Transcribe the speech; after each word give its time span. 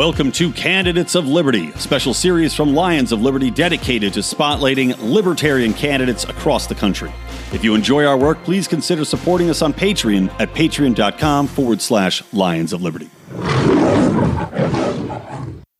Welcome 0.00 0.32
to 0.32 0.50
Candidates 0.50 1.14
of 1.14 1.28
Liberty, 1.28 1.72
a 1.72 1.78
special 1.78 2.14
series 2.14 2.54
from 2.54 2.72
Lions 2.72 3.12
of 3.12 3.20
Liberty 3.20 3.50
dedicated 3.50 4.14
to 4.14 4.20
spotlighting 4.20 4.96
libertarian 4.98 5.74
candidates 5.74 6.24
across 6.24 6.66
the 6.66 6.74
country. 6.74 7.12
If 7.52 7.62
you 7.62 7.74
enjoy 7.74 8.06
our 8.06 8.16
work, 8.16 8.42
please 8.42 8.66
consider 8.66 9.04
supporting 9.04 9.50
us 9.50 9.60
on 9.60 9.74
Patreon 9.74 10.30
at 10.40 10.54
patreon.com 10.54 11.48
forward 11.48 11.82
slash 11.82 12.22
Lions 12.32 12.72
of 12.72 12.80
Liberty. 12.80 13.10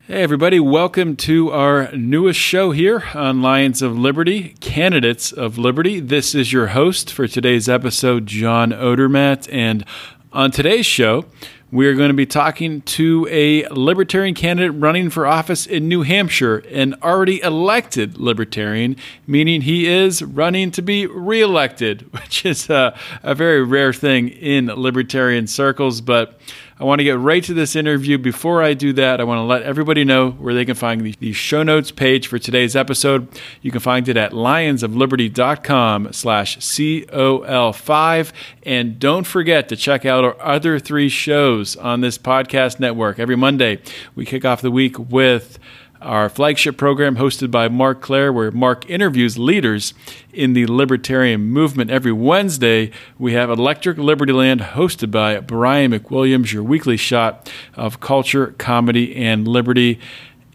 Hey, 0.02 0.22
everybody, 0.22 0.60
welcome 0.60 1.16
to 1.16 1.50
our 1.52 1.90
newest 1.92 2.38
show 2.38 2.72
here 2.72 3.04
on 3.14 3.40
Lions 3.40 3.80
of 3.80 3.98
Liberty, 3.98 4.54
Candidates 4.60 5.32
of 5.32 5.56
Liberty. 5.56 5.98
This 5.98 6.34
is 6.34 6.52
your 6.52 6.66
host 6.66 7.10
for 7.10 7.26
today's 7.26 7.70
episode, 7.70 8.26
John 8.26 8.70
Odermatt. 8.70 9.48
And 9.50 9.82
on 10.30 10.50
today's 10.50 10.84
show, 10.84 11.24
we're 11.72 11.94
going 11.94 12.08
to 12.08 12.14
be 12.14 12.26
talking 12.26 12.82
to 12.82 13.28
a 13.30 13.66
libertarian 13.68 14.34
candidate 14.34 14.72
running 14.80 15.08
for 15.08 15.26
office 15.26 15.66
in 15.66 15.88
New 15.88 16.02
Hampshire, 16.02 16.58
an 16.70 16.94
already 17.02 17.40
elected 17.42 18.18
libertarian, 18.18 18.96
meaning 19.26 19.62
he 19.62 19.86
is 19.86 20.22
running 20.22 20.72
to 20.72 20.82
be 20.82 21.06
reelected, 21.06 22.12
which 22.12 22.44
is 22.44 22.68
a, 22.68 22.98
a 23.22 23.34
very 23.34 23.62
rare 23.62 23.92
thing 23.92 24.28
in 24.28 24.66
libertarian 24.66 25.46
circles. 25.46 26.00
But 26.00 26.40
I 26.80 26.84
want 26.84 27.00
to 27.00 27.04
get 27.04 27.18
right 27.18 27.44
to 27.44 27.52
this 27.52 27.76
interview. 27.76 28.16
Before 28.16 28.62
I 28.62 28.72
do 28.72 28.94
that, 28.94 29.20
I 29.20 29.24
want 29.24 29.36
to 29.36 29.42
let 29.42 29.62
everybody 29.64 30.02
know 30.02 30.30
where 30.30 30.54
they 30.54 30.64
can 30.64 30.74
find 30.74 31.02
the, 31.02 31.14
the 31.20 31.34
show 31.34 31.62
notes 31.62 31.90
page 31.90 32.26
for 32.26 32.38
today's 32.38 32.74
episode. 32.74 33.28
You 33.60 33.70
can 33.70 33.80
find 33.80 34.08
it 34.08 34.16
at 34.16 34.32
lionsofliberty.com 34.32 36.14
slash 36.14 36.56
COL5. 36.56 38.32
And 38.62 38.98
don't 38.98 39.26
forget 39.26 39.68
to 39.68 39.76
check 39.76 40.06
out 40.06 40.24
our 40.24 40.40
other 40.40 40.78
three 40.78 41.10
shows 41.10 41.76
on 41.76 42.00
this 42.00 42.16
podcast 42.16 42.80
network. 42.80 43.18
Every 43.18 43.36
Monday, 43.36 43.82
we 44.14 44.24
kick 44.24 44.46
off 44.46 44.62
the 44.62 44.70
week 44.70 44.98
with 44.98 45.58
our 46.00 46.28
flagship 46.28 46.76
program 46.76 47.16
hosted 47.16 47.50
by 47.50 47.68
Marc 47.68 48.00
Clair, 48.00 48.32
where 48.32 48.50
Marc 48.50 48.88
interviews 48.88 49.38
leaders 49.38 49.94
in 50.32 50.52
the 50.52 50.66
libertarian 50.66 51.42
movement. 51.42 51.90
Every 51.90 52.12
Wednesday, 52.12 52.90
we 53.18 53.32
have 53.34 53.50
Electric 53.50 53.98
Liberty 53.98 54.32
Land 54.32 54.60
hosted 54.60 55.10
by 55.10 55.40
Brian 55.40 55.92
McWilliams, 55.92 56.52
your 56.52 56.62
weekly 56.62 56.96
shot 56.96 57.50
of 57.74 58.00
culture, 58.00 58.54
comedy, 58.58 59.14
and 59.16 59.46
liberty. 59.46 59.98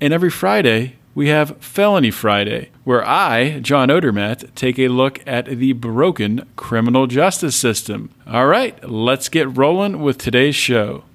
And 0.02 0.14
every 0.14 0.30
Friday, 0.32 0.96
we 1.14 1.30
have 1.30 1.58
Felony 1.62 2.12
Friday, 2.12 2.70
where 2.84 3.08
I, 3.08 3.60
John 3.62 3.88
Odermatt, 3.88 4.54
take 4.54 4.78
a 4.78 4.90
look 4.90 5.26
at 5.26 5.46
the 5.46 5.72
broken 5.72 6.46
criminal 6.58 7.08
justice 7.08 7.56
system. 7.56 8.10
All 8.28 8.48
right, 8.48 8.88
let's 8.88 9.30
get 9.30 9.58
rolling 9.58 10.02
with 10.02 10.18
today's 10.18 10.56
show. 10.56 11.06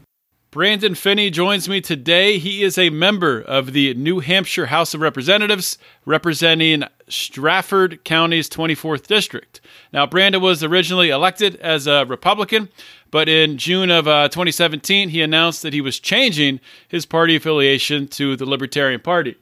Brandon 0.51 0.97
Phinney 0.97 1.31
joins 1.31 1.69
me 1.69 1.81
today. 1.81 2.37
He 2.37 2.65
is 2.65 2.77
a 2.77 2.91
member 2.91 3.41
of 3.41 3.73
the 3.73 3.95
New 3.95 4.19
Hampshire 4.19 4.67
House 4.67 4.95
of 4.95 5.01
Representatives, 5.01 5.79
representing 6.05 6.83
Strafford 7.07 8.03
County's 8.03 8.51
24th 8.51 9.07
District. 9.07 9.61
Now, 9.93 10.07
Brandon 10.07 10.43
was 10.43 10.65
originally 10.65 11.11
elected 11.11 11.55
as 11.57 11.87
a 11.87 12.05
Republican, 12.05 12.69
but 13.13 13.29
in 13.29 13.59
June 13.59 13.93
of 13.93 14.09
uh, 14.09 14.29
2017, 14.29 15.11
he 15.11 15.23
announced 15.23 15.63
that 15.63 15.73
he 15.73 15.81
was 15.81 16.01
changing 16.01 16.59
his 16.89 17.07
party 17.07 17.37
affiliation 17.37 18.09
to 18.09 18.35
the 18.35 18.45
Libertarian 18.45 19.01
Party. 19.01 19.37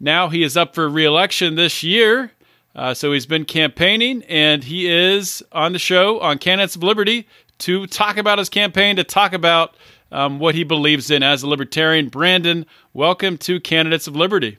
Now 0.00 0.30
he 0.30 0.42
is 0.42 0.56
up 0.56 0.74
for 0.74 0.88
reelection 0.88 1.54
this 1.54 1.84
year. 1.84 2.32
Uh, 2.74 2.92
so 2.92 3.12
he's 3.12 3.24
been 3.24 3.44
campaigning, 3.44 4.24
and 4.24 4.64
he 4.64 4.90
is 4.90 5.44
on 5.52 5.72
the 5.72 5.78
show 5.78 6.18
on 6.18 6.38
Candidates 6.38 6.74
of 6.74 6.82
Liberty 6.82 7.28
to 7.58 7.86
talk 7.86 8.16
about 8.16 8.40
his 8.40 8.48
campaign, 8.48 8.96
to 8.96 9.04
talk 9.04 9.32
about 9.32 9.76
um, 10.14 10.38
what 10.38 10.54
he 10.54 10.62
believes 10.62 11.10
in 11.10 11.22
as 11.22 11.42
a 11.42 11.48
libertarian. 11.48 12.08
Brandon, 12.08 12.64
welcome 12.92 13.36
to 13.38 13.58
Candidates 13.60 14.06
of 14.06 14.14
Liberty. 14.14 14.58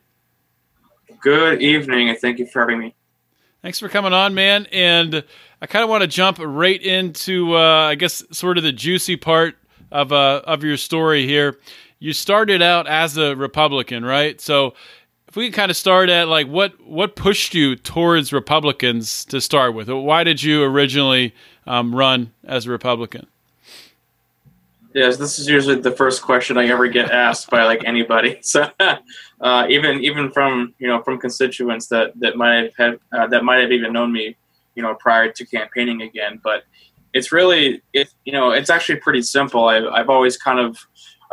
Good 1.21 1.61
evening, 1.61 2.09
and 2.09 2.17
thank 2.19 2.37
you 2.37 2.45
for 2.45 2.59
having 2.59 2.77
me. 2.77 2.93
Thanks 3.61 3.79
for 3.79 3.89
coming 3.89 4.13
on, 4.13 4.35
man. 4.35 4.67
And 4.71 5.23
I 5.61 5.65
kind 5.65 5.81
of 5.81 5.89
want 5.89 6.01
to 6.01 6.07
jump 6.07 6.37
right 6.39 6.79
into, 6.79 7.55
uh, 7.55 7.87
I 7.87 7.95
guess, 7.95 8.23
sort 8.31 8.57
of 8.57 8.63
the 8.63 8.73
juicy 8.73 9.15
part 9.15 9.55
of 9.91 10.11
uh, 10.11 10.41
of 10.45 10.63
your 10.63 10.77
story 10.77 11.25
here. 11.25 11.57
You 11.99 12.11
started 12.11 12.61
out 12.61 12.85
as 12.85 13.17
a 13.17 13.35
Republican, 13.35 14.03
right? 14.03 14.39
So, 14.41 14.75
if 15.27 15.35
we 15.35 15.45
can 15.45 15.53
kind 15.53 15.71
of 15.71 15.77
start 15.77 16.09
at 16.09 16.27
like 16.27 16.47
what 16.47 16.79
what 16.85 17.15
pushed 17.15 17.55
you 17.55 17.75
towards 17.77 18.33
Republicans 18.33 19.25
to 19.25 19.39
start 19.39 19.73
with? 19.73 19.89
Why 19.89 20.23
did 20.25 20.43
you 20.43 20.63
originally 20.63 21.33
um, 21.65 21.95
run 21.95 22.33
as 22.43 22.67
a 22.67 22.71
Republican? 22.71 23.25
Yes, 24.95 25.17
this 25.17 25.39
is 25.39 25.49
usually 25.49 25.75
the 25.75 25.91
first 25.91 26.21
question 26.21 26.57
I 26.57 26.67
ever 26.67 26.87
get 26.87 27.11
asked 27.11 27.49
by 27.49 27.65
like 27.65 27.83
anybody. 27.83 28.39
So 28.43 28.69
uh, 29.41 29.67
even 29.69 30.01
even 30.01 30.31
from 30.31 30.73
you 30.79 30.87
know 30.87 31.03
from 31.03 31.19
constituents 31.19 31.87
that 31.87 32.17
that 32.21 32.37
might 32.37 32.55
have 32.55 32.75
had, 32.77 32.99
uh, 33.11 33.27
that 33.27 33.43
might 33.43 33.57
have 33.57 33.73
even 33.73 33.91
known 33.91 34.13
me, 34.13 34.37
you 34.73 34.81
know, 34.81 34.95
prior 34.95 35.29
to 35.33 35.45
campaigning 35.45 36.01
again. 36.01 36.39
But 36.41 36.63
it's 37.13 37.33
really 37.33 37.81
it 37.91 38.07
you 38.23 38.31
know 38.31 38.51
it's 38.51 38.69
actually 38.69 38.99
pretty 39.01 39.21
simple. 39.21 39.65
I've 39.65 39.83
I've 39.87 40.09
always 40.09 40.37
kind 40.37 40.59
of 40.59 40.77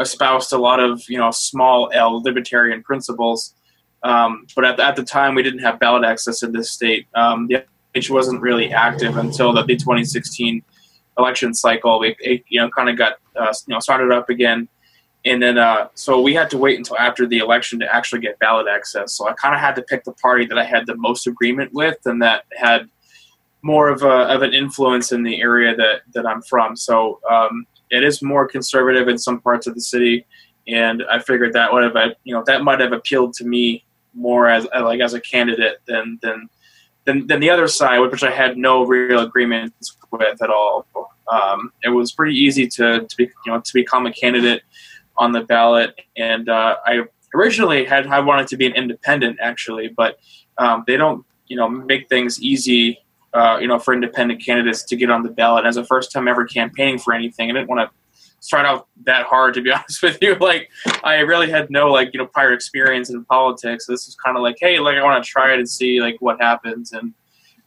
espoused 0.00 0.52
a 0.52 0.58
lot 0.58 0.80
of 0.80 1.00
you 1.08 1.18
know 1.18 1.30
small 1.30 1.88
L 1.94 2.20
libertarian 2.20 2.82
principles. 2.82 3.54
Um, 4.02 4.48
but 4.56 4.64
at 4.64 4.76
the, 4.76 4.84
at 4.84 4.96
the 4.96 5.04
time, 5.04 5.36
we 5.36 5.44
didn't 5.44 5.60
have 5.60 5.78
ballot 5.78 6.04
access 6.04 6.42
in 6.42 6.50
this 6.50 6.72
state. 6.72 7.06
Um, 7.14 7.46
the 7.46 7.64
age 7.94 8.10
wasn't 8.10 8.40
really 8.42 8.72
active 8.72 9.16
until 9.18 9.52
the 9.52 9.62
2016 9.62 10.64
election 11.18 11.54
cycle. 11.54 11.98
We 11.98 12.16
it, 12.20 12.44
you 12.48 12.60
know 12.60 12.70
kind 12.70 12.88
of 12.88 12.96
got 12.96 13.16
uh, 13.36 13.52
you 13.66 13.74
know 13.74 13.80
started 13.80 14.12
up 14.12 14.30
again, 14.30 14.68
and 15.24 15.42
then 15.42 15.58
uh, 15.58 15.88
so 15.94 16.20
we 16.20 16.34
had 16.34 16.50
to 16.50 16.58
wait 16.58 16.78
until 16.78 16.98
after 16.98 17.26
the 17.26 17.38
election 17.38 17.78
to 17.80 17.94
actually 17.94 18.20
get 18.20 18.38
ballot 18.38 18.66
access. 18.68 19.12
So 19.12 19.28
I 19.28 19.32
kind 19.34 19.54
of 19.54 19.60
had 19.60 19.74
to 19.76 19.82
pick 19.82 20.04
the 20.04 20.12
party 20.12 20.46
that 20.46 20.58
I 20.58 20.64
had 20.64 20.86
the 20.86 20.96
most 20.96 21.26
agreement 21.26 21.72
with 21.72 21.98
and 22.04 22.22
that 22.22 22.44
had 22.56 22.88
more 23.62 23.88
of 23.88 24.02
a 24.02 24.34
of 24.34 24.42
an 24.42 24.52
influence 24.52 25.12
in 25.12 25.22
the 25.22 25.40
area 25.40 25.74
that 25.76 26.02
that 26.14 26.26
I'm 26.26 26.42
from. 26.42 26.76
So 26.76 27.20
um, 27.30 27.66
it 27.90 28.02
is 28.04 28.22
more 28.22 28.46
conservative 28.46 29.08
in 29.08 29.18
some 29.18 29.40
parts 29.40 29.66
of 29.66 29.74
the 29.74 29.80
city, 29.80 30.26
and 30.66 31.04
I 31.10 31.20
figured 31.20 31.52
that 31.52 31.72
would 31.72 31.84
have 31.84 32.14
you 32.24 32.34
know 32.34 32.42
that 32.46 32.64
might 32.64 32.80
have 32.80 32.92
appealed 32.92 33.34
to 33.34 33.44
me 33.44 33.84
more 34.14 34.48
as 34.48 34.66
like 34.74 35.00
as 35.00 35.14
a 35.14 35.20
candidate 35.20 35.78
than 35.86 36.18
than 36.22 36.48
than, 37.04 37.26
than 37.26 37.40
the 37.40 37.50
other 37.50 37.68
side, 37.68 37.98
which 37.98 38.22
I 38.22 38.30
had 38.30 38.56
no 38.56 38.84
real 38.84 39.20
agreements 39.20 39.96
with 40.10 40.42
at 40.42 40.50
all. 40.50 40.86
Um, 41.30 41.72
it 41.82 41.88
was 41.88 42.12
pretty 42.12 42.36
easy 42.36 42.66
to, 42.68 43.06
to 43.06 43.16
be, 43.16 43.24
you 43.24 43.52
know 43.52 43.60
to 43.60 43.74
become 43.74 44.06
a 44.06 44.12
candidate 44.12 44.62
on 45.16 45.32
the 45.32 45.42
ballot, 45.42 45.98
and 46.16 46.48
uh, 46.48 46.76
I 46.84 47.02
originally 47.34 47.84
had 47.84 48.06
I 48.06 48.20
wanted 48.20 48.48
to 48.48 48.56
be 48.56 48.66
an 48.66 48.74
independent 48.74 49.38
actually, 49.40 49.88
but 49.88 50.18
um, 50.58 50.84
they 50.86 50.96
don't 50.96 51.24
you 51.46 51.56
know 51.56 51.68
make 51.68 52.08
things 52.08 52.40
easy 52.42 52.98
uh, 53.34 53.58
you 53.60 53.68
know 53.68 53.78
for 53.78 53.94
independent 53.94 54.44
candidates 54.44 54.84
to 54.84 54.96
get 54.96 55.10
on 55.10 55.22
the 55.22 55.30
ballot. 55.30 55.64
As 55.64 55.76
a 55.76 55.84
first 55.84 56.12
time 56.12 56.28
ever 56.28 56.44
campaigning 56.44 56.98
for 56.98 57.14
anything, 57.14 57.50
I 57.50 57.54
didn't 57.54 57.68
want 57.68 57.88
to 57.88 58.01
start 58.42 58.66
out 58.66 58.88
that 59.04 59.24
hard 59.24 59.54
to 59.54 59.62
be 59.62 59.72
honest 59.72 60.02
with 60.02 60.18
you. 60.20 60.34
Like 60.34 60.70
I 61.02 61.20
really 61.20 61.50
had 61.50 61.70
no 61.70 61.90
like 61.90 62.10
you 62.12 62.18
know 62.18 62.26
prior 62.26 62.52
experience 62.52 63.08
in 63.08 63.24
politics. 63.24 63.86
This 63.86 64.06
was 64.06 64.14
kind 64.16 64.36
of 64.36 64.42
like 64.42 64.56
hey 64.60 64.78
like 64.78 64.96
I 64.96 65.02
want 65.02 65.24
to 65.24 65.30
try 65.30 65.54
it 65.54 65.58
and 65.58 65.68
see 65.68 66.00
like 66.00 66.16
what 66.20 66.40
happens, 66.40 66.92
and 66.92 67.14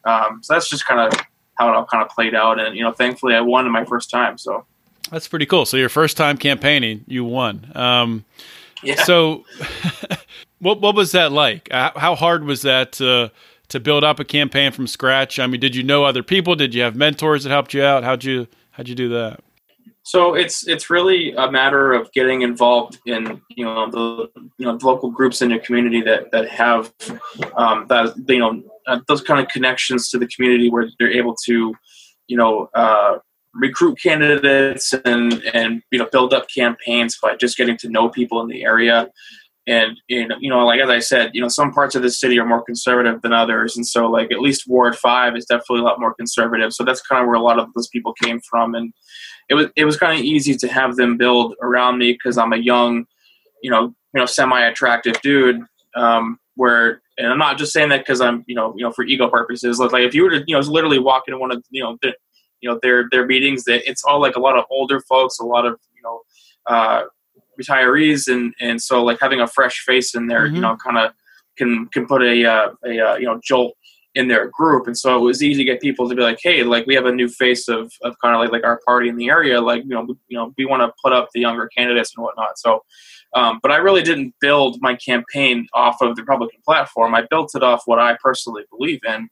um, 0.04 0.44
so 0.44 0.54
that's 0.54 0.70
just 0.70 0.86
kind 0.86 1.00
of 1.00 1.20
how 1.56 1.70
it 1.70 1.76
all 1.76 1.86
kind 1.86 2.04
of 2.04 2.10
played 2.10 2.36
out. 2.36 2.60
And 2.60 2.76
you 2.76 2.84
know, 2.84 2.92
thankfully, 2.92 3.34
I 3.34 3.42
won 3.42 3.66
in 3.66 3.72
my 3.72 3.86
first 3.86 4.12
time. 4.12 4.38
So 4.38 4.66
that's 5.10 5.28
pretty 5.28 5.46
cool. 5.46 5.66
So 5.66 5.78
your 5.78 5.90
first 5.90 6.18
time 6.18 6.38
campaigning, 6.38 7.04
you 7.08 7.24
won. 7.24 7.72
Um, 7.74 8.26
yeah. 8.84 9.04
So 9.04 9.46
what 10.60 10.82
what 10.82 10.96
was 10.96 11.14
that 11.14 11.32
like? 11.32 11.70
How 11.72 12.16
hard 12.16 12.44
was 12.44 12.62
that 12.64 12.92
to 12.94 13.32
to 13.70 13.80
build 13.80 14.04
up 14.04 14.20
a 14.20 14.26
campaign 14.26 14.72
from 14.72 14.88
scratch? 14.88 15.40
I 15.40 15.48
mean, 15.48 15.62
did 15.62 15.76
you 15.76 15.84
know 15.84 16.04
other 16.04 16.22
people? 16.22 16.56
Did 16.56 16.76
you 16.76 16.82
have 16.84 16.96
mentors 16.96 17.46
that 17.46 17.50
helped 17.50 17.74
you 17.74 17.82
out? 17.82 18.04
How'd 18.04 18.26
you 18.26 18.48
how'd 18.72 18.90
you 18.90 18.96
do 18.96 19.10
that? 19.10 19.40
So 20.06 20.36
it's 20.36 20.68
it's 20.68 20.92
really 20.92 21.34
a 21.34 21.52
matter 21.52 21.92
of 21.92 22.12
getting 22.12 22.44
involved 22.44 23.00
in 23.08 23.42
you 23.50 23.66
know 23.66 23.90
the 23.90 24.30
you 24.60 24.66
know 24.66 24.78
the 24.78 24.86
local 24.86 25.10
groups 25.10 25.42
in 25.42 25.50
your 25.50 25.60
community 25.60 26.00
that 26.02 26.32
that 26.32 26.48
have 26.48 26.94
um, 27.58 27.88
that 27.90 28.14
you 28.28 28.38
know 28.38 28.62
uh, 28.86 29.00
those 29.08 29.22
kind 29.22 29.40
of 29.40 29.48
connections 29.48 30.10
to 30.10 30.20
the 30.20 30.28
community 30.28 30.70
where 30.70 30.88
they're 31.00 31.12
able 31.12 31.36
to, 31.46 31.74
you 32.28 32.38
know, 32.38 32.70
uh, 32.76 33.18
recruit 33.56 33.98
candidates 34.00 34.94
and 35.06 35.42
and 35.56 35.82
you 35.92 35.98
know 35.98 36.08
build 36.12 36.36
up 36.36 36.46
campaigns 36.56 37.18
by 37.20 37.36
just 37.36 37.58
getting 37.58 37.78
to 37.78 37.90
know 37.90 38.08
people 38.08 38.42
in 38.42 38.48
the 38.48 38.64
area. 38.64 39.10
And 39.66 39.98
you 40.08 40.28
know, 40.52 40.64
like 40.68 40.82
as 40.82 40.90
I 40.92 41.00
said, 41.00 41.32
you 41.34 41.42
know, 41.42 41.48
some 41.48 41.72
parts 41.74 41.96
of 41.96 42.04
the 42.04 42.12
city 42.12 42.38
are 42.38 42.46
more 42.46 42.62
conservative 42.62 43.24
than 43.24 43.34
others, 43.34 43.76
and 43.76 43.88
so 43.88 44.06
like 44.06 44.32
at 44.32 44.40
least 44.40 44.68
Ward 44.68 44.96
Five 44.96 45.36
is 45.36 45.46
definitely 45.46 45.80
a 45.80 45.84
lot 45.86 46.00
more 46.00 46.14
conservative. 46.14 46.74
So 46.74 46.84
that's 46.84 47.02
kind 47.02 47.24
of 47.24 47.28
where 47.28 47.38
a 47.38 47.42
lot 47.42 47.58
of 47.58 47.74
those 47.74 47.88
people 47.88 48.14
came 48.14 48.40
from, 48.48 48.76
and 48.76 48.94
it 49.50 49.54
was 49.54 49.68
it 49.76 49.86
was 49.86 49.98
kind 49.98 50.18
of 50.18 50.26
easy 50.26 50.56
to 50.56 50.68
have 50.68 50.96
them 50.96 51.18
build 51.18 51.56
around 51.62 51.98
me 51.98 52.14
because 52.14 52.38
I'm 52.38 52.54
a 52.54 52.58
young, 52.58 53.06
you 53.62 53.70
know, 53.70 53.94
you 54.14 54.20
know, 54.20 54.26
semi-attractive 54.26 55.22
dude. 55.22 55.62
Um, 55.96 56.40
where 56.56 57.02
and 57.18 57.28
I'm 57.28 57.38
not 57.38 57.58
just 57.58 57.72
saying 57.72 57.90
that 57.90 58.00
because 58.00 58.22
I'm 58.22 58.44
you 58.48 58.56
know 58.56 58.74
you 58.76 58.84
know 58.84 58.92
for 58.92 59.04
ego 59.04 59.30
purposes. 59.30 59.80
Like 59.80 59.92
like 59.92 60.04
if 60.04 60.14
you 60.14 60.24
were 60.24 60.30
to 60.32 60.44
you 60.48 60.56
know 60.56 60.60
literally 60.62 61.00
walk 61.00 61.24
into 61.28 61.38
one 61.38 61.52
of 61.52 61.64
you 61.70 61.84
know 61.84 61.98
the, 62.02 62.14
you 62.62 62.70
know 62.70 62.80
their 62.82 63.08
their 63.12 63.26
meetings, 63.26 63.64
that 63.66 63.88
it's 63.90 64.04
all 64.04 64.20
like 64.20 64.36
a 64.36 64.40
lot 64.40 64.58
of 64.58 64.66
older 64.70 65.00
folks, 65.02 65.40
a 65.40 65.46
lot 65.46 65.66
of 65.66 65.80
you 65.96 66.02
know 66.02 66.22
uh, 66.68 67.04
retirees, 67.62 68.28
and 68.28 68.54
and 68.60 68.82
so 68.82 69.04
like 69.04 69.20
having 69.22 69.42
a 69.42 69.48
fresh 69.48 69.84
face 69.86 70.16
in 70.16 70.28
there, 70.28 70.46
mm-hmm. 70.46 70.56
you 70.56 70.62
know, 70.62 70.76
kind 70.78 70.98
of 70.98 71.12
can 71.58 71.88
can 71.88 72.06
put 72.06 72.22
a 72.22 72.46
uh, 72.46 72.70
a 72.86 73.00
uh, 73.00 73.16
you 73.16 73.26
know 73.26 73.40
jolt 73.44 73.76
in 74.16 74.30
their 74.30 74.50
group, 74.50 74.88
and 74.88 74.98
so 74.98 75.18
it 75.18 75.22
was 75.22 75.44
easy 75.44 75.58
to 75.58 75.64
get 75.66 75.82
people 75.82 76.08
to 76.08 76.16
be 76.16 76.22
like, 76.22 76.40
hey, 76.42 76.64
like 76.64 76.86
we 76.88 76.96
have 76.96 77.06
a 77.06 77.12
new 77.12 77.28
face 77.28 77.68
of 77.68 77.92
of 78.02 78.16
kind 78.24 78.34
of 78.34 78.42
like 78.42 78.52
like 78.52 78.64
our 78.64 78.80
party 78.86 79.10
in 79.10 79.18
the 79.18 79.30
area, 79.30 79.62
like 79.62 79.84
you 79.84 79.90
know 79.90 80.08
you 80.28 80.38
know 80.38 80.54
we 80.58 80.66
want 80.66 80.82
to 80.82 80.94
put 81.04 81.14
up 81.14 81.30
the 81.34 81.42
younger 81.42 81.70
candidates 81.78 82.14
and 82.16 82.24
whatnot. 82.24 82.58
So, 82.58 82.84
um, 83.36 83.60
but 83.62 83.72
I 83.72 83.78
really 83.78 84.02
didn't 84.02 84.34
build 84.40 84.78
my 84.82 84.96
campaign 84.96 85.68
off 85.74 85.98
of 86.02 86.16
the 86.16 86.24
Republican 86.24 86.62
platform. 86.66 87.14
I 87.14 87.26
built 87.30 87.52
it 87.56 87.64
off 87.64 87.84
what 87.86 88.00
I 88.00 88.18
personally 88.24 88.64
believe 88.72 89.02
in 89.08 89.30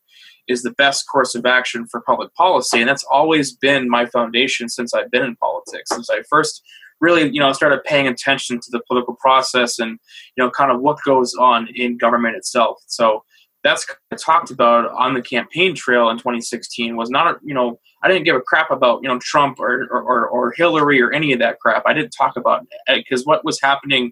is 0.49 0.61
the 0.61 0.71
best 0.71 1.05
course 1.09 1.35
of 1.35 1.45
action 1.45 1.87
for 1.87 2.01
public 2.01 2.33
policy, 2.35 2.79
and 2.79 2.89
that's 2.89 3.05
always 3.09 3.55
been 3.55 3.89
my 3.89 4.05
foundation 4.05 4.67
since 4.67 4.93
I've 4.93 5.09
been 5.09 5.23
in 5.23 5.37
politics. 5.37 5.89
Since 5.89 6.09
I 6.09 6.23
first 6.29 6.61
really, 6.99 7.29
you 7.29 7.39
know, 7.39 7.51
started 7.53 7.83
paying 7.85 8.07
attention 8.07 8.59
to 8.59 8.67
the 8.71 8.81
political 8.87 9.15
process 9.15 9.79
and 9.79 9.91
you 10.35 10.43
know, 10.43 10.49
kind 10.49 10.71
of 10.71 10.81
what 10.81 10.97
goes 11.05 11.33
on 11.35 11.67
in 11.75 11.97
government 11.97 12.35
itself. 12.35 12.77
So 12.87 13.23
that's 13.63 13.85
talked 14.19 14.51
about 14.51 14.91
on 14.91 15.13
the 15.13 15.21
campaign 15.21 15.73
trail 15.73 16.09
in 16.09 16.17
2016 16.17 16.95
was 16.97 17.09
not, 17.09 17.39
you 17.43 17.53
know, 17.53 17.79
I 18.03 18.09
didn't 18.09 18.25
give 18.25 18.35
a 18.35 18.41
crap 18.41 18.71
about, 18.71 19.01
you 19.01 19.07
know, 19.07 19.17
Trump 19.19 19.59
or, 19.59 19.87
or, 19.89 20.27
or 20.27 20.51
Hillary 20.51 21.01
or 21.01 21.11
any 21.11 21.31
of 21.31 21.39
that 21.39 21.59
crap. 21.59 21.83
I 21.85 21.93
didn't 21.93 22.11
talk 22.11 22.35
about 22.35 22.65
it 22.87 23.05
because 23.07 23.25
what 23.25 23.45
was 23.45 23.61
happening 23.61 24.11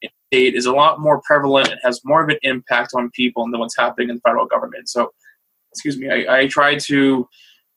in 0.00 0.10
state 0.32 0.54
is 0.54 0.66
a 0.66 0.72
lot 0.72 1.00
more 1.00 1.20
prevalent. 1.22 1.68
and 1.68 1.80
has 1.82 2.00
more 2.04 2.22
of 2.22 2.28
an 2.28 2.38
impact 2.42 2.92
on 2.94 3.10
people 3.10 3.50
than 3.50 3.58
what's 3.58 3.76
happening 3.76 4.10
in 4.10 4.16
the 4.16 4.20
federal 4.20 4.46
government. 4.46 4.88
So, 4.88 5.10
excuse 5.72 5.98
me, 5.98 6.08
I, 6.08 6.42
I 6.42 6.46
try 6.46 6.76
to, 6.76 7.28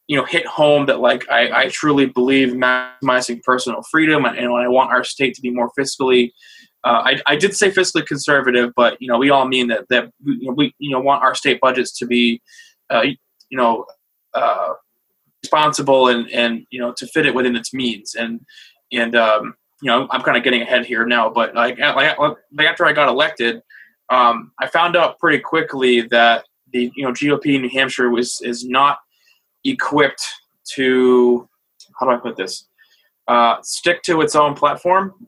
you 0.07 0.17
know, 0.17 0.25
hit 0.25 0.45
home 0.45 0.85
that 0.85 0.99
like 0.99 1.27
I, 1.31 1.63
I 1.63 1.69
truly 1.69 2.05
believe 2.05 2.49
maximizing 2.49 3.41
personal 3.41 3.81
freedom 3.89 4.25
and, 4.25 4.37
and 4.37 4.53
I 4.53 4.67
want 4.67 4.91
our 4.91 5.03
state 5.03 5.33
to 5.35 5.41
be 5.41 5.49
more 5.49 5.71
fiscally 5.77 6.31
uh, 6.87 7.01
I, 7.03 7.21
I, 7.27 7.35
did 7.35 7.53
say 7.53 7.69
fiscally 7.69 8.05
conservative, 8.05 8.71
but 8.73 8.95
you 9.01 9.09
know 9.09 9.17
we 9.17 9.29
all 9.29 9.45
mean 9.45 9.67
that 9.67 9.89
that 9.89 10.09
you 10.23 10.47
know, 10.47 10.53
we 10.53 10.73
you 10.79 10.89
know 10.89 11.01
want 11.01 11.21
our 11.21 11.35
state 11.35 11.59
budgets 11.59 11.91
to 11.99 12.05
be, 12.05 12.41
uh, 12.89 13.01
you 13.01 13.57
know, 13.57 13.85
uh, 14.33 14.73
responsible 15.43 16.07
and 16.07 16.31
and 16.31 16.65
you 16.69 16.79
know 16.79 16.93
to 16.93 17.05
fit 17.07 17.25
it 17.25 17.35
within 17.35 17.57
its 17.57 17.73
means. 17.73 18.15
And 18.15 18.39
and 18.93 19.17
um, 19.17 19.55
you 19.81 19.91
know 19.91 20.07
I'm 20.11 20.21
kind 20.21 20.37
of 20.37 20.43
getting 20.45 20.61
ahead 20.61 20.85
here 20.85 21.05
now, 21.05 21.29
but 21.29 21.53
like, 21.53 21.77
like 21.77 22.17
after 22.59 22.85
I 22.85 22.93
got 22.93 23.09
elected, 23.09 23.61
um, 24.09 24.53
I 24.61 24.67
found 24.67 24.95
out 24.95 25.19
pretty 25.19 25.39
quickly 25.39 26.01
that 26.03 26.45
the 26.71 26.89
you 26.95 27.03
know 27.03 27.11
GOP 27.11 27.55
in 27.55 27.63
New 27.63 27.69
Hampshire 27.69 28.09
was 28.11 28.39
is 28.45 28.63
not 28.63 28.99
equipped 29.65 30.23
to 30.75 31.49
how 31.99 32.05
do 32.05 32.13
I 32.13 32.17
put 32.17 32.37
this? 32.37 32.65
Uh, 33.27 33.57
stick 33.61 34.03
to 34.03 34.21
its 34.21 34.35
own 34.35 34.55
platform 34.55 35.27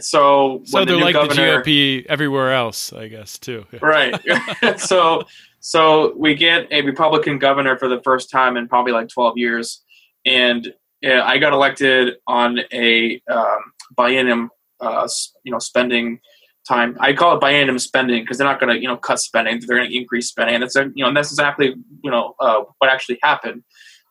so 0.00 0.62
so 0.64 0.84
they're 0.84 0.96
the 0.96 1.04
like 1.04 1.14
governor, 1.14 1.62
the 1.62 2.02
GOP 2.02 2.06
everywhere 2.06 2.52
else, 2.52 2.92
I 2.92 3.08
guess 3.08 3.38
too. 3.38 3.66
right. 3.80 4.20
so 4.78 5.24
so 5.60 6.14
we 6.16 6.34
get 6.34 6.68
a 6.70 6.82
Republican 6.82 7.38
governor 7.38 7.78
for 7.78 7.88
the 7.88 8.00
first 8.02 8.30
time 8.30 8.56
in 8.56 8.68
probably 8.68 8.92
like 8.92 9.08
12 9.08 9.38
years, 9.38 9.82
and 10.24 10.72
I 11.04 11.38
got 11.38 11.52
elected 11.52 12.16
on 12.26 12.60
a 12.72 13.20
um, 13.30 13.72
biennium, 13.96 14.48
uh, 14.80 15.08
you 15.44 15.52
know, 15.52 15.58
spending 15.58 16.20
time. 16.66 16.96
I 17.00 17.12
call 17.12 17.36
it 17.36 17.40
biennium 17.40 17.80
spending 17.80 18.22
because 18.22 18.38
they're 18.38 18.46
not 18.46 18.60
going 18.60 18.74
to 18.74 18.80
you 18.80 18.88
know 18.88 18.96
cut 18.96 19.20
spending; 19.20 19.60
they're 19.66 19.78
going 19.78 19.90
to 19.90 19.96
increase 19.96 20.28
spending. 20.28 20.56
And 20.56 20.62
that's 20.62 20.74
you 20.74 20.92
know 20.96 21.08
and 21.08 21.16
that's 21.16 21.30
exactly 21.30 21.74
you 22.02 22.10
know 22.10 22.34
uh, 22.40 22.62
what 22.78 22.90
actually 22.90 23.18
happened. 23.22 23.62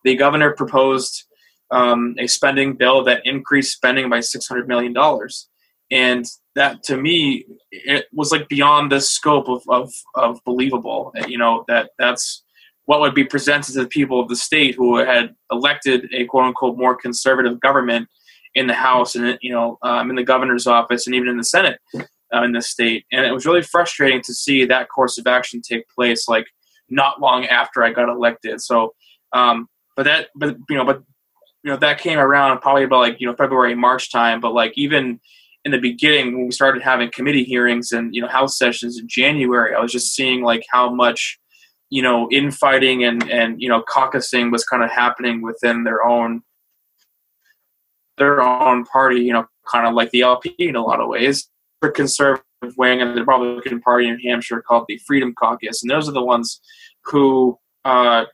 The 0.03 0.15
governor 0.15 0.53
proposed 0.53 1.25
um, 1.71 2.15
a 2.19 2.27
spending 2.27 2.73
bill 2.73 3.03
that 3.03 3.25
increased 3.25 3.73
spending 3.73 4.09
by 4.09 4.19
$600 4.19 4.67
million. 4.67 4.95
And 5.91 6.25
that 6.55 6.83
to 6.83 6.97
me, 6.97 7.45
it 7.71 8.05
was 8.11 8.31
like 8.31 8.47
beyond 8.47 8.91
the 8.91 9.01
scope 9.01 9.47
of, 9.47 9.61
of, 9.67 9.93
of 10.15 10.39
believable. 10.45 11.13
You 11.27 11.37
know, 11.37 11.63
that 11.67 11.91
that's 11.99 12.43
what 12.85 13.01
would 13.01 13.15
be 13.15 13.23
presented 13.23 13.73
to 13.73 13.81
the 13.81 13.87
people 13.87 14.19
of 14.19 14.29
the 14.29 14.35
state 14.35 14.75
who 14.75 14.97
had 14.97 15.35
elected 15.51 16.07
a 16.13 16.25
quote 16.25 16.45
unquote 16.45 16.77
more 16.77 16.95
conservative 16.95 17.59
government 17.59 18.07
in 18.55 18.67
the 18.67 18.73
House 18.73 19.15
and, 19.15 19.37
you 19.41 19.51
know, 19.51 19.77
um, 19.81 20.09
in 20.09 20.15
the 20.15 20.23
governor's 20.23 20.65
office 20.65 21.05
and 21.05 21.15
even 21.15 21.27
in 21.27 21.37
the 21.37 21.43
Senate 21.43 21.79
uh, 22.33 22.43
in 22.43 22.51
the 22.51 22.61
state. 22.61 23.05
And 23.11 23.25
it 23.25 23.31
was 23.31 23.45
really 23.45 23.61
frustrating 23.61 24.21
to 24.23 24.33
see 24.33 24.65
that 24.65 24.89
course 24.89 25.17
of 25.17 25.27
action 25.27 25.61
take 25.61 25.87
place 25.89 26.27
like 26.27 26.45
not 26.89 27.21
long 27.21 27.45
after 27.45 27.83
I 27.83 27.91
got 27.91 28.09
elected. 28.09 28.61
So, 28.61 28.93
um, 29.33 29.67
but 29.95 30.03
that, 30.03 30.29
but 30.35 30.55
you 30.69 30.77
know, 30.77 30.85
but 30.85 31.03
you 31.65 31.71
know 31.71 31.77
that 31.77 31.99
came 31.99 32.19
around 32.19 32.59
probably 32.61 32.83
about 32.83 32.99
like 32.99 33.19
you 33.19 33.27
know 33.27 33.35
February 33.35 33.73
March 33.73 34.11
time 34.11 34.39
but 34.39 34.53
like 34.53 34.71
even 34.75 35.19
in 35.65 35.71
the 35.71 35.79
beginning 35.79 36.35
when 36.35 36.45
we 36.45 36.51
started 36.51 36.83
having 36.83 37.09
committee 37.09 37.43
hearings 37.43 37.91
and 37.91 38.13
you 38.13 38.21
know 38.21 38.27
house 38.27 38.55
sessions 38.57 38.99
in 38.99 39.07
January 39.07 39.73
I 39.73 39.81
was 39.81 39.91
just 39.91 40.15
seeing 40.15 40.43
like 40.43 40.63
how 40.71 40.93
much 40.93 41.39
you 41.89 42.03
know 42.03 42.29
infighting 42.31 43.03
and 43.03 43.29
and 43.31 43.59
you 43.59 43.67
know 43.67 43.81
caucusing 43.81 44.51
was 44.51 44.63
kind 44.63 44.83
of 44.83 44.91
happening 44.91 45.41
within 45.41 45.83
their 45.83 46.05
own 46.05 46.43
their 48.19 48.41
own 48.41 48.85
party 48.85 49.21
you 49.21 49.33
know 49.33 49.47
kind 49.67 49.87
of 49.87 49.95
like 49.95 50.11
the 50.11 50.21
LP 50.21 50.53
in 50.59 50.75
a 50.75 50.83
lot 50.83 51.01
of 51.01 51.09
ways. 51.09 51.49
The 51.81 51.89
conservative 51.89 52.43
wing 52.77 53.01
and 53.01 53.17
the 53.17 53.21
Republican 53.21 53.81
Party 53.81 54.07
in 54.07 54.19
Hampshire 54.19 54.61
called 54.61 54.85
the 54.87 54.99
Freedom 55.07 55.33
Caucus 55.33 55.81
and 55.81 55.89
those 55.89 56.07
are 56.07 56.13
the 56.13 56.23
ones 56.23 56.61
who 57.05 57.57
uh, 57.85 58.25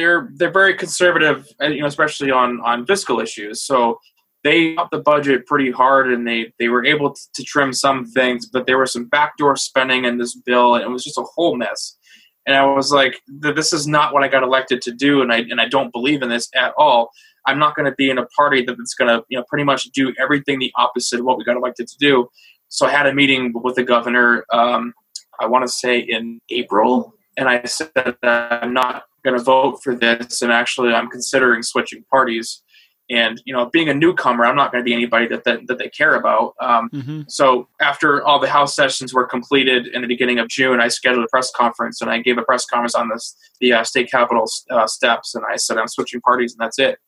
they're 0.00 0.30
they're 0.36 0.50
very 0.50 0.74
conservative, 0.74 1.46
uh, 1.62 1.66
you 1.66 1.80
know, 1.82 1.86
especially 1.86 2.30
on 2.30 2.60
on 2.62 2.86
fiscal 2.86 3.20
issues. 3.20 3.62
So 3.62 4.00
they 4.42 4.74
upped 4.76 4.92
the 4.92 5.00
budget 5.00 5.46
pretty 5.46 5.70
hard, 5.70 6.10
and 6.12 6.26
they 6.26 6.52
they 6.58 6.68
were 6.68 6.84
able 6.84 7.12
to, 7.14 7.20
to 7.34 7.42
trim 7.44 7.72
some 7.74 8.06
things, 8.06 8.46
but 8.46 8.66
there 8.66 8.78
was 8.78 8.92
some 8.92 9.04
backdoor 9.04 9.56
spending 9.56 10.06
in 10.06 10.16
this 10.16 10.34
bill, 10.34 10.74
and 10.74 10.84
it 10.84 10.88
was 10.88 11.04
just 11.04 11.18
a 11.18 11.26
whole 11.34 11.56
mess. 11.56 11.98
And 12.46 12.56
I 12.56 12.64
was 12.64 12.90
like, 12.90 13.20
this 13.28 13.72
is 13.74 13.86
not 13.86 14.14
what 14.14 14.24
I 14.24 14.28
got 14.28 14.42
elected 14.42 14.80
to 14.82 14.92
do, 14.92 15.20
and 15.20 15.30
I 15.32 15.38
and 15.50 15.60
I 15.60 15.68
don't 15.68 15.92
believe 15.92 16.22
in 16.22 16.30
this 16.30 16.48
at 16.54 16.72
all. 16.78 17.10
I'm 17.46 17.58
not 17.58 17.74
going 17.74 17.86
to 17.90 17.94
be 17.96 18.10
in 18.10 18.18
a 18.18 18.26
party 18.26 18.64
that's 18.64 18.94
going 18.94 19.08
to, 19.08 19.24
you 19.28 19.38
know, 19.38 19.44
pretty 19.48 19.64
much 19.64 19.84
do 19.92 20.14
everything 20.18 20.58
the 20.58 20.72
opposite 20.76 21.20
of 21.20 21.26
what 21.26 21.38
we 21.38 21.44
got 21.44 21.56
elected 21.56 21.88
to 21.88 21.96
do. 21.98 22.28
So 22.68 22.86
I 22.86 22.90
had 22.90 23.06
a 23.06 23.14
meeting 23.14 23.52
with 23.54 23.76
the 23.76 23.82
governor. 23.82 24.44
Um, 24.52 24.92
I 25.40 25.46
want 25.46 25.64
to 25.64 25.68
say 25.68 25.98
in 25.98 26.40
April, 26.50 27.14
and 27.40 27.48
I 27.48 27.64
said 27.64 27.90
that 27.94 28.62
I'm 28.62 28.74
not 28.74 29.04
going 29.24 29.36
to 29.36 29.42
vote 29.42 29.82
for 29.82 29.96
this, 29.96 30.42
and 30.42 30.52
actually, 30.52 30.92
I'm 30.92 31.08
considering 31.08 31.62
switching 31.62 32.04
parties. 32.04 32.62
And 33.08 33.42
you 33.44 33.52
know, 33.52 33.68
being 33.70 33.88
a 33.88 33.94
newcomer, 33.94 34.44
I'm 34.44 34.54
not 34.54 34.70
going 34.70 34.84
to 34.84 34.88
be 34.88 34.92
anybody 34.92 35.26
that, 35.28 35.42
that, 35.44 35.66
that 35.66 35.78
they 35.78 35.88
care 35.88 36.14
about. 36.14 36.54
Um, 36.60 36.90
mm-hmm. 36.90 37.22
So 37.28 37.66
after 37.80 38.22
all 38.22 38.38
the 38.38 38.48
House 38.48 38.76
sessions 38.76 39.12
were 39.12 39.26
completed 39.26 39.88
in 39.88 40.02
the 40.02 40.06
beginning 40.06 40.38
of 40.38 40.46
June, 40.48 40.80
I 40.80 40.88
scheduled 40.88 41.24
a 41.24 41.28
press 41.28 41.50
conference, 41.50 42.00
and 42.02 42.10
I 42.10 42.20
gave 42.20 42.38
a 42.38 42.42
press 42.42 42.66
conference 42.66 42.94
on 42.94 43.08
this 43.08 43.34
the 43.60 43.72
uh, 43.72 43.84
state 43.84 44.10
capitol 44.10 44.44
uh, 44.70 44.86
steps, 44.86 45.34
and 45.34 45.42
I 45.50 45.56
said 45.56 45.78
I'm 45.78 45.88
switching 45.88 46.20
parties, 46.20 46.52
and 46.52 46.60
that's 46.64 46.78
it. 46.78 46.98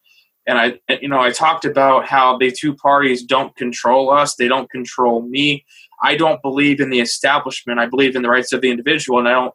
And 0.47 0.59
I, 0.59 0.81
you 1.01 1.09
know, 1.09 1.21
I 1.21 1.31
talked 1.31 1.67
about 1.67 2.07
how 2.07 2.37
the 2.37 2.51
two 2.51 2.75
parties 2.75 3.23
don't 3.23 3.55
control 3.55 4.11
us; 4.11 4.35
they 4.35 4.49
don't 4.49 4.71
control 4.71 5.23
me. 5.29 5.65
I 6.03 6.17
don't 6.17 6.43
believe 6.43 6.81
in 6.81 6.89
the 6.89 7.01
establishment. 7.01 7.79
I 7.79 7.87
believe 7.87 8.17
in 8.17 8.23
the 8.23 8.31
rights 8.31 8.53
of 8.53 8.63
the 8.63 8.71
individual, 8.71 9.21
and 9.21 9.29
I 9.29 9.33
don't 9.33 9.55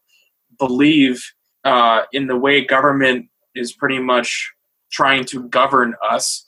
believe 0.59 1.23
uh, 1.63 2.03
in 2.13 2.27
the 2.27 2.37
way 2.37 2.63
government 2.63 3.27
is 3.55 3.73
pretty 3.73 3.99
much 3.99 4.53
trying 4.91 5.25
to 5.25 5.47
govern 5.49 5.95
us. 6.09 6.45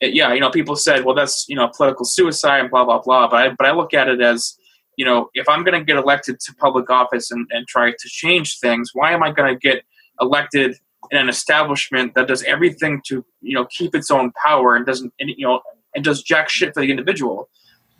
It, 0.00 0.14
yeah, 0.14 0.32
you 0.32 0.40
know, 0.40 0.50
people 0.50 0.76
said, 0.76 1.04
well, 1.04 1.14
that's 1.14 1.46
you 1.48 1.56
know 1.56 1.70
political 1.76 2.04
suicide 2.04 2.60
and 2.60 2.70
blah 2.70 2.84
blah 2.84 3.00
blah. 3.00 3.28
But 3.28 3.36
I, 3.36 3.48
but 3.50 3.66
I 3.66 3.72
look 3.72 3.94
at 3.94 4.08
it 4.08 4.20
as 4.20 4.56
you 4.96 5.04
know, 5.04 5.30
if 5.34 5.48
I'm 5.48 5.64
going 5.64 5.78
to 5.78 5.84
get 5.84 5.96
elected 5.96 6.40
to 6.40 6.54
public 6.56 6.90
office 6.90 7.30
and, 7.30 7.46
and 7.50 7.66
try 7.66 7.90
to 7.90 8.08
change 8.08 8.58
things, 8.58 8.90
why 8.92 9.12
am 9.12 9.22
I 9.22 9.32
going 9.32 9.52
to 9.52 9.58
get 9.58 9.82
elected 10.20 10.76
in 11.10 11.18
an 11.18 11.28
establishment 11.28 12.14
that 12.14 12.28
does 12.28 12.42
everything 12.42 13.00
to 13.06 13.24
you 13.40 13.54
know 13.54 13.64
keep 13.66 13.94
its 13.94 14.10
own 14.10 14.32
power 14.32 14.76
and 14.76 14.84
doesn't 14.84 15.12
and, 15.18 15.30
you 15.30 15.46
know 15.46 15.60
and 15.94 16.04
does 16.04 16.22
jack 16.22 16.48
shit 16.48 16.74
for 16.74 16.80
the 16.80 16.90
individual? 16.90 17.48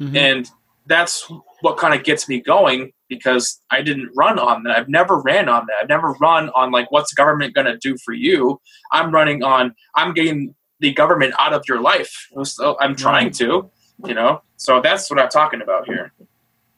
Mm-hmm. 0.00 0.16
And 0.16 0.50
that's 0.87 1.30
what 1.61 1.76
kind 1.76 1.94
of 1.94 2.04
gets 2.04 2.28
me 2.28 2.40
going 2.40 2.92
because 3.10 3.60
I 3.70 3.82
didn't 3.82 4.10
run 4.16 4.38
on 4.38 4.62
that. 4.62 4.78
I've 4.78 4.88
never 4.88 5.20
ran 5.20 5.50
on 5.50 5.66
that. 5.66 5.74
I've 5.82 5.88
never 5.90 6.12
run 6.12 6.48
on 6.50 6.70
like 6.70 6.90
what's 6.90 7.12
government 7.12 7.54
going 7.54 7.66
to 7.66 7.76
do 7.76 7.98
for 7.98 8.14
you. 8.14 8.58
I'm 8.92 9.12
running 9.12 9.42
on 9.42 9.74
I'm 9.94 10.14
getting 10.14 10.54
the 10.78 10.94
government 10.94 11.34
out 11.38 11.52
of 11.52 11.62
your 11.68 11.82
life. 11.82 12.28
So 12.44 12.78
I'm 12.80 12.96
trying 12.96 13.32
to, 13.32 13.70
you 14.06 14.14
know. 14.14 14.40
So 14.56 14.80
that's 14.80 15.10
what 15.10 15.20
I'm 15.20 15.28
talking 15.28 15.60
about 15.60 15.86
here. 15.86 16.12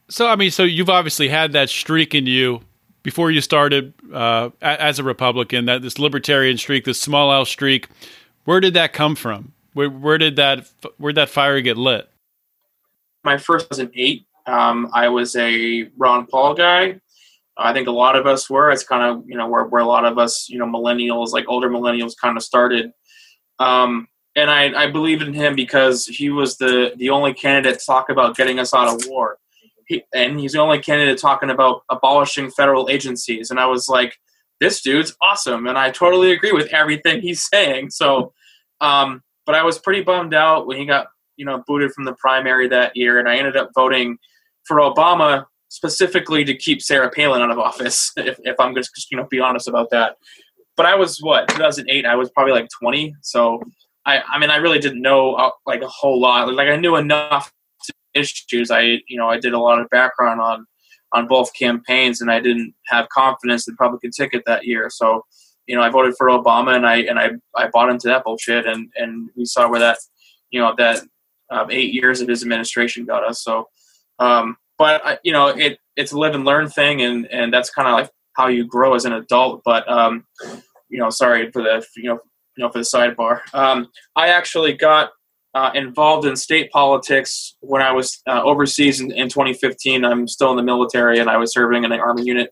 So 0.08 0.26
I 0.26 0.34
mean, 0.34 0.50
so 0.50 0.64
you've 0.64 0.90
obviously 0.90 1.28
had 1.28 1.52
that 1.52 1.70
streak 1.70 2.14
in 2.14 2.26
you 2.26 2.62
before 3.04 3.30
you 3.30 3.40
started 3.40 3.94
uh, 4.12 4.50
as 4.60 4.98
a 4.98 5.04
Republican. 5.04 5.66
That 5.66 5.82
this 5.82 5.98
libertarian 5.98 6.58
streak, 6.58 6.84
this 6.84 7.00
small 7.00 7.32
L 7.32 7.44
streak. 7.44 7.88
Where 8.44 8.58
did 8.58 8.74
that 8.74 8.92
come 8.92 9.14
from? 9.14 9.52
Where, 9.74 9.88
where 9.88 10.18
did 10.18 10.36
that 10.36 10.68
where 10.98 11.12
did 11.12 11.20
that 11.20 11.28
fire 11.28 11.60
get 11.60 11.76
lit? 11.76 12.08
My 13.24 13.38
first 13.38 13.68
was 13.68 13.78
in 13.78 13.90
eight. 13.94 14.26
Um, 14.46 14.90
I 14.92 15.08
was 15.08 15.36
a 15.36 15.88
Ron 15.96 16.26
Paul 16.26 16.54
guy. 16.54 17.00
I 17.56 17.72
think 17.72 17.88
a 17.88 17.92
lot 17.92 18.16
of 18.16 18.26
us 18.26 18.48
were. 18.48 18.70
It's 18.70 18.84
kind 18.84 19.02
of 19.02 19.28
you 19.28 19.36
know 19.36 19.48
where 19.48 19.64
where 19.64 19.82
a 19.82 19.86
lot 19.86 20.04
of 20.04 20.18
us 20.18 20.48
you 20.48 20.58
know 20.58 20.66
millennials 20.66 21.32
like 21.32 21.44
older 21.48 21.68
millennials 21.68 22.14
kind 22.20 22.36
of 22.36 22.42
started. 22.42 22.92
Um, 23.58 24.08
and 24.34 24.50
I, 24.50 24.84
I 24.84 24.90
believed 24.90 25.22
in 25.22 25.34
him 25.34 25.54
because 25.54 26.06
he 26.06 26.30
was 26.30 26.56
the 26.56 26.92
the 26.96 27.10
only 27.10 27.34
candidate 27.34 27.78
to 27.78 27.86
talk 27.86 28.08
about 28.08 28.36
getting 28.36 28.58
us 28.58 28.72
out 28.72 28.88
of 28.88 29.08
war. 29.08 29.38
He, 29.86 30.02
and 30.14 30.40
he's 30.40 30.52
the 30.52 30.60
only 30.60 30.78
candidate 30.78 31.18
talking 31.18 31.50
about 31.50 31.82
abolishing 31.90 32.50
federal 32.50 32.88
agencies. 32.88 33.50
And 33.50 33.58
I 33.60 33.66
was 33.66 33.88
like, 33.88 34.16
this 34.60 34.80
dude's 34.80 35.14
awesome, 35.20 35.66
and 35.66 35.76
I 35.76 35.90
totally 35.90 36.32
agree 36.32 36.52
with 36.52 36.68
everything 36.72 37.20
he's 37.20 37.42
saying. 37.52 37.90
So, 37.90 38.32
um, 38.80 39.22
but 39.44 39.54
I 39.54 39.62
was 39.62 39.78
pretty 39.78 40.02
bummed 40.02 40.34
out 40.34 40.66
when 40.66 40.78
he 40.78 40.86
got 40.86 41.08
you 41.36 41.44
know 41.44 41.62
booted 41.66 41.92
from 41.92 42.04
the 42.04 42.14
primary 42.14 42.68
that 42.68 42.96
year, 42.96 43.18
and 43.18 43.28
I 43.28 43.36
ended 43.36 43.56
up 43.56 43.70
voting 43.74 44.18
for 44.66 44.78
Obama 44.78 45.44
specifically 45.68 46.44
to 46.44 46.54
keep 46.54 46.82
Sarah 46.82 47.10
Palin 47.10 47.40
out 47.40 47.50
of 47.50 47.58
office. 47.58 48.12
If, 48.18 48.38
if 48.44 48.60
I'm 48.60 48.74
just 48.74 48.90
you 49.10 49.16
know 49.16 49.26
be 49.30 49.40
honest 49.40 49.68
about 49.68 49.90
that. 49.90 50.16
But 50.76 50.86
I 50.86 50.94
was 50.94 51.18
what 51.20 51.48
2008. 51.48 52.06
I 52.06 52.14
was 52.14 52.30
probably 52.30 52.52
like 52.52 52.68
20, 52.80 53.14
so 53.22 53.60
I 54.06 54.20
I 54.20 54.38
mean 54.38 54.50
I 54.50 54.56
really 54.56 54.78
didn't 54.78 55.02
know 55.02 55.34
uh, 55.34 55.50
like 55.66 55.82
a 55.82 55.88
whole 55.88 56.20
lot. 56.20 56.52
Like 56.52 56.68
I 56.68 56.76
knew 56.76 56.96
enough 56.96 57.52
issues. 58.14 58.70
I 58.70 59.00
you 59.08 59.18
know 59.18 59.28
I 59.28 59.38
did 59.38 59.54
a 59.54 59.58
lot 59.58 59.80
of 59.80 59.88
background 59.90 60.40
on 60.40 60.66
on 61.14 61.26
both 61.26 61.52
campaigns, 61.54 62.20
and 62.20 62.30
I 62.30 62.40
didn't 62.40 62.74
have 62.86 63.08
confidence 63.08 63.66
in 63.66 63.72
the 63.72 63.76
Republican 63.78 64.10
ticket 64.10 64.42
that 64.46 64.66
year. 64.66 64.88
So 64.90 65.24
you 65.66 65.74
know 65.76 65.82
I 65.82 65.88
voted 65.88 66.14
for 66.18 66.28
Obama, 66.28 66.76
and 66.76 66.86
I 66.86 66.96
and 67.02 67.18
I 67.18 67.30
I 67.56 67.68
bought 67.68 67.90
into 67.90 68.08
that 68.08 68.24
bullshit, 68.24 68.66
and 68.66 68.90
and 68.96 69.30
we 69.36 69.44
saw 69.46 69.68
where 69.68 69.80
that 69.80 69.98
you 70.50 70.60
know 70.60 70.74
that 70.76 71.02
um, 71.50 71.70
eight 71.70 71.92
years 71.94 72.20
of 72.20 72.28
his 72.28 72.42
administration 72.42 73.06
got 73.06 73.24
us. 73.24 73.42
So. 73.42 73.68
Um, 74.22 74.56
but 74.78 75.04
I, 75.04 75.18
you 75.22 75.32
know, 75.32 75.48
it 75.48 75.78
it's 75.96 76.12
a 76.12 76.18
live 76.18 76.34
and 76.34 76.44
learn 76.44 76.68
thing, 76.68 77.02
and 77.02 77.26
and 77.26 77.52
that's 77.52 77.70
kind 77.70 77.88
of 77.88 77.94
like 77.94 78.10
how 78.34 78.48
you 78.48 78.66
grow 78.66 78.94
as 78.94 79.04
an 79.04 79.12
adult. 79.12 79.62
But 79.64 79.88
um, 79.90 80.24
you 80.88 80.98
know, 80.98 81.10
sorry 81.10 81.50
for 81.50 81.62
the 81.62 81.84
you 81.96 82.08
know 82.08 82.20
you 82.56 82.64
know 82.64 82.70
for 82.70 82.78
the 82.78 82.84
sidebar. 82.84 83.40
Um, 83.54 83.88
I 84.16 84.28
actually 84.28 84.74
got 84.74 85.10
uh, 85.54 85.70
involved 85.74 86.26
in 86.26 86.36
state 86.36 86.70
politics 86.70 87.56
when 87.60 87.82
I 87.82 87.92
was 87.92 88.22
uh, 88.26 88.42
overseas 88.42 89.00
in, 89.00 89.12
in 89.12 89.28
2015. 89.28 90.04
I'm 90.04 90.26
still 90.28 90.50
in 90.50 90.56
the 90.56 90.62
military, 90.62 91.18
and 91.18 91.28
I 91.28 91.36
was 91.36 91.52
serving 91.52 91.84
in 91.84 91.92
an 91.92 92.00
Army 92.00 92.22
unit, 92.24 92.50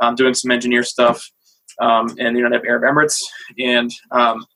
um, 0.00 0.14
doing 0.14 0.34
some 0.34 0.50
engineer 0.50 0.82
stuff 0.82 1.28
um, 1.80 2.08
in 2.18 2.34
the 2.34 2.40
United 2.40 2.64
Arab 2.66 2.82
Emirates, 2.82 3.20
and 3.58 3.90
um, 4.10 4.46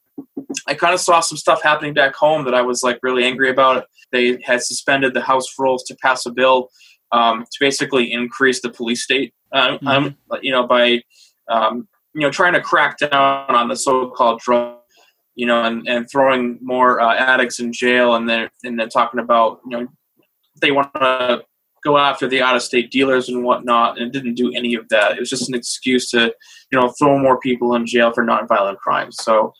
I 0.67 0.75
kind 0.75 0.95
of 0.95 1.01
saw 1.01 1.21
some 1.21 1.37
stuff 1.37 1.63
happening 1.63 1.95
back 1.95 2.15
home 2.15 2.45
that 2.45 2.55
I 2.55 2.63
was 2.63 2.83
like 2.83 2.99
really 3.03 3.25
angry 3.25 3.51
about. 3.51 3.87
They 4.13 4.39
had 4.45 4.63
suspended 4.63 5.15
the 5.15 5.21
House 5.21 5.59
rules 5.59 5.83
to 5.85 5.97
pass 5.97 6.27
a 6.27 6.31
bill 6.31 6.71
um, 7.13 7.45
to 7.45 7.59
basically 7.61 8.13
increase 8.13 8.61
the 8.61 8.71
police 8.71 9.03
state. 9.03 9.35
Uh, 9.53 9.79
mm-hmm. 9.79 9.87
um, 9.87 10.17
you 10.43 10.53
know, 10.53 10.67
by 10.67 11.03
um, 11.49 11.89
you 12.15 12.23
know 12.23 12.31
trying 12.31 12.55
to 12.55 12.61
crack 12.61 12.99
down 12.99 13.55
on 13.55 13.69
the 13.69 13.77
so-called 13.77 14.41
drug, 14.41 14.79
you 15.35 15.47
know, 15.47 15.63
and, 15.63 15.87
and 15.89 16.11
throwing 16.11 16.59
more 16.63 17.01
uh, 17.01 17.15
addicts 17.15 17.61
in 17.61 17.73
jail, 17.73 18.15
and 18.15 18.29
then 18.29 18.49
and 18.65 18.79
then 18.79 18.89
talking 18.89 19.21
about 19.21 19.61
you 19.69 19.79
know 19.79 19.87
they 20.61 20.71
want 20.71 20.93
to 20.95 21.43
go 21.85 21.99
after 21.99 22.27
the 22.27 22.41
out-of-state 22.41 22.91
dealers 22.91 23.29
and 23.29 23.45
whatnot, 23.45 24.01
and 24.01 24.13
didn't 24.13 24.35
do 24.35 24.53
any 24.55 24.75
of 24.75 24.89
that. 24.89 25.13
It 25.13 25.21
was 25.21 25.31
just 25.31 25.49
an 25.49 25.55
excuse 25.55 26.11
to 26.11 26.35
you 26.73 26.81
know 26.81 26.93
throw 26.99 27.19
more 27.19 27.39
people 27.39 27.75
in 27.75 27.87
jail 27.87 28.13
for 28.13 28.25
non-violent 28.25 28.79
crimes. 28.79 29.17
So. 29.21 29.53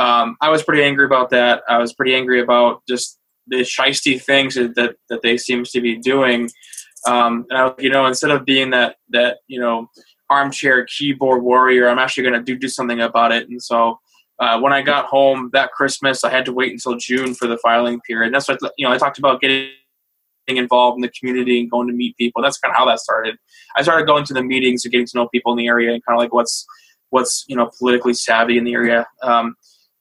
Um, 0.00 0.36
I 0.40 0.48
was 0.48 0.62
pretty 0.62 0.82
angry 0.82 1.04
about 1.04 1.30
that. 1.30 1.62
I 1.68 1.78
was 1.78 1.92
pretty 1.92 2.14
angry 2.14 2.40
about 2.40 2.82
just 2.88 3.18
the 3.46 3.58
shisty 3.60 4.20
things 4.22 4.54
that, 4.54 4.74
that, 4.76 4.96
that 5.08 5.22
they 5.22 5.36
seems 5.36 5.70
to 5.72 5.80
be 5.80 5.96
doing 5.96 6.50
um, 7.06 7.46
and 7.50 7.58
I, 7.58 7.72
you 7.78 7.90
know, 7.90 8.06
instead 8.06 8.30
of 8.30 8.44
being 8.44 8.70
that 8.70 8.96
that 9.10 9.38
you 9.46 9.60
know 9.60 9.88
armchair 10.28 10.84
keyboard 10.86 11.42
warrior, 11.42 11.88
I'm 11.88 11.98
actually 11.98 12.24
going 12.24 12.34
to 12.34 12.42
do 12.42 12.58
do 12.58 12.68
something 12.68 13.00
about 13.00 13.32
it. 13.32 13.48
And 13.48 13.62
so 13.62 13.98
uh, 14.38 14.60
when 14.60 14.72
I 14.72 14.82
got 14.82 15.06
home 15.06 15.50
that 15.52 15.72
Christmas, 15.72 16.24
I 16.24 16.30
had 16.30 16.44
to 16.46 16.52
wait 16.52 16.72
until 16.72 16.96
June 16.96 17.34
for 17.34 17.46
the 17.46 17.58
filing 17.58 18.00
period. 18.00 18.26
And 18.26 18.34
that's 18.34 18.48
what 18.48 18.58
you 18.76 18.86
know. 18.86 18.92
I 18.92 18.98
talked 18.98 19.18
about 19.18 19.40
getting 19.40 19.70
involved 20.46 20.96
in 20.96 21.02
the 21.02 21.12
community 21.18 21.60
and 21.60 21.70
going 21.70 21.88
to 21.88 21.94
meet 21.94 22.16
people. 22.16 22.42
That's 22.42 22.58
kind 22.58 22.72
of 22.72 22.76
how 22.76 22.86
that 22.86 23.00
started. 23.00 23.36
I 23.76 23.82
started 23.82 24.06
going 24.06 24.24
to 24.24 24.34
the 24.34 24.42
meetings 24.42 24.84
and 24.84 24.92
getting 24.92 25.06
to 25.06 25.16
know 25.16 25.28
people 25.28 25.52
in 25.52 25.58
the 25.58 25.68
area 25.68 25.92
and 25.92 26.04
kind 26.04 26.16
of 26.16 26.20
like 26.20 26.34
what's 26.34 26.66
what's 27.10 27.44
you 27.48 27.56
know 27.56 27.70
politically 27.78 28.14
savvy 28.14 28.58
in 28.58 28.64
the 28.64 28.74
area. 28.74 29.06
Um, 29.22 29.56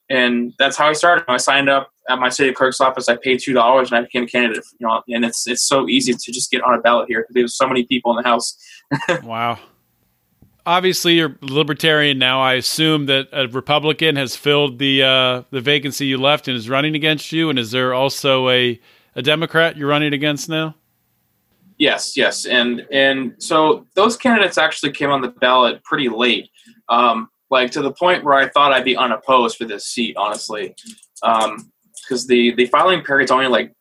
and 0.10 0.54
that's 0.58 0.76
how 0.76 0.88
I 0.88 0.94
started. 0.94 1.26
I 1.28 1.38
signed 1.38 1.70
up 1.70 1.92
at 2.10 2.20
my 2.20 2.30
city 2.30 2.52
clerk's 2.52 2.82
office. 2.82 3.08
I 3.08 3.16
paid 3.16 3.40
two 3.40 3.54
dollars 3.54 3.92
and 3.92 4.00
I 4.00 4.02
became 4.02 4.24
a 4.24 4.28
candidate. 4.28 4.64
You 4.80 4.88
know, 4.88 5.02
and 5.10 5.24
it's 5.24 5.48
it's 5.48 5.64
so 5.64 5.88
easy 5.88 6.14
to 6.14 6.32
just 6.32 6.52
get 6.52 6.64
on 6.64 6.74
a 6.74 6.82
ballot 6.82 7.08
here 7.08 7.22
because 7.22 7.34
there's 7.34 7.56
so 7.56 7.68
many 7.68 7.86
people 7.86 8.18
in 8.18 8.24
the 8.24 8.28
house. 8.28 8.58
wow. 9.24 9.60
Obviously, 10.66 11.14
you're 11.14 11.38
libertarian 11.42 12.20
now. 12.20 12.42
I 12.42 12.56
assume 12.56 13.06
that 13.06 13.28
a 13.32 13.48
Republican 13.48 14.16
has 14.18 14.36
filled 14.36 14.80
the 14.80 15.04
uh, 15.04 15.44
the 15.52 15.62
vacancy 15.62 16.08
you 16.08 16.18
left 16.18 16.48
and 16.48 16.58
is 16.58 16.70
running 16.70 16.96
against 16.96 17.32
you. 17.32 17.50
And 17.50 17.60
is 17.60 17.72
there 17.72 17.94
also 17.94 18.50
a 18.50 18.80
a 19.16 19.22
Democrat 19.22 19.78
you're 19.78 19.90
running 19.90 20.14
against 20.14 20.50
now? 20.50 20.76
Yes, 21.78 22.18
yes, 22.18 22.46
and 22.46 22.86
and 22.92 23.36
so 23.38 23.88
those 23.96 24.18
candidates 24.18 24.58
actually 24.58 24.92
came 24.92 25.12
on 25.12 25.22
the 25.22 25.30
ballot 25.30 25.82
pretty 25.84 26.10
late. 26.10 26.50
Um, 26.90 27.30
like 27.50 27.72
to 27.72 27.82
the 27.82 27.92
point 27.92 28.24
where 28.24 28.36
I 28.36 28.50
thought 28.50 28.72
I'd 28.72 28.86
be 28.86 28.96
unopposed 28.98 29.58
for 29.58 29.66
this 29.66 29.86
seat, 29.86 30.16
honestly, 30.18 30.76
because 31.22 31.54
um, 31.54 32.28
the 32.28 32.54
the 32.56 32.68
filing 32.68 33.04
period's 33.04 33.32
only 33.32 33.48
like 33.48 33.74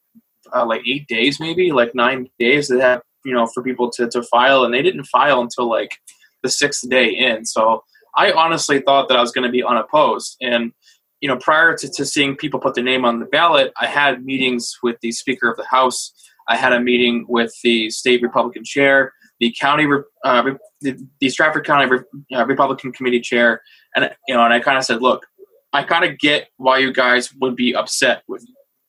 uh, 0.55 0.67
like 0.67 0.83
eight 0.87 1.07
days, 1.09 1.41
maybe 1.41 1.73
like 1.73 1.95
nine 1.95 2.29
days 2.39 2.69
that 2.69 2.81
have 2.81 3.03
you 3.25 3.33
know 3.33 3.47
for 3.47 3.63
people 3.63 3.91
to 3.93 4.09
to 4.09 4.23
file, 4.23 4.65
and 4.65 4.73
they 4.73 4.83
didn't 4.83 5.05
file 5.05 5.41
until 5.41 5.69
like 5.69 5.97
the 6.43 6.49
sixth 6.49 6.89
day 6.89 7.09
in. 7.09 7.45
So 7.45 7.85
I 8.17 8.33
honestly 8.33 8.81
thought 8.81 9.09
that 9.09 9.19
I 9.19 9.21
was 9.21 9.33
going 9.33 9.47
to 9.47 9.53
be 9.53 9.63
unopposed, 9.63 10.37
and 10.41 10.73
you 11.21 11.29
know 11.29 11.37
prior 11.37 11.77
to, 11.77 11.91
to 11.91 12.07
seeing 12.07 12.37
people 12.37 12.61
put 12.61 12.75
their 12.75 12.85
name 12.85 13.05
on 13.05 13.21
the 13.21 13.27
ballot, 13.27 13.73
I 13.81 13.87
had 13.87 14.25
meetings 14.25 14.79
with 14.83 14.97
the 15.03 15.13
Speaker 15.13 15.51
of 15.51 15.57
the 15.57 15.67
House. 15.67 16.13
I 16.51 16.57
had 16.57 16.73
a 16.73 16.81
meeting 16.81 17.27
with 17.29 17.53
the 17.63 17.91
state 17.91 18.23
Republican 18.23 18.65
chair 18.65 19.13
the 19.41 19.55
county, 19.59 19.87
uh, 20.25 20.43
the, 20.81 21.29
Strafford 21.29 21.67
County 21.67 21.91
uh, 22.35 22.47
Republican 22.47 22.93
Committee 22.93 23.21
chair, 23.21 23.63
and 23.95 24.11
you 24.27 24.35
know, 24.35 24.45
and 24.45 24.53
I 24.53 24.61
kind 24.61 24.79
of 24.79 24.85
said, 24.85 25.03
look, 25.03 25.27
I 25.73 25.83
kind 25.83 26.05
of 26.05 26.19
get 26.19 26.49
why 26.57 26.79
you 26.79 26.93
guys 26.93 27.33
would 27.41 27.57
be 27.57 27.75
upset 27.75 28.23
with, 28.29 28.45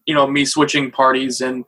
you 0.06 0.14
know, 0.14 0.28
me 0.28 0.46
switching 0.46 0.92
parties 0.92 1.42
and 1.42 1.66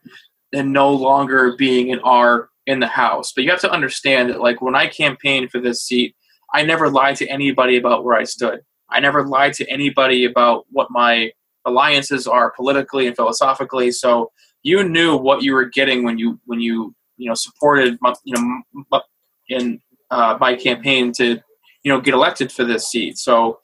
and 0.53 0.73
no 0.73 0.91
longer 0.91 1.55
being 1.57 1.91
an 1.91 1.99
R 2.03 2.49
in 2.67 2.79
the 2.79 2.87
House. 2.87 3.31
But 3.33 3.43
you 3.43 3.51
have 3.51 3.61
to 3.61 3.71
understand 3.71 4.29
that, 4.29 4.41
like, 4.41 4.61
when 4.61 4.75
I 4.75 4.87
campaigned 4.87 5.51
for 5.51 5.59
this 5.59 5.83
seat, 5.83 6.15
I 6.53 6.63
never 6.63 6.89
lied 6.89 7.15
to 7.17 7.27
anybody 7.27 7.77
about 7.77 8.03
where 8.03 8.17
I 8.17 8.23
stood. 8.23 8.61
I 8.89 8.99
never 8.99 9.25
lied 9.25 9.53
to 9.53 9.69
anybody 9.69 10.25
about 10.25 10.65
what 10.69 10.91
my 10.91 11.31
alliances 11.65 12.27
are 12.27 12.51
politically 12.51 13.07
and 13.07 13.15
philosophically. 13.15 13.91
So 13.91 14.31
you 14.63 14.83
knew 14.83 15.15
what 15.15 15.43
you 15.43 15.53
were 15.53 15.65
getting 15.65 16.03
when 16.03 16.17
you 16.17 16.39
when 16.45 16.59
you 16.59 16.93
you 17.21 17.29
know 17.29 17.35
supported 17.35 17.97
my, 18.01 18.13
you 18.23 18.35
know 18.35 19.01
in 19.49 19.79
uh, 20.09 20.37
my 20.39 20.55
campaign 20.55 21.11
to 21.13 21.39
you 21.83 21.91
know 21.91 22.01
get 22.01 22.13
elected 22.13 22.51
for 22.51 22.63
this 22.63 22.87
seat. 22.89 23.17
So 23.17 23.59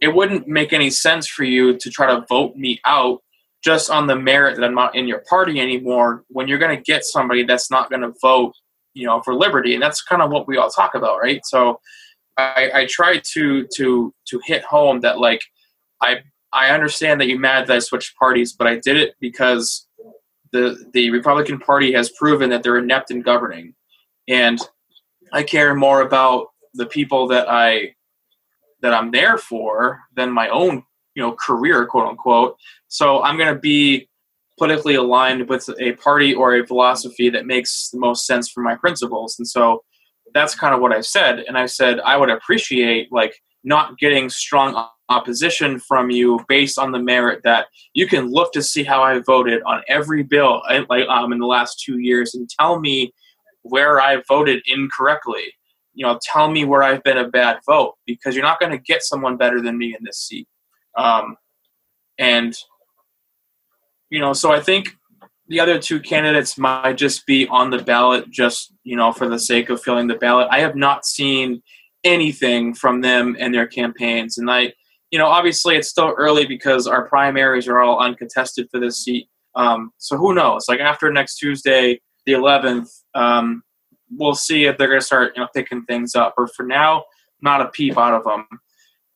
it 0.00 0.14
wouldn't 0.14 0.46
make 0.46 0.72
any 0.72 0.90
sense 0.90 1.26
for 1.26 1.44
you 1.44 1.76
to 1.78 1.90
try 1.90 2.06
to 2.06 2.24
vote 2.28 2.56
me 2.56 2.80
out 2.84 3.20
just 3.62 3.90
on 3.90 4.06
the 4.06 4.16
merit 4.16 4.56
that 4.56 4.64
I'm 4.64 4.74
not 4.74 4.94
in 4.94 5.06
your 5.06 5.22
party 5.28 5.60
anymore 5.60 6.24
when 6.28 6.48
you're 6.48 6.58
going 6.58 6.76
to 6.76 6.82
get 6.82 7.04
somebody 7.04 7.44
that's 7.44 7.70
not 7.70 7.90
going 7.90 8.02
to 8.02 8.12
vote 8.20 8.54
you 8.94 9.06
know 9.06 9.22
for 9.22 9.34
liberty 9.34 9.74
and 9.74 9.82
that's 9.82 10.02
kind 10.02 10.22
of 10.22 10.30
what 10.30 10.48
we 10.48 10.56
all 10.56 10.70
talk 10.70 10.94
about 10.94 11.20
right 11.20 11.40
so 11.44 11.80
I, 12.36 12.70
I 12.74 12.86
try 12.88 13.20
to 13.34 13.66
to 13.76 14.14
to 14.28 14.40
hit 14.44 14.64
home 14.64 15.00
that 15.00 15.18
like 15.18 15.42
I 16.02 16.22
I 16.52 16.70
understand 16.70 17.20
that 17.20 17.28
you're 17.28 17.38
mad 17.38 17.66
that 17.66 17.76
I 17.76 17.78
switched 17.78 18.16
parties, 18.16 18.52
but 18.52 18.66
I 18.66 18.76
did 18.76 18.96
it 18.96 19.14
because 19.20 19.86
the 20.52 20.84
the 20.92 21.10
Republican 21.10 21.58
Party 21.58 21.92
has 21.92 22.10
proven 22.10 22.50
that 22.50 22.62
they're 22.62 22.78
inept 22.78 23.10
in 23.10 23.22
governing, 23.22 23.74
and 24.28 24.58
I 25.32 25.42
care 25.42 25.74
more 25.74 26.02
about 26.02 26.48
the 26.74 26.86
people 26.86 27.28
that 27.28 27.48
I 27.48 27.94
that 28.82 28.94
I'm 28.94 29.10
there 29.10 29.38
for 29.38 30.00
than 30.14 30.32
my 30.32 30.48
own 30.48 30.82
you 31.14 31.22
know 31.22 31.32
career 31.32 31.86
quote 31.86 32.08
unquote. 32.08 32.56
So 32.88 33.22
I'm 33.22 33.36
going 33.36 33.54
to 33.54 33.60
be 33.60 34.08
politically 34.58 34.94
aligned 34.94 35.48
with 35.48 35.68
a 35.80 35.92
party 35.92 36.34
or 36.34 36.54
a 36.54 36.66
philosophy 36.66 37.30
that 37.30 37.46
makes 37.46 37.88
the 37.90 37.98
most 37.98 38.26
sense 38.26 38.50
for 38.50 38.62
my 38.62 38.74
principles, 38.74 39.36
and 39.38 39.46
so 39.46 39.82
that's 40.34 40.54
kind 40.54 40.74
of 40.74 40.80
what 40.80 40.92
I 40.92 41.00
said. 41.00 41.40
And 41.40 41.56
I 41.56 41.66
said 41.66 42.00
I 42.00 42.16
would 42.16 42.30
appreciate 42.30 43.12
like 43.12 43.34
not 43.64 43.98
getting 43.98 44.30
strong 44.30 44.74
opposition 45.10 45.78
from 45.78 46.10
you 46.10 46.40
based 46.48 46.78
on 46.78 46.92
the 46.92 46.98
merit 46.98 47.42
that 47.44 47.66
you 47.92 48.06
can 48.06 48.30
look 48.30 48.52
to 48.52 48.62
see 48.62 48.84
how 48.84 49.02
I 49.02 49.18
voted 49.18 49.62
on 49.64 49.82
every 49.88 50.22
bill 50.22 50.62
uh, 50.68 50.82
like 50.88 51.06
um, 51.08 51.32
in 51.32 51.38
the 51.38 51.46
last 51.46 51.82
two 51.84 51.98
years 51.98 52.34
and 52.34 52.48
tell 52.48 52.80
me 52.80 53.12
where 53.62 54.00
I 54.00 54.22
voted 54.26 54.62
incorrectly. 54.66 55.52
You 55.92 56.06
know, 56.06 56.18
tell 56.22 56.50
me 56.50 56.64
where 56.64 56.82
I've 56.82 57.02
been 57.02 57.18
a 57.18 57.28
bad 57.28 57.58
vote 57.66 57.96
because 58.06 58.34
you're 58.34 58.44
not 58.44 58.60
going 58.60 58.72
to 58.72 58.78
get 58.78 59.02
someone 59.02 59.36
better 59.36 59.60
than 59.60 59.76
me 59.76 59.94
in 59.98 60.04
this 60.04 60.18
seat. 60.18 60.46
Um, 60.96 61.36
and 62.18 62.56
you 64.08 64.20
know, 64.20 64.32
so 64.32 64.52
I 64.52 64.60
think 64.60 64.96
the 65.48 65.60
other 65.60 65.78
two 65.78 65.98
candidates 66.00 66.56
might 66.56 66.96
just 66.96 67.26
be 67.26 67.46
on 67.48 67.70
the 67.70 67.78
ballot 67.82 68.30
just 68.30 68.72
you 68.84 68.96
know 68.96 69.12
for 69.12 69.28
the 69.28 69.38
sake 69.38 69.68
of 69.68 69.82
filling 69.82 70.06
the 70.06 70.14
ballot. 70.14 70.48
I 70.50 70.60
have 70.60 70.76
not 70.76 71.04
seen 71.04 71.62
anything 72.04 72.72
from 72.74 73.00
them 73.00 73.36
and 73.38 73.52
their 73.52 73.66
campaigns, 73.66 74.38
and 74.38 74.50
I 74.50 74.72
you 75.10 75.18
know, 75.18 75.26
obviously 75.26 75.76
it's 75.76 75.88
still 75.88 76.14
early 76.16 76.46
because 76.46 76.86
our 76.86 77.08
primaries 77.08 77.68
are 77.68 77.80
all 77.80 77.98
uncontested 77.98 78.68
for 78.70 78.78
this 78.78 79.02
seat. 79.02 79.28
Um, 79.54 79.92
so 79.98 80.16
who 80.16 80.34
knows? 80.34 80.66
Like 80.68 80.80
after 80.80 81.10
next 81.12 81.38
Tuesday, 81.38 82.00
the 82.26 82.32
11th, 82.32 82.88
um, 83.14 83.62
we'll 84.10 84.34
see 84.34 84.64
if 84.64 84.78
they're 84.78 84.88
going 84.88 85.00
to 85.00 85.06
start, 85.06 85.32
you 85.36 85.42
know, 85.42 85.48
picking 85.54 85.84
things 85.84 86.14
up. 86.14 86.34
Or 86.36 86.46
for 86.48 86.64
now, 86.64 87.04
not 87.42 87.60
a 87.60 87.68
peep 87.68 87.98
out 87.98 88.14
of 88.14 88.24
them. 88.24 88.46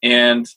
And 0.03 0.49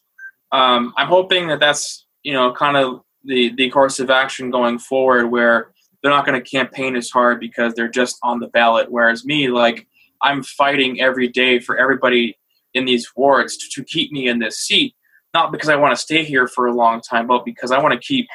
um, 0.52 0.94
I'm 0.98 1.08
hoping 1.08 1.48
that 1.48 1.60
that's, 1.60 2.06
you 2.24 2.34
know, 2.34 2.54
kind 2.54 2.78
of 2.78 3.02
the 3.24 3.54
the 3.56 3.70
course 3.70 4.00
of 4.00 4.10
action 4.10 4.50
going 4.52 4.80
forward, 4.80 5.28
where 5.28 5.72
they're 6.02 6.12
not 6.12 6.26
going 6.26 6.42
to 6.42 6.50
campaign 6.50 6.96
as 6.96 7.10
hard 7.10 7.40
because 7.40 7.74
they're 7.74 7.88
just 7.88 8.18
on 8.24 8.40
the 8.40 8.48
ballot. 8.48 8.92
Whereas 8.92 9.26
me, 9.26 9.50
like, 9.50 9.88
I'm 10.22 10.44
fighting 10.44 11.02
every 11.02 11.28
day 11.28 11.60
for 11.60 11.78
everybody 11.78 12.38
in 12.74 12.86
these 12.86 13.12
wards 13.16 13.58
to, 13.58 13.70
to 13.72 13.84
keep 13.84 14.12
me 14.12 14.28
in 14.28 14.40
this 14.40 14.60
seat, 14.60 14.96
not 15.34 15.52
because 15.52 15.70
I 15.70 15.76
want 15.76 15.96
to 15.96 16.02
stay 16.02 16.24
here 16.24 16.48
for 16.48 16.68
a 16.68 16.74
long 16.74 17.02
time, 17.02 17.28
but 17.28 17.46
because 17.46 17.72
I 17.72 17.80
want 17.80 17.94
to 17.94 18.00
keep 18.00 18.28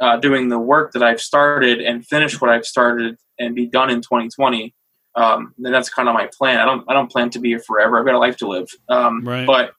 uh, 0.00 0.16
doing 0.16 0.48
the 0.48 0.58
work 0.58 0.92
that 0.92 1.02
I've 1.02 1.20
started 1.20 1.80
and 1.80 2.04
finish 2.06 2.40
what 2.40 2.50
I've 2.50 2.66
started 2.66 3.16
and 3.38 3.54
be 3.54 3.66
done 3.66 3.90
in 3.90 4.00
2020. 4.00 4.74
Um, 5.14 5.54
and 5.62 5.72
that's 5.74 5.88
kind 5.88 6.08
of 6.08 6.14
my 6.14 6.28
plan. 6.36 6.58
I 6.58 6.64
don't 6.64 6.84
I 6.88 6.94
don't 6.94 7.10
plan 7.10 7.30
to 7.30 7.38
be 7.38 7.50
here 7.50 7.60
forever. 7.60 7.98
I've 7.98 8.06
got 8.06 8.14
a 8.14 8.18
life 8.18 8.36
to 8.38 8.48
live. 8.48 8.68
Um, 8.88 9.22
right. 9.22 9.46
But 9.46 9.72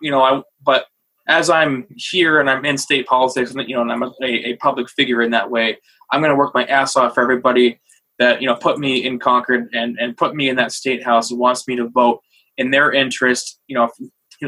you 0.00 0.10
know, 0.10 0.22
I 0.22 0.42
but 0.64 0.86
as 1.28 1.50
I'm 1.50 1.86
here 1.96 2.40
and 2.40 2.48
I'm 2.48 2.64
in 2.64 2.78
state 2.78 3.06
politics, 3.06 3.52
and 3.52 3.68
you 3.68 3.74
know, 3.74 3.82
and 3.82 3.92
I'm 3.92 4.02
a, 4.02 4.12
a 4.22 4.56
public 4.56 4.88
figure 4.88 5.22
in 5.22 5.30
that 5.32 5.50
way, 5.50 5.78
I'm 6.10 6.20
going 6.20 6.30
to 6.30 6.36
work 6.36 6.54
my 6.54 6.64
ass 6.66 6.96
off 6.96 7.14
for 7.14 7.22
everybody 7.22 7.80
that 8.18 8.40
you 8.40 8.46
know 8.46 8.54
put 8.54 8.78
me 8.78 9.04
in 9.04 9.18
Concord 9.18 9.68
and 9.72 9.98
and 9.98 10.16
put 10.16 10.34
me 10.34 10.48
in 10.48 10.56
that 10.56 10.72
state 10.72 11.02
house 11.02 11.30
and 11.30 11.40
wants 11.40 11.66
me 11.66 11.76
to 11.76 11.88
vote 11.88 12.20
in 12.56 12.70
their 12.70 12.92
interest. 12.92 13.60
You 13.66 13.76
know, 13.76 13.90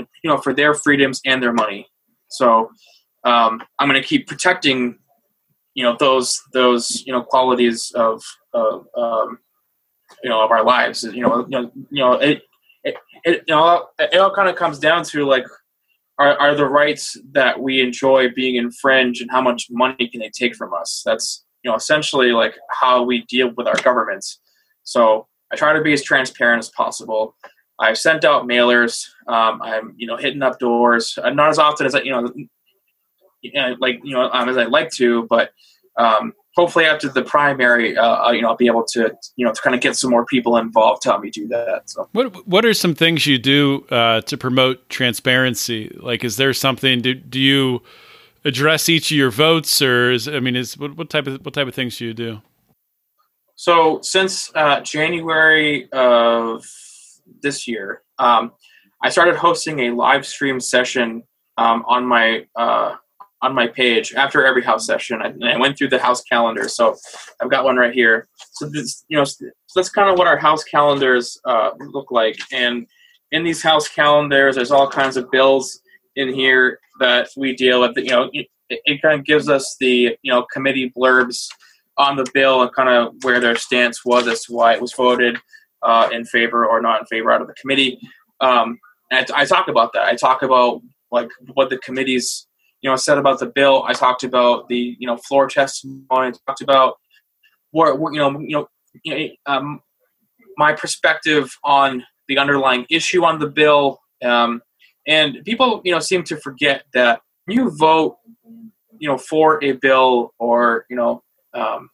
you 0.00 0.30
know, 0.30 0.38
for 0.38 0.52
their 0.52 0.74
freedoms 0.74 1.20
and 1.24 1.42
their 1.42 1.52
money. 1.52 1.86
So 2.28 2.70
um, 3.24 3.62
I'm 3.78 3.88
going 3.88 4.00
to 4.00 4.06
keep 4.06 4.26
protecting, 4.26 4.98
you 5.74 5.84
know, 5.84 5.96
those 5.98 6.40
those 6.52 7.02
you 7.06 7.12
know 7.12 7.22
qualities 7.22 7.92
of 7.94 8.22
of 8.52 8.86
um, 8.96 9.38
you 10.22 10.30
know 10.30 10.42
of 10.44 10.50
our 10.50 10.64
lives. 10.64 11.02
You 11.04 11.22
know, 11.22 11.46
you 11.48 11.62
know, 11.62 11.70
you 11.90 12.02
know 12.02 12.12
it. 12.14 12.42
It, 12.86 12.96
it, 13.24 13.44
you 13.48 13.54
know, 13.54 13.86
it 13.98 14.18
all 14.18 14.34
kind 14.34 14.46
of 14.46 14.56
comes 14.56 14.78
down 14.78 15.04
to 15.04 15.24
like, 15.24 15.46
are, 16.18 16.38
are 16.38 16.54
the 16.54 16.66
rights 16.66 17.16
that 17.32 17.58
we 17.58 17.80
enjoy 17.80 18.28
being 18.36 18.56
infringed, 18.56 19.22
and 19.22 19.30
how 19.30 19.40
much 19.40 19.68
money 19.70 20.06
can 20.06 20.20
they 20.20 20.28
take 20.28 20.54
from 20.54 20.74
us? 20.74 21.02
That's 21.06 21.46
you 21.62 21.70
know 21.70 21.76
essentially 21.76 22.32
like 22.32 22.54
how 22.70 23.02
we 23.02 23.24
deal 23.24 23.52
with 23.56 23.66
our 23.66 23.80
governments. 23.82 24.38
So 24.82 25.26
I 25.50 25.56
try 25.56 25.72
to 25.72 25.80
be 25.80 25.92
as 25.92 26.02
transparent 26.02 26.58
as 26.58 26.70
possible. 26.70 27.36
I've 27.78 27.98
sent 27.98 28.24
out 28.24 28.46
mailers. 28.46 29.08
Um, 29.26 29.60
I'm 29.62 29.94
you 29.96 30.06
know 30.06 30.16
hitting 30.16 30.42
up 30.42 30.58
doors, 30.58 31.18
uh, 31.22 31.30
not 31.30 31.50
as 31.50 31.58
often 31.58 31.86
as 31.86 31.94
I 31.94 32.00
you 32.00 32.10
know, 32.10 33.76
like 33.78 34.00
you 34.02 34.14
know 34.14 34.30
um, 34.30 34.48
as 34.48 34.56
I'd 34.56 34.68
like 34.68 34.90
to, 34.92 35.26
but 35.28 35.50
um, 35.96 36.32
hopefully 36.54 36.84
after 36.84 37.08
the 37.08 37.22
primary, 37.22 37.96
uh, 37.96 38.30
you 38.30 38.42
know 38.42 38.48
I'll 38.48 38.56
be 38.56 38.66
able 38.66 38.84
to 38.92 39.14
you 39.36 39.44
know 39.44 39.52
to 39.52 39.60
kind 39.60 39.74
of 39.74 39.80
get 39.80 39.96
some 39.96 40.10
more 40.10 40.24
people 40.26 40.56
involved 40.56 41.02
to 41.02 41.10
help 41.10 41.22
me 41.22 41.30
do 41.30 41.48
that. 41.48 41.90
So 41.90 42.08
what 42.12 42.46
what 42.46 42.64
are 42.64 42.74
some 42.74 42.94
things 42.94 43.26
you 43.26 43.38
do 43.38 43.84
uh, 43.90 44.20
to 44.22 44.36
promote 44.36 44.88
transparency? 44.88 45.96
Like, 46.00 46.24
is 46.24 46.36
there 46.36 46.52
something? 46.52 47.00
Do 47.00 47.14
do 47.14 47.40
you 47.40 47.82
address 48.44 48.88
each 48.88 49.10
of 49.10 49.16
your 49.16 49.30
votes, 49.30 49.80
or 49.82 50.12
is 50.12 50.28
I 50.28 50.40
mean, 50.40 50.56
is 50.56 50.78
what, 50.78 50.96
what 50.96 51.10
type 51.10 51.26
of 51.26 51.44
what 51.44 51.54
type 51.54 51.66
of 51.66 51.74
things 51.74 51.98
do 51.98 52.06
you 52.06 52.14
do? 52.14 52.40
So 53.56 54.00
since 54.02 54.50
uh, 54.54 54.80
January 54.80 55.88
of 55.92 56.64
this 57.42 57.66
year, 57.66 58.02
um, 58.18 58.52
I 59.02 59.10
started 59.10 59.36
hosting 59.36 59.80
a 59.80 59.90
live 59.90 60.26
stream 60.26 60.60
session 60.60 61.22
um, 61.58 61.84
on 61.86 62.06
my 62.06 62.46
uh, 62.56 62.96
on 63.42 63.54
my 63.54 63.66
page 63.66 64.14
after 64.14 64.46
every 64.46 64.62
house 64.62 64.86
session. 64.86 65.20
I, 65.20 65.52
I, 65.52 65.58
went 65.58 65.76
through 65.76 65.90
the 65.90 65.98
house 65.98 66.22
calendar, 66.22 66.66
so 66.68 66.96
I've 67.40 67.50
got 67.50 67.64
one 67.64 67.76
right 67.76 67.92
here. 67.92 68.26
So 68.52 68.66
this, 68.70 69.04
you 69.08 69.18
know, 69.18 69.24
so 69.24 69.44
that's 69.74 69.90
kind 69.90 70.08
of 70.08 70.16
what 70.16 70.26
our 70.26 70.38
house 70.38 70.64
calendars 70.64 71.38
uh, 71.44 71.72
look 71.78 72.10
like. 72.10 72.38
And 72.52 72.86
in 73.32 73.44
these 73.44 73.62
house 73.62 73.86
calendars, 73.86 74.56
there's 74.56 74.70
all 74.70 74.88
kinds 74.88 75.18
of 75.18 75.30
bills 75.30 75.80
in 76.16 76.32
here 76.32 76.78
that 77.00 77.28
we 77.36 77.54
deal 77.54 77.82
with. 77.82 77.96
You 77.96 78.10
know, 78.10 78.30
it, 78.32 78.46
it 78.70 79.02
kind 79.02 79.20
of 79.20 79.26
gives 79.26 79.50
us 79.50 79.76
the 79.78 80.16
you 80.22 80.32
know 80.32 80.46
committee 80.52 80.90
blurbs 80.96 81.48
on 81.98 82.16
the 82.16 82.26
bill 82.32 82.62
and 82.62 82.72
kind 82.72 82.88
of 82.88 83.14
where 83.22 83.40
their 83.40 83.56
stance 83.56 84.04
was 84.04 84.26
as 84.26 84.44
to 84.44 84.52
why 84.52 84.74
it 84.74 84.80
was 84.80 84.94
voted 84.94 85.38
uh, 85.82 86.08
in 86.12 86.24
favor 86.24 86.66
or 86.66 86.80
not 86.80 87.00
in 87.00 87.06
favor 87.06 87.30
out 87.30 87.40
of 87.40 87.46
the 87.46 87.54
committee. 87.54 87.98
Um, 88.40 88.78
and 89.10 89.30
I, 89.30 89.42
I 89.42 89.44
talk 89.44 89.68
about 89.68 89.92
that. 89.94 90.04
I 90.04 90.16
talk 90.16 90.42
about 90.42 90.82
like 91.10 91.28
what 91.54 91.70
the 91.70 91.78
committees 91.78 92.46
you 92.80 92.90
know 92.90 92.96
said 92.96 93.18
about 93.18 93.38
the 93.40 93.46
bill. 93.46 93.84
I 93.86 93.92
talked 93.92 94.24
about 94.24 94.68
the 94.68 94.96
you 94.98 95.06
know 95.06 95.16
floor 95.16 95.48
testimony. 95.48 96.04
I 96.10 96.32
talked 96.46 96.60
about 96.60 96.96
what 97.70 98.12
you 98.12 98.18
know 98.18 98.38
you 98.40 98.66
know 99.06 99.28
um, 99.46 99.80
my 100.56 100.72
perspective 100.72 101.56
on 101.64 102.04
the 102.28 102.38
underlying 102.38 102.86
issue 102.90 103.24
on 103.24 103.38
the 103.38 103.48
bill. 103.48 104.00
Um, 104.22 104.62
and 105.06 105.44
people, 105.44 105.82
you 105.84 105.92
know, 105.92 106.00
seem 106.00 106.22
to 106.24 106.36
forget 106.36 106.84
that 106.94 107.20
you 107.46 107.70
vote, 107.76 108.16
you 108.98 109.08
know, 109.08 109.18
for 109.18 109.62
a 109.62 109.72
bill 109.72 110.32
or 110.38 110.86
you 110.88 110.96
know, 110.96 111.22
um, 111.52 111.90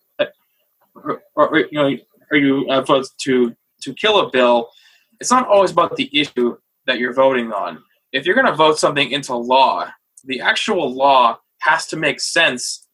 or, 0.94 1.22
or, 1.34 1.58
you 1.58 1.68
know, 1.72 1.96
or 2.30 2.36
you 2.36 2.68
uh, 2.68 3.02
to 3.22 3.54
to 3.82 3.94
kill 3.94 4.20
a 4.20 4.30
bill. 4.30 4.70
It's 5.20 5.30
not 5.30 5.48
always 5.48 5.70
about 5.70 5.96
the 5.96 6.08
issue 6.12 6.56
that 6.86 6.98
you're 6.98 7.12
voting 7.12 7.52
on. 7.52 7.82
If 8.12 8.26
you're 8.26 8.34
going 8.34 8.46
to 8.46 8.54
vote 8.54 8.78
something 8.78 9.10
into 9.10 9.34
law, 9.34 9.88
the 10.24 10.40
actual 10.40 10.92
law 10.92 11.38
has 11.60 11.86
to 11.88 11.96
make 11.96 12.20
sense 12.20 12.86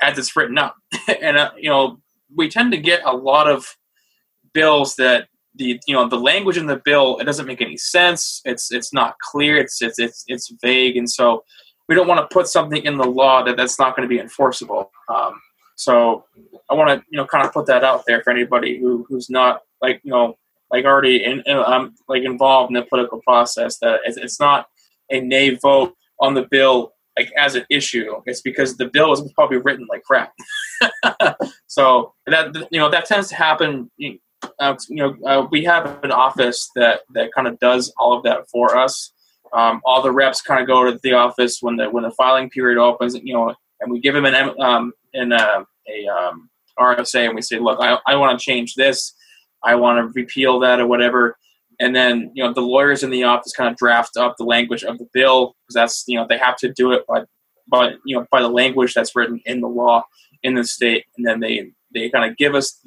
as 0.00 0.18
it's 0.18 0.34
written 0.36 0.58
up. 0.58 0.76
and 1.22 1.36
uh, 1.36 1.50
you 1.56 1.70
know, 1.70 2.00
we 2.34 2.48
tend 2.48 2.72
to 2.72 2.78
get 2.78 3.02
a 3.04 3.12
lot 3.12 3.48
of 3.48 3.66
bills 4.52 4.96
that 4.96 5.28
the 5.54 5.80
you 5.86 5.94
know 5.94 6.08
the 6.08 6.18
language 6.18 6.58
in 6.58 6.66
the 6.66 6.80
bill 6.84 7.18
it 7.18 7.24
doesn't 7.24 7.46
make 7.46 7.62
any 7.62 7.76
sense. 7.76 8.40
It's 8.44 8.72
it's 8.72 8.92
not 8.92 9.16
clear. 9.18 9.56
It's 9.56 9.80
it's 9.80 9.98
it's 9.98 10.24
it's 10.26 10.52
vague, 10.62 10.96
and 10.96 11.08
so 11.08 11.44
we 11.88 11.94
don't 11.94 12.08
want 12.08 12.20
to 12.20 12.34
put 12.34 12.48
something 12.48 12.82
in 12.84 12.96
the 12.98 13.06
law 13.06 13.42
that 13.44 13.56
that's 13.56 13.78
not 13.78 13.96
going 13.96 14.08
to 14.08 14.12
be 14.12 14.20
enforceable. 14.20 14.90
Um, 15.08 15.40
so 15.76 16.24
I 16.70 16.74
want 16.74 16.90
to 16.90 17.04
you 17.10 17.16
know 17.16 17.26
kind 17.26 17.46
of 17.46 17.52
put 17.52 17.66
that 17.66 17.84
out 17.84 18.04
there 18.06 18.22
for 18.22 18.30
anybody 18.30 18.78
who 18.78 19.06
who's 19.08 19.30
not 19.30 19.62
like 19.80 20.00
you 20.02 20.10
know 20.10 20.36
like 20.70 20.84
already 20.84 21.22
in, 21.24 21.42
um, 21.48 21.94
like 22.08 22.22
involved 22.22 22.70
in 22.70 22.74
the 22.74 22.82
political 22.82 23.20
process 23.20 23.78
that 23.78 24.00
it's, 24.04 24.40
not 24.40 24.66
a 25.10 25.20
nay 25.20 25.50
vote 25.50 25.94
on 26.20 26.34
the 26.34 26.42
bill 26.50 26.92
like 27.16 27.30
as 27.38 27.54
an 27.54 27.64
issue. 27.70 28.20
It's 28.26 28.40
because 28.40 28.76
the 28.76 28.88
bill 28.88 29.10
was 29.10 29.32
probably 29.34 29.58
written 29.58 29.86
like 29.88 30.02
crap. 30.02 30.32
so 31.66 32.14
that 32.26 32.54
you 32.70 32.80
know 32.80 32.90
that 32.90 33.06
tends 33.06 33.28
to 33.28 33.36
happen 33.36 33.90
uh, 34.58 34.76
you 34.88 34.96
know, 34.96 35.16
uh, 35.26 35.46
we 35.50 35.64
have 35.64 36.02
an 36.04 36.12
office 36.12 36.70
that 36.76 37.00
that 37.10 37.32
kind 37.32 37.46
of 37.46 37.58
does 37.58 37.92
all 37.96 38.16
of 38.16 38.22
that 38.24 38.48
for 38.50 38.76
us. 38.76 39.12
Um, 39.52 39.80
all 39.84 40.02
the 40.02 40.10
reps 40.10 40.42
kind 40.42 40.60
of 40.60 40.66
go 40.66 40.90
to 40.90 40.98
the 41.02 41.12
office 41.12 41.58
when 41.60 41.76
the 41.76 41.88
when 41.88 42.02
the 42.02 42.10
filing 42.12 42.50
period 42.50 42.78
opens, 42.78 43.14
you 43.14 43.32
know, 43.32 43.54
and 43.80 43.92
we 43.92 44.00
give 44.00 44.14
them 44.14 44.24
an 44.24 44.54
um, 44.60 44.92
in 45.12 45.32
a, 45.32 45.64
a 45.88 46.06
um, 46.08 46.50
RSA, 46.78 47.26
and 47.26 47.34
we 47.34 47.42
say, 47.42 47.58
look, 47.58 47.78
I, 47.80 47.98
I 48.06 48.16
want 48.16 48.38
to 48.38 48.44
change 48.44 48.74
this, 48.74 49.14
I 49.66 49.74
want 49.74 49.98
to 49.98 50.20
repeal 50.20 50.58
that 50.60 50.80
or 50.80 50.86
whatever, 50.86 51.36
and 51.80 51.94
then 51.94 52.30
you 52.34 52.42
know 52.42 52.52
the 52.52 52.60
lawyers 52.60 53.02
in 53.02 53.10
the 53.10 53.24
office 53.24 53.52
kind 53.52 53.70
of 53.70 53.76
draft 53.76 54.16
up 54.16 54.36
the 54.38 54.44
language 54.44 54.84
of 54.84 54.98
the 54.98 55.08
bill 55.12 55.56
because 55.62 55.74
that's 55.74 56.04
you 56.06 56.18
know 56.18 56.26
they 56.28 56.38
have 56.38 56.56
to 56.58 56.72
do 56.72 56.92
it 56.92 57.06
by 57.06 57.22
by 57.68 57.94
you 58.04 58.16
know 58.16 58.26
by 58.30 58.40
the 58.40 58.48
language 58.48 58.94
that's 58.94 59.14
written 59.14 59.40
in 59.44 59.60
the 59.60 59.68
law 59.68 60.02
in 60.42 60.54
the 60.54 60.64
state, 60.64 61.04
and 61.16 61.26
then 61.26 61.40
they 61.40 61.70
they 61.92 62.08
kind 62.10 62.30
of 62.30 62.36
give 62.36 62.54
us 62.54 62.80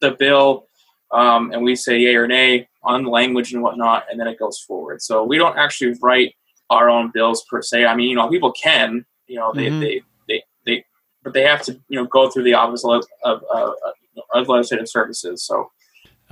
the 0.00 0.10
bill 0.12 0.66
um, 1.14 1.52
and 1.52 1.62
we 1.62 1.76
say 1.76 1.98
yay 1.98 2.16
or 2.16 2.26
nay 2.26 2.68
on 2.82 3.04
language 3.04 3.52
and 3.52 3.62
whatnot, 3.62 4.04
and 4.10 4.18
then 4.18 4.26
it 4.26 4.38
goes 4.38 4.58
forward. 4.58 5.00
So 5.00 5.22
we 5.22 5.38
don't 5.38 5.56
actually 5.56 5.94
write 6.02 6.34
our 6.70 6.90
own 6.90 7.10
bills 7.14 7.44
per 7.48 7.62
se. 7.62 7.86
I 7.86 7.94
mean, 7.94 8.10
you 8.10 8.16
know, 8.16 8.28
people 8.28 8.52
can, 8.52 9.06
you 9.26 9.36
know, 9.36 9.52
they, 9.54 9.66
mm-hmm. 9.66 9.80
they, 9.80 10.02
they, 10.28 10.42
they, 10.66 10.84
but 11.22 11.32
they 11.32 11.42
have 11.42 11.62
to, 11.62 11.80
you 11.88 12.00
know, 12.00 12.06
go 12.06 12.28
through 12.28 12.42
the 12.42 12.54
Office 12.54 12.84
of, 12.84 13.04
of, 13.22 13.42
of, 13.52 13.74
of 14.34 14.48
Legislative 14.48 14.88
Services. 14.88 15.44
So, 15.44 15.70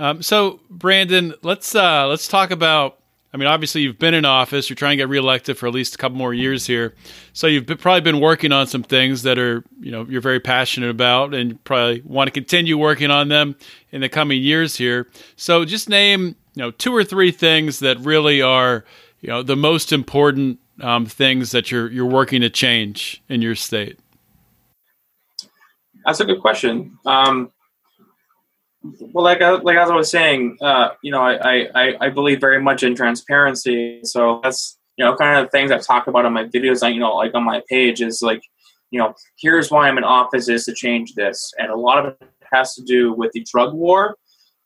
um, 0.03 0.21
so 0.21 0.59
Brandon, 0.69 1.33
let's 1.41 1.73
uh, 1.73 2.07
let's 2.07 2.27
talk 2.27 2.51
about 2.51 2.99
I 3.33 3.37
mean, 3.37 3.47
obviously, 3.47 3.81
you've 3.81 3.97
been 3.97 4.13
in 4.13 4.25
office. 4.25 4.69
You're 4.69 4.75
trying 4.75 4.91
to 4.91 4.97
get 4.97 5.09
reelected 5.09 5.57
for 5.57 5.65
at 5.65 5.73
least 5.73 5.95
a 5.95 5.97
couple 5.97 6.17
more 6.19 6.35
years 6.35 6.67
here. 6.67 6.93
So 7.33 7.47
you've 7.47 7.65
been, 7.65 7.77
probably 7.77 8.01
been 8.01 8.19
working 8.19 8.51
on 8.51 8.67
some 8.67 8.83
things 8.83 9.23
that 9.23 9.39
are, 9.39 9.63
you 9.79 9.89
know, 9.89 10.05
you're 10.07 10.21
very 10.21 10.39
passionate 10.39 10.91
about, 10.91 11.33
and 11.33 11.61
probably 11.63 12.01
want 12.05 12.27
to 12.27 12.31
continue 12.31 12.77
working 12.77 13.09
on 13.09 13.29
them 13.29 13.55
in 13.91 14.01
the 14.01 14.09
coming 14.09 14.39
years 14.39 14.75
here. 14.75 15.09
So 15.35 15.65
just 15.65 15.89
name, 15.89 16.35
you 16.53 16.61
know, 16.61 16.69
two 16.69 16.95
or 16.95 17.03
three 17.03 17.31
things 17.31 17.79
that 17.79 17.99
really 18.01 18.39
are, 18.39 18.85
you 19.19 19.29
know, 19.29 19.41
the 19.41 19.55
most 19.55 19.91
important 19.91 20.59
um, 20.79 21.07
things 21.07 21.51
that 21.51 21.71
you're 21.71 21.91
you're 21.91 22.05
working 22.05 22.41
to 22.41 22.51
change 22.51 23.23
in 23.29 23.41
your 23.41 23.55
state. 23.55 23.97
That's 26.05 26.19
a 26.19 26.25
good 26.25 26.39
question. 26.39 26.99
Um, 27.05 27.51
well, 28.83 29.23
like 29.23 29.41
uh, 29.41 29.59
like 29.63 29.77
as 29.77 29.89
I 29.89 29.95
was 29.95 30.11
saying, 30.11 30.57
uh, 30.61 30.89
you 31.01 31.11
know, 31.11 31.21
I, 31.21 31.67
I 31.73 31.95
I 32.01 32.09
believe 32.09 32.41
very 32.41 32.61
much 32.61 32.83
in 32.83 32.95
transparency. 32.95 34.01
So 34.03 34.39
that's 34.43 34.77
you 34.97 35.05
know, 35.05 35.15
kind 35.15 35.37
of 35.37 35.45
the 35.45 35.49
things 35.49 35.71
I've 35.71 35.85
talked 35.85 36.07
about 36.07 36.25
on 36.25 36.33
my 36.33 36.45
videos, 36.45 36.81
like, 36.81 36.93
you 36.93 36.99
know, 36.99 37.15
like 37.15 37.33
on 37.33 37.43
my 37.43 37.61
page 37.69 38.01
is 38.01 38.21
like, 38.21 38.41
you 38.91 38.99
know, 38.99 39.13
here's 39.39 39.71
why 39.71 39.87
I'm 39.87 39.97
in 39.97 40.03
office 40.03 40.47
is 40.49 40.65
to 40.65 40.73
change 40.73 41.13
this. 41.15 41.51
And 41.57 41.71
a 41.71 41.75
lot 41.75 42.05
of 42.05 42.13
it 42.13 42.29
has 42.51 42.75
to 42.75 42.83
do 42.83 43.11
with 43.11 43.31
the 43.31 43.45
drug 43.51 43.73
war. 43.73 44.15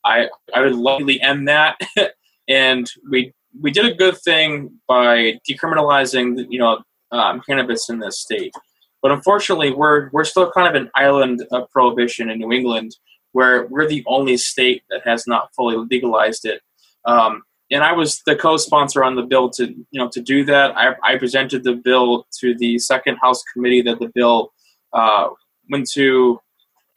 I, 0.04 0.30
I 0.54 0.62
would 0.62 0.76
likely 0.76 1.22
end 1.22 1.48
that. 1.48 1.80
and 2.50 2.90
we, 3.10 3.34
we 3.60 3.72
did 3.72 3.86
a 3.86 3.96
good 3.96 4.18
thing 4.18 4.80
by 4.88 5.40
decriminalizing, 5.50 6.46
you 6.50 6.60
know, 6.60 6.80
um, 7.12 7.42
cannabis 7.48 7.90
in 7.90 8.00
this 8.00 8.20
state. 8.20 8.54
But 9.02 9.12
unfortunately, 9.12 9.72
we're, 9.72 10.10
we're 10.12 10.26
still 10.26 10.52
kind 10.52 10.68
of 10.68 10.82
an 10.82 10.90
island 10.96 11.46
of 11.52 11.70
prohibition 11.70 12.30
in 12.30 12.40
New 12.40 12.52
England 12.52 12.98
where 13.38 13.68
we're 13.68 13.88
the 13.88 14.04
only 14.08 14.36
state 14.36 14.82
that 14.90 15.02
has 15.06 15.28
not 15.28 15.54
fully 15.56 15.78
legalized 15.92 16.44
it. 16.44 16.60
Um, 17.06 17.44
and 17.70 17.84
I 17.84 17.94
was 17.94 18.24
the 18.26 18.36
co-sponsor 18.36 19.04
on 19.04 19.16
the 19.16 19.22
bill 19.22 19.52
to 19.52 19.68
you 19.68 20.00
know 20.00 20.10
to 20.10 20.22
do 20.22 20.44
that. 20.46 20.76
I, 20.76 20.96
I 21.04 21.18
presented 21.20 21.64
the 21.64 21.76
bill 21.76 22.26
to 22.40 22.58
the 22.58 22.80
second 22.80 23.18
House 23.18 23.44
committee 23.54 23.84
that 23.84 24.00
the 24.00 24.12
bill 24.16 24.54
uh, 24.92 25.28
went 25.70 25.88
to, 25.92 26.40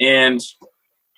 and 0.00 0.40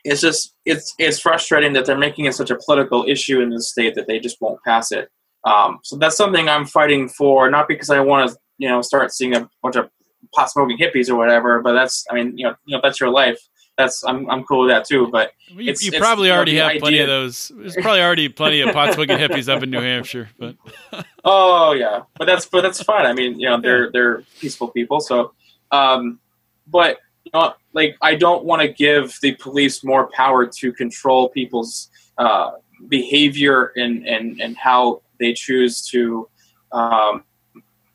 it's 0.03 0.23
just 0.23 0.57
it's 0.65 0.93
it's 0.99 1.21
frustrating 1.21 1.73
that 1.75 1.87
they're 1.87 1.97
making 1.97 2.25
it 2.25 2.35
such 2.35 2.51
a 2.51 2.59
political 2.67 3.05
issue 3.07 3.41
in 3.41 3.51
the 3.51 3.63
state 3.63 3.95
that 3.95 4.09
they 4.09 4.19
just 4.19 4.41
won't 4.41 4.61
pass 4.65 4.91
it. 4.91 5.09
Um, 5.45 5.79
so 5.85 5.97
that's 5.99 6.17
something 6.17 6.49
I'm 6.49 6.67
fighting 6.67 7.09
for, 7.09 7.49
not 7.49 7.69
because 7.69 7.91
I 7.91 8.01
want 8.01 8.29
to 8.29 8.37
you 8.59 8.69
know 8.69 8.83
start 8.83 9.13
seeing 9.13 9.37
a 9.37 9.49
bunch 9.63 9.77
of 9.77 9.89
pot 10.35 10.51
smoking 10.51 10.79
hippies 10.79 11.09
or 11.09 11.15
whatever, 11.15 11.63
but 11.63 11.75
that's 11.75 12.05
I 12.11 12.15
mean 12.15 12.37
you 12.37 12.45
know 12.47 12.57
you 12.65 12.77
know 12.77 12.81
that's 12.83 12.99
your 12.99 13.11
life 13.11 13.39
that's 13.77 14.05
I'm 14.05 14.29
I'm 14.31 14.45
cool 14.45 14.61
with 14.61 14.71
that 14.71 14.85
too. 14.85 15.09
But 15.11 15.33
you, 15.49 15.75
you 15.79 15.93
probably 15.99 16.31
already 16.31 16.57
have 16.57 16.79
plenty 16.79 16.99
of 16.99 17.09
those. 17.09 17.51
There's 17.55 17.75
probably 17.77 18.03
already 18.03 18.29
plenty 18.29 18.61
of 18.61 18.73
pot 18.73 18.95
smoking 18.95 19.17
hippies 19.17 19.49
up 19.49 19.63
in 19.63 19.71
New 19.71 19.81
Hampshire. 19.81 20.29
But 20.39 20.57
oh 21.25 21.73
yeah, 21.73 22.03
but 22.17 22.27
that's 22.27 22.47
but 22.47 22.63
that's 22.63 22.83
fine. 22.83 23.07
I 23.07 23.13
mean, 23.13 23.39
you 23.41 23.49
know, 23.49 23.61
they're 23.61 23.91
they're 23.91 24.23
peaceful 24.41 24.69
people. 24.69 25.01
So, 25.01 25.33
um, 25.71 26.19
but 26.67 26.99
you 27.25 27.31
know, 27.35 27.55
like 27.73 27.97
I 28.03 28.15
don't 28.15 28.45
want 28.45 28.63
to 28.63 28.69
give 28.69 29.17
the 29.23 29.35
police 29.37 29.83
more 29.83 30.11
power 30.13 30.47
to 30.47 30.73
control 30.73 31.31
people's 31.31 31.91
uh, 32.19 32.53
behavior 32.89 33.73
and 33.77 34.07
and 34.07 34.41
and 34.41 34.57
how 34.57 35.03
they 35.19 35.33
choose 35.33 35.87
to 35.89 36.29
um, 36.73 37.25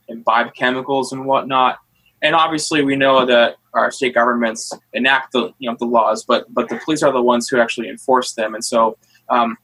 imbibe 0.08 0.54
chemicals 0.56 1.12
and 1.12 1.26
whatnot. 1.26 1.80
And 2.22 2.36
obviously, 2.36 2.84
we 2.84 2.96
know 2.96 3.26
that 3.26 3.58
our 3.74 3.92
state 3.92 4.14
governments 4.16 4.72
enact 4.94 5.34
the 5.34 5.54
you 5.60 5.70
know 5.70 5.76
the 5.80 5.86
laws, 5.86 6.24
but 6.26 6.52
but 6.54 6.70
the 6.70 6.80
police 6.84 7.04
are 7.04 7.12
the 7.12 7.22
ones 7.22 7.48
who 7.48 7.60
actually 7.60 7.90
enforce 7.90 8.34
them. 8.34 8.56
And 8.56 8.66
so, 8.66 8.98
um, 9.30 9.58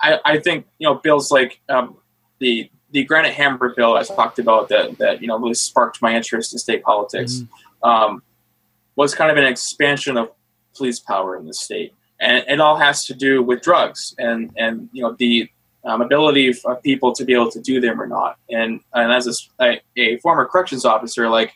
I, 0.00 0.18
I 0.24 0.38
think 0.38 0.66
you 0.78 0.88
know 0.88 0.94
bills 0.94 1.30
like 1.30 1.60
um, 1.68 1.96
the 2.38 2.70
the 2.90 3.04
Granite 3.04 3.34
Hammer 3.34 3.74
bill 3.74 3.94
I 3.94 4.04
talked 4.04 4.38
about 4.38 4.68
that 4.68 4.98
that 4.98 5.20
you 5.20 5.28
know 5.28 5.38
really 5.38 5.54
sparked 5.54 6.00
my 6.00 6.14
interest 6.14 6.52
in 6.52 6.58
state 6.58 6.82
politics 6.82 7.34
mm-hmm. 7.34 7.88
um, 7.88 8.22
was 8.96 9.14
kind 9.14 9.30
of 9.30 9.36
an 9.36 9.44
expansion 9.44 10.16
of 10.16 10.30
police 10.74 11.00
power 11.00 11.36
in 11.36 11.46
the 11.46 11.54
state, 11.54 11.92
and 12.20 12.44
it 12.48 12.60
all 12.60 12.76
has 12.76 13.04
to 13.06 13.14
do 13.14 13.42
with 13.42 13.62
drugs 13.62 14.14
and 14.18 14.50
and 14.56 14.88
you 14.92 15.02
know 15.02 15.14
the 15.18 15.50
um, 15.84 16.00
ability 16.00 16.48
of 16.48 16.82
people 16.82 17.12
to 17.14 17.24
be 17.24 17.34
able 17.34 17.50
to 17.50 17.60
do 17.60 17.80
them 17.80 18.00
or 18.00 18.06
not. 18.06 18.38
And 18.50 18.80
and 18.94 19.12
as 19.12 19.48
a, 19.60 19.80
a, 19.96 20.18
former 20.18 20.46
corrections 20.46 20.84
officer, 20.84 21.28
like 21.28 21.54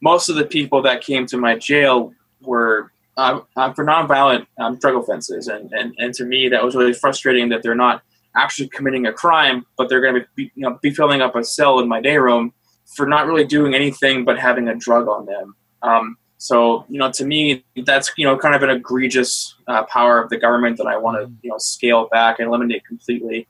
most 0.00 0.28
of 0.28 0.36
the 0.36 0.44
people 0.44 0.82
that 0.82 1.02
came 1.02 1.26
to 1.26 1.36
my 1.36 1.56
jail 1.56 2.12
were 2.42 2.92
uh, 3.16 3.40
uh, 3.56 3.72
for 3.72 3.84
nonviolent 3.84 4.46
um, 4.58 4.78
drug 4.78 4.94
offenses, 4.94 5.48
and, 5.48 5.72
and 5.72 5.94
and 5.98 6.14
to 6.14 6.24
me 6.24 6.48
that 6.48 6.62
was 6.62 6.74
really 6.74 6.92
frustrating 6.92 7.48
that 7.48 7.62
they're 7.62 7.74
not 7.74 8.02
actually 8.36 8.68
committing 8.68 9.06
a 9.06 9.12
crime, 9.12 9.64
but 9.78 9.88
they're 9.88 10.02
going 10.02 10.14
to 10.14 10.26
be 10.36 10.52
you 10.54 10.62
know 10.62 10.78
be 10.82 10.90
filling 10.90 11.22
up 11.22 11.34
a 11.34 11.42
cell 11.42 11.80
in 11.80 11.88
my 11.88 12.00
day 12.00 12.18
room 12.18 12.52
for 12.94 13.06
not 13.06 13.26
really 13.26 13.44
doing 13.44 13.74
anything 13.74 14.24
but 14.24 14.38
having 14.38 14.68
a 14.68 14.74
drug 14.74 15.08
on 15.08 15.26
them. 15.26 15.56
Um, 15.82 16.16
so 16.38 16.84
you 16.88 16.98
know, 16.98 17.10
to 17.12 17.24
me, 17.24 17.64
that's 17.84 18.12
you 18.16 18.26
know 18.26 18.36
kind 18.36 18.54
of 18.54 18.62
an 18.62 18.70
egregious 18.70 19.54
uh, 19.66 19.84
power 19.84 20.22
of 20.22 20.28
the 20.30 20.36
government 20.36 20.76
that 20.78 20.86
I 20.86 20.96
want 20.96 21.18
to 21.18 21.32
you 21.42 21.50
know 21.50 21.56
scale 21.58 22.08
back 22.10 22.38
and 22.38 22.48
eliminate 22.48 22.84
completely. 22.84 23.48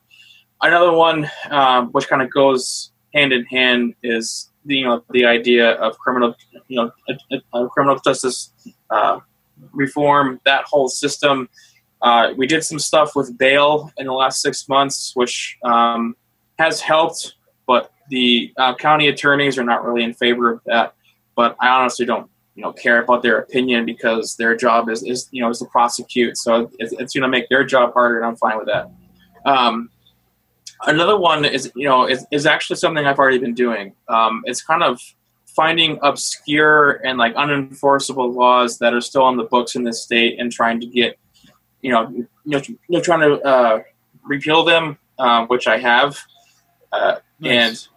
Another 0.61 0.91
one, 0.91 1.29
um, 1.49 1.89
which 1.91 2.07
kind 2.07 2.21
of 2.21 2.31
goes 2.31 2.91
hand 3.13 3.31
in 3.31 3.45
hand, 3.45 3.93
is 4.03 4.51
the, 4.65 4.77
you 4.77 4.85
know 4.85 5.03
the 5.11 5.25
idea 5.25 5.73
of 5.73 5.97
criminal, 5.99 6.35
you 6.67 6.77
know, 6.77 6.91
a, 7.09 7.41
a 7.57 7.69
criminal 7.69 7.99
justice 8.03 8.51
uh, 8.89 9.19
reform. 9.71 10.39
That 10.45 10.65
whole 10.65 10.89
system. 10.89 11.49
Uh, 12.01 12.33
we 12.37 12.45
did 12.45 12.63
some 12.63 12.77
stuff 12.77 13.15
with 13.15 13.35
bail 13.39 13.91
in 13.97 14.05
the 14.05 14.13
last 14.13 14.41
six 14.41 14.69
months, 14.69 15.13
which 15.15 15.57
um, 15.63 16.15
has 16.59 16.79
helped, 16.79 17.35
but 17.65 17.91
the 18.09 18.53
uh, 18.57 18.75
county 18.75 19.07
attorneys 19.07 19.57
are 19.57 19.63
not 19.63 19.83
really 19.83 20.03
in 20.03 20.13
favor 20.13 20.51
of 20.51 20.61
that. 20.65 20.93
But 21.35 21.55
I 21.59 21.69
honestly 21.69 22.05
don't, 22.05 22.29
you 22.55 22.63
know, 22.63 22.71
care 22.71 23.01
about 23.01 23.23
their 23.23 23.39
opinion 23.39 23.85
because 23.85 24.35
their 24.35 24.55
job 24.55 24.89
is, 24.89 25.03
is 25.03 25.27
you 25.31 25.41
know, 25.41 25.49
is 25.49 25.59
to 25.59 25.65
prosecute. 25.65 26.37
So 26.37 26.69
it's, 26.79 26.93
it's 26.93 27.13
going 27.13 27.23
to 27.23 27.27
make 27.27 27.49
their 27.49 27.63
job 27.63 27.93
harder, 27.93 28.17
and 28.17 28.25
I'm 28.25 28.35
fine 28.35 28.57
with 28.57 28.67
that. 28.67 28.91
Um, 29.45 29.89
Another 30.85 31.17
one 31.17 31.43
is, 31.45 31.71
you 31.75 31.87
know, 31.87 32.07
is, 32.07 32.25
is 32.31 32.45
actually 32.45 32.75
something 32.77 33.05
I've 33.05 33.19
already 33.19 33.39
been 33.39 33.53
doing. 33.55 33.93
Um, 34.07 34.43
it's 34.45 34.61
kind 34.61 34.83
of 34.83 35.01
finding 35.47 35.97
obscure 36.03 37.01
and 37.03 37.17
like 37.17 37.33
unenforceable 37.35 38.33
laws 38.33 38.77
that 38.77 38.93
are 38.93 39.01
still 39.01 39.23
on 39.23 39.37
the 39.37 39.43
books 39.43 39.75
in 39.75 39.83
this 39.83 40.03
state 40.03 40.39
and 40.39 40.51
trying 40.51 40.79
to 40.79 40.85
get, 40.85 41.17
you 41.81 41.91
know, 41.91 42.09
you 42.09 42.27
know, 42.45 42.61
you 42.67 42.77
know 42.89 43.01
trying 43.01 43.21
to 43.21 43.41
uh, 43.41 43.81
repeal 44.23 44.63
them, 44.63 44.97
uh, 45.17 45.45
which 45.47 45.67
I 45.67 45.79
have, 45.79 46.17
uh, 46.91 47.15
nice. 47.39 47.51
and 47.51 47.87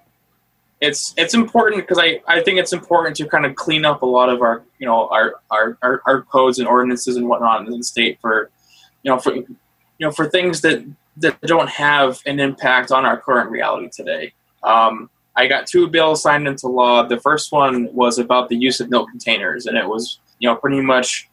it's 0.81 1.14
it's 1.19 1.35
important 1.35 1.83
because 1.83 1.99
I, 1.99 2.23
I 2.27 2.43
think 2.43 2.59
it's 2.59 2.73
important 2.73 3.16
to 3.16 3.27
kind 3.27 3.45
of 3.45 3.55
clean 3.55 3.85
up 3.85 4.03
a 4.03 4.07
lot 4.07 4.31
of 4.31 4.40
our 4.40 4.62
you 4.79 4.87
know 4.87 5.09
our 5.09 5.35
our, 5.51 5.77
our, 5.83 6.03
our 6.07 6.23
codes 6.23 6.59
and 6.59 6.66
ordinances 6.66 7.16
and 7.16 7.29
whatnot 7.29 7.66
in 7.66 7.71
the 7.71 7.85
state 7.85 8.19
for 8.21 8.51
you 9.03 9.11
know 9.11 9.19
for 9.19 9.35
you 9.35 9.47
know 9.99 10.11
for 10.11 10.27
things 10.27 10.62
that 10.62 10.85
that 11.20 11.40
don't 11.42 11.68
have 11.68 12.20
an 12.26 12.40
impact 12.40 12.90
on 12.90 13.04
our 13.04 13.18
current 13.18 13.50
reality 13.50 13.88
today. 13.90 14.33
Um, 14.62 15.11
I 15.37 15.46
got 15.46 15.66
two 15.66 15.88
bills 15.88 16.22
signed 16.22 16.46
into 16.48 16.66
law. 16.66 17.02
The 17.06 17.20
first 17.20 17.52
one 17.52 17.88
was 17.94 18.18
about 18.18 18.48
the 18.48 18.56
use 18.56 18.80
of 18.80 18.90
milk 18.90 19.09
containers, 19.11 19.66
and 19.66 19.76
it 19.76 19.87
was 19.87 20.18
you 20.38 20.48
know 20.48 20.56
pretty 20.56 20.80
much 20.80 21.28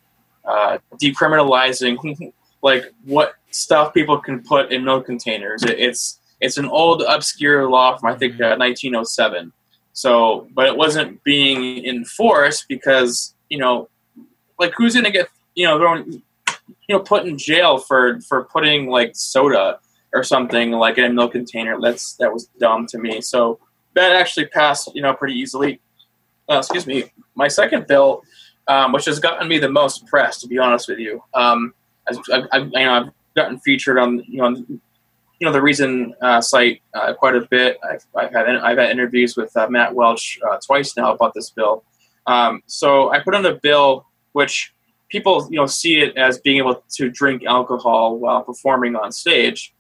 uh, 0.46 0.78
decriminalizing 1.02 2.32
like 2.62 2.86
what 3.06 3.36
stuff 3.52 3.94
people 3.94 4.18
can 4.20 4.44
put 4.44 4.72
in 4.72 4.84
milk 4.84 5.06
containers. 5.06 5.64
It, 5.64 5.80
it's 5.80 6.20
it's 6.40 6.58
an 6.58 6.66
old 6.66 7.02
obscure 7.02 7.70
law 7.70 7.98
from 7.98 8.14
I 8.14 8.18
think 8.18 8.34
uh, 8.36 8.56
1907. 8.58 9.52
So, 9.94 10.48
but 10.54 10.68
it 10.68 10.78
wasn't 10.78 11.24
being 11.24 11.84
enforced 11.86 12.68
because 12.68 13.34
you 13.50 13.58
know, 13.58 13.90
like 14.60 14.74
who's 14.78 14.96
gonna 14.96 15.12
get 15.12 15.30
you 15.56 15.66
know 15.66 15.80
throwing 15.80 16.22
you 16.68 16.96
know 16.96 17.00
put 17.00 17.26
in 17.26 17.38
jail 17.38 17.78
for 17.78 18.20
for 18.22 18.46
putting 18.46 18.90
like 18.90 19.16
soda 19.16 19.80
or 20.14 20.24
something 20.24 20.72
like 20.72 20.98
in 20.98 21.06
a 21.06 21.10
milk 21.10 21.34
container. 21.34 21.80
That's 21.80 22.14
that 22.18 22.32
was 22.32 22.50
dumb 22.60 22.88
to 22.88 22.98
me. 22.98 23.22
So 23.22 23.60
that 23.96 24.14
actually 24.14 24.48
passed 24.48 24.92
you 24.94 25.02
know 25.02 25.14
pretty 25.14 25.36
easily. 25.36 25.80
Uh, 26.50 26.60
excuse 26.60 26.88
me. 26.88 27.12
My 27.36 27.48
second 27.48 27.88
bill, 27.88 28.24
um, 28.68 28.94
which 28.94 29.06
has 29.06 29.20
gotten 29.20 29.48
me 29.48 29.60
the 29.60 29.70
most 29.70 30.06
press, 30.08 30.40
to 30.42 30.48
be 30.48 30.58
honest 30.58 30.88
with 30.88 30.98
you, 30.98 31.22
um, 31.34 31.74
I've, 32.08 32.48
I've, 32.52 32.68
you 32.68 32.86
know, 32.86 32.94
I've 32.94 33.12
gotten 33.36 33.60
featured 33.60 34.00
on 34.00 34.24
you 34.28 34.42
know 34.42 34.50
you 35.40 35.46
know 35.46 35.52
the 35.52 35.62
Reason 35.62 36.14
uh, 36.22 36.42
site 36.42 36.82
uh, 36.94 37.14
quite 37.14 37.36
a 37.36 37.42
bit. 37.42 37.78
I've, 37.84 38.06
I've, 38.16 38.34
had 38.34 38.48
I've 38.48 38.78
had 38.78 38.90
interviews 38.90 39.38
with 39.38 39.56
uh, 39.56 39.70
Matt 39.70 39.94
Welch 39.94 40.40
uh, 40.48 40.58
twice 40.66 40.98
now 40.98 41.14
about 41.14 41.34
this 41.34 41.50
bill. 41.50 41.84
Um, 42.26 42.64
so 42.66 43.12
I 43.12 43.20
put 43.20 43.36
on 43.36 43.46
a 43.46 43.54
bill 43.54 44.06
which 44.34 44.74
people 45.10 45.48
you 45.50 45.58
know 45.58 45.66
see 45.66 46.00
it 46.00 46.18
as 46.18 46.40
being 46.40 46.58
able 46.58 46.84
to 46.90 47.10
drink 47.10 47.44
alcohol 47.46 48.18
while 48.18 48.44
performing 48.44 48.96
on 48.96 49.12
stage. 49.12 49.74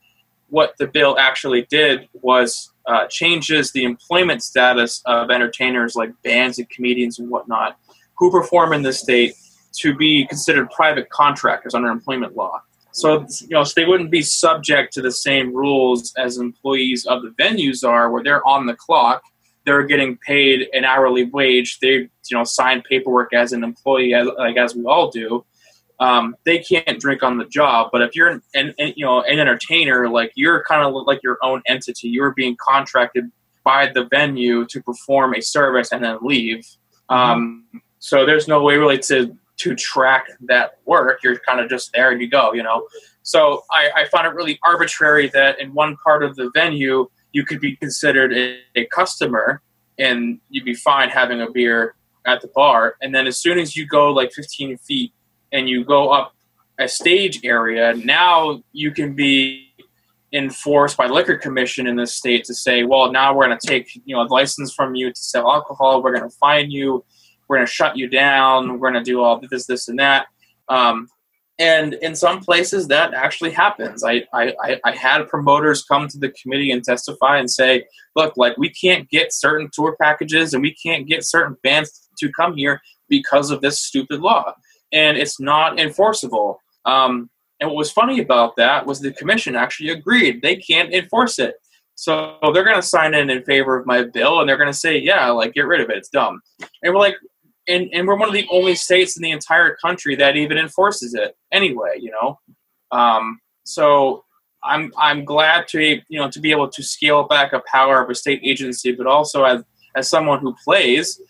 What 0.49 0.75
the 0.79 0.87
bill 0.87 1.17
actually 1.19 1.63
did 1.69 2.07
was 2.13 2.71
uh, 2.85 3.05
changes 3.07 3.71
the 3.71 3.83
employment 3.83 4.41
status 4.41 5.01
of 5.05 5.29
entertainers 5.29 5.95
like 5.95 6.11
bands 6.23 6.57
and 6.57 6.69
comedians 6.69 7.19
and 7.19 7.29
whatnot 7.29 7.77
who 8.17 8.31
perform 8.31 8.71
in 8.73 8.81
the 8.81 8.93
state 8.93 9.35
to 9.73 9.93
be 9.93 10.25
considered 10.27 10.69
private 10.71 11.09
contractors 11.09 11.75
under 11.75 11.89
employment 11.89 12.35
law. 12.35 12.61
So 12.93 13.27
you 13.41 13.49
know, 13.49 13.63
so 13.63 13.73
they 13.75 13.85
wouldn't 13.85 14.09
be 14.09 14.21
subject 14.21 14.93
to 14.93 15.01
the 15.01 15.11
same 15.11 15.53
rules 15.53 16.13
as 16.17 16.37
employees 16.37 17.05
of 17.05 17.21
the 17.21 17.29
venues 17.31 17.87
are, 17.87 18.09
where 18.09 18.23
they're 18.23 18.47
on 18.47 18.65
the 18.65 18.75
clock 18.75 19.21
they're 19.67 19.83
getting 19.83 20.17
paid 20.25 20.69
an 20.71 20.85
hourly 20.85 21.25
wage. 21.25 21.79
They 21.79 21.89
you 21.89 22.09
know 22.31 22.45
sign 22.45 22.81
paperwork 22.81 23.33
as 23.33 23.51
an 23.51 23.65
employee, 23.65 24.13
as, 24.13 24.27
like 24.37 24.55
as 24.55 24.73
we 24.73 24.85
all 24.85 25.11
do. 25.11 25.45
Um, 25.99 26.35
they 26.45 26.59
can't 26.59 26.99
drink 26.99 27.21
on 27.21 27.37
the 27.37 27.45
job. 27.45 27.89
But 27.91 28.01
if 28.01 28.15
you're 28.15 28.29
an, 28.29 28.41
an, 28.55 28.73
an 28.79 28.93
you 28.95 29.05
know 29.05 29.21
an 29.23 29.39
entertainer, 29.39 30.07
like 30.09 30.31
you're 30.35 30.63
kind 30.63 30.83
of 30.83 30.93
like 31.05 31.21
your 31.21 31.37
own 31.43 31.61
entity. 31.67 32.07
You're 32.07 32.31
being 32.31 32.55
contracted 32.59 33.29
by 33.65 33.91
the 33.93 34.05
venue 34.05 34.65
to 34.67 34.81
perform 34.81 35.35
a 35.35 35.41
service 35.41 35.91
and 35.91 36.01
then 36.01 36.17
leave. 36.21 36.65
Mm-hmm. 37.11 37.13
Um, 37.13 37.65
so 37.99 38.25
there's 38.25 38.47
no 38.47 38.63
way 38.63 38.77
really 38.77 38.99
to 38.99 39.37
to 39.57 39.75
track 39.75 40.27
that 40.41 40.79
work. 40.85 41.19
You're 41.23 41.39
kind 41.39 41.59
of 41.59 41.69
just 41.69 41.91
there 41.91 42.11
and 42.11 42.21
you 42.21 42.29
go, 42.29 42.53
you 42.53 42.63
know. 42.63 42.87
So 43.23 43.63
I, 43.69 43.89
I 43.93 44.05
found 44.05 44.27
it 44.27 44.33
really 44.33 44.57
arbitrary 44.63 45.27
that 45.33 45.59
in 45.59 45.73
one 45.73 45.97
part 45.97 46.23
of 46.23 46.37
the 46.37 46.49
venue 46.53 47.09
you 47.31 47.45
could 47.45 47.59
be 47.59 47.75
considered 47.75 48.33
a, 48.33 48.59
a 48.75 48.85
customer 48.87 49.61
and 49.99 50.39
you'd 50.49 50.65
be 50.65 50.73
fine 50.73 51.09
having 51.09 51.41
a 51.41 51.49
beer 51.49 51.95
at 52.25 52.41
the 52.41 52.47
bar. 52.49 52.95
And 53.01 53.13
then 53.13 53.27
as 53.27 53.39
soon 53.39 53.57
as 53.57 53.75
you 53.75 53.87
go 53.87 54.11
like 54.11 54.31
15 54.33 54.77
feet 54.77 55.13
and 55.51 55.67
you 55.67 55.83
go 55.83 56.09
up 56.09 56.33
a 56.79 56.87
stage 56.87 57.41
area, 57.43 57.93
now 57.95 58.61
you 58.73 58.91
can 58.91 59.13
be 59.13 59.67
enforced 60.33 60.97
by 60.97 61.07
liquor 61.07 61.37
commission 61.37 61.87
in 61.87 61.95
this 61.95 62.13
state 62.13 62.43
to 62.45 62.53
say, 62.53 62.83
well, 62.83 63.11
now 63.11 63.33
we're 63.33 63.47
going 63.47 63.57
to 63.57 63.67
take 63.67 63.89
you 64.05 64.15
know 64.15 64.21
a 64.21 64.27
license 64.27 64.73
from 64.73 64.93
you 64.93 65.11
to 65.11 65.19
sell 65.19 65.49
alcohol. 65.49 66.03
We're 66.03 66.15
going 66.15 66.29
to 66.29 66.35
fine 66.37 66.69
you. 66.69 67.03
We're 67.47 67.57
going 67.57 67.67
to 67.67 67.71
shut 67.71 67.97
you 67.97 68.09
down. 68.09 68.77
We're 68.77 68.91
going 68.91 69.03
to 69.03 69.09
do 69.09 69.21
all 69.21 69.41
this, 69.49 69.65
this, 69.65 69.87
and 69.87 69.99
that. 69.99 70.27
Um, 70.67 71.07
and 71.59 71.95
in 71.95 72.15
some 72.15 72.39
places 72.39 72.87
that 72.87 73.13
actually 73.13 73.51
happens. 73.51 74.03
I, 74.03 74.23
I, 74.33 74.53
I 74.85 74.91
had 74.91 75.27
promoters 75.27 75.83
come 75.83 76.07
to 76.07 76.17
the 76.17 76.31
committee 76.41 76.71
and 76.71 76.83
testify 76.83 77.37
and 77.37 77.49
say, 77.49 77.85
look, 78.15 78.37
like 78.37 78.57
we 78.57 78.69
can't 78.69 79.09
get 79.09 79.33
certain 79.33 79.69
tour 79.73 79.95
packages 79.99 80.53
and 80.53 80.61
we 80.61 80.75
can't 80.75 81.07
get 81.07 81.23
certain 81.23 81.57
bands 81.63 82.09
to 82.19 82.31
come 82.31 82.55
here 82.55 82.79
because 83.09 83.49
of 83.49 83.61
this 83.61 83.79
stupid 83.79 84.21
law. 84.21 84.53
And 84.93 85.17
it's 85.17 85.39
not 85.39 85.79
enforceable. 85.79 86.59
Um, 86.85 87.29
and 87.59 87.69
what 87.69 87.77
was 87.77 87.91
funny 87.91 88.21
about 88.21 88.55
that 88.57 88.85
was 88.85 88.99
the 88.99 89.11
commission 89.11 89.55
actually 89.55 89.89
agreed 89.89 90.41
they 90.41 90.57
can't 90.57 90.93
enforce 90.93 91.39
it. 91.39 91.55
So 91.95 92.37
they're 92.53 92.63
going 92.63 92.75
to 92.75 92.83
sign 92.83 93.15
in 93.15 93.31
in 93.31 93.43
favor 93.43 93.75
of 93.75 93.87
my 93.87 94.03
bill 94.03 94.39
and 94.39 94.47
they're 94.47 94.57
going 94.57 94.71
to 94.71 94.77
say, 94.77 94.99
yeah, 94.99 95.31
like 95.31 95.53
get 95.53 95.65
rid 95.65 95.81
of 95.81 95.89
it. 95.89 95.97
It's 95.97 96.09
dumb. 96.09 96.41
And 96.83 96.93
we're 96.93 96.99
like, 96.99 97.15
and, 97.67 97.89
and 97.93 98.07
we're 98.07 98.15
one 98.15 98.27
of 98.27 98.33
the 98.33 98.47
only 98.49 98.75
states 98.75 99.17
in 99.17 99.23
the 99.23 99.31
entire 99.31 99.75
country 99.75 100.15
that 100.15 100.35
even 100.35 100.57
enforces 100.57 101.13
it 101.13 101.35
anyway, 101.51 101.97
you 101.99 102.11
know? 102.11 102.39
Um, 102.91 103.39
so 103.63 104.23
I'm, 104.63 104.91
I'm 104.97 105.25
glad 105.25 105.67
to, 105.69 105.81
you 105.81 106.19
know, 106.19 106.29
to 106.29 106.39
be 106.39 106.51
able 106.51 106.69
to 106.69 106.83
scale 106.83 107.23
back 107.23 107.53
a 107.53 107.61
power 107.71 108.01
of 108.01 108.09
a 108.09 108.15
state 108.15 108.41
agency, 108.43 108.91
but 108.91 109.07
also 109.07 109.43
as, 109.43 109.63
as 109.95 110.09
someone 110.09 110.39
who 110.39 110.55
plays, 110.63 111.21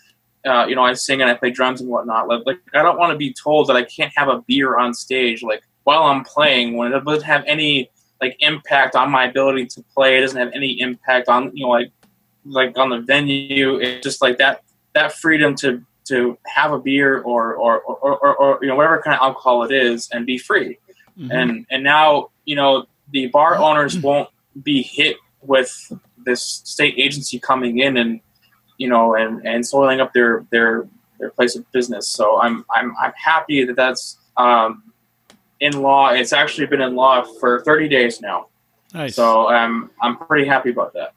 uh, 0.45 0.65
you 0.67 0.75
know, 0.75 0.83
I 0.83 0.93
sing 0.93 1.21
and 1.21 1.29
I 1.29 1.33
play 1.33 1.51
drums 1.51 1.81
and 1.81 1.89
whatnot. 1.89 2.27
Like, 2.27 2.43
like 2.45 2.59
I 2.73 2.81
don't 2.81 2.97
want 2.97 3.11
to 3.11 3.17
be 3.17 3.33
told 3.33 3.67
that 3.67 3.75
I 3.75 3.83
can't 3.83 4.13
have 4.15 4.27
a 4.29 4.43
beer 4.47 4.77
on 4.77 4.93
stage. 4.93 5.43
Like, 5.43 5.63
while 5.83 6.03
I'm 6.03 6.23
playing 6.23 6.75
when 6.75 6.93
it 6.93 7.03
doesn't 7.05 7.23
have 7.23 7.43
any 7.47 7.89
like 8.21 8.35
impact 8.39 8.95
on 8.95 9.11
my 9.11 9.25
ability 9.25 9.65
to 9.67 9.83
play. 9.93 10.17
It 10.17 10.21
doesn't 10.21 10.39
have 10.39 10.51
any 10.53 10.79
impact 10.79 11.27
on 11.27 11.55
you 11.55 11.65
know 11.65 11.71
like 11.71 11.91
like 12.45 12.77
on 12.77 12.89
the 12.89 13.01
venue. 13.01 13.77
It's 13.77 14.03
just 14.03 14.21
like 14.21 14.37
that 14.37 14.63
that 14.93 15.13
freedom 15.13 15.55
to 15.55 15.83
to 16.07 16.37
have 16.45 16.71
a 16.71 16.79
beer 16.79 17.19
or 17.21 17.55
or 17.55 17.79
or, 17.81 18.17
or, 18.17 18.35
or 18.35 18.59
you 18.61 18.67
know 18.67 18.75
whatever 18.75 19.01
kind 19.01 19.15
of 19.15 19.21
alcohol 19.21 19.63
it 19.63 19.71
is 19.71 20.09
and 20.11 20.25
be 20.25 20.37
free. 20.37 20.77
Mm-hmm. 21.17 21.31
And 21.31 21.65
and 21.69 21.83
now 21.83 22.29
you 22.45 22.55
know 22.55 22.85
the 23.11 23.27
bar 23.27 23.55
owners 23.57 23.97
won't 23.99 24.29
be 24.61 24.81
hit 24.81 25.17
with 25.41 25.91
this 26.17 26.61
state 26.63 26.95
agency 26.97 27.39
coming 27.39 27.79
in 27.79 27.97
and 27.97 28.19
you 28.77 28.89
know 28.89 29.15
and 29.15 29.45
and 29.45 29.65
soiling 29.65 30.01
up 30.01 30.13
their 30.13 30.45
their 30.51 30.87
their 31.19 31.31
place 31.31 31.55
of 31.55 31.69
business. 31.71 32.07
So 32.07 32.39
I'm 32.39 32.65
I'm 32.73 32.95
I'm 33.01 33.13
happy 33.13 33.65
that 33.65 33.75
that's 33.75 34.17
um, 34.37 34.83
in 35.59 35.81
law. 35.81 36.09
It's 36.09 36.33
actually 36.33 36.67
been 36.67 36.81
in 36.81 36.95
law 36.95 37.23
for 37.39 37.63
30 37.63 37.87
days 37.89 38.21
now. 38.21 38.47
Nice. 38.93 39.15
So 39.15 39.47
I'm 39.47 39.89
I'm 40.01 40.17
pretty 40.17 40.47
happy 40.47 40.69
about 40.69 40.93
that. 40.93 41.13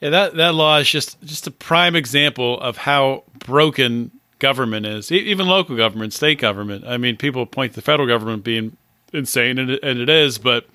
Yeah, 0.00 0.10
that 0.10 0.34
that 0.36 0.54
law 0.54 0.78
is 0.78 0.90
just 0.90 1.20
just 1.22 1.46
a 1.46 1.50
prime 1.50 1.94
example 1.94 2.60
of 2.60 2.76
how 2.76 3.24
broken 3.38 4.10
government 4.42 4.84
is. 4.84 5.10
even 5.10 5.46
local 5.46 5.76
government, 5.76 6.12
state 6.12 6.38
government. 6.38 6.84
I 6.86 6.98
mean, 6.98 7.16
people 7.16 7.46
point 7.46 7.72
to 7.72 7.76
the 7.76 7.82
federal 7.82 8.08
government 8.08 8.44
being 8.44 8.76
insane, 9.12 9.58
and 9.58 9.70
it, 9.70 9.80
and 9.82 10.00
it 10.00 10.10
is, 10.10 10.36
but 10.36 10.66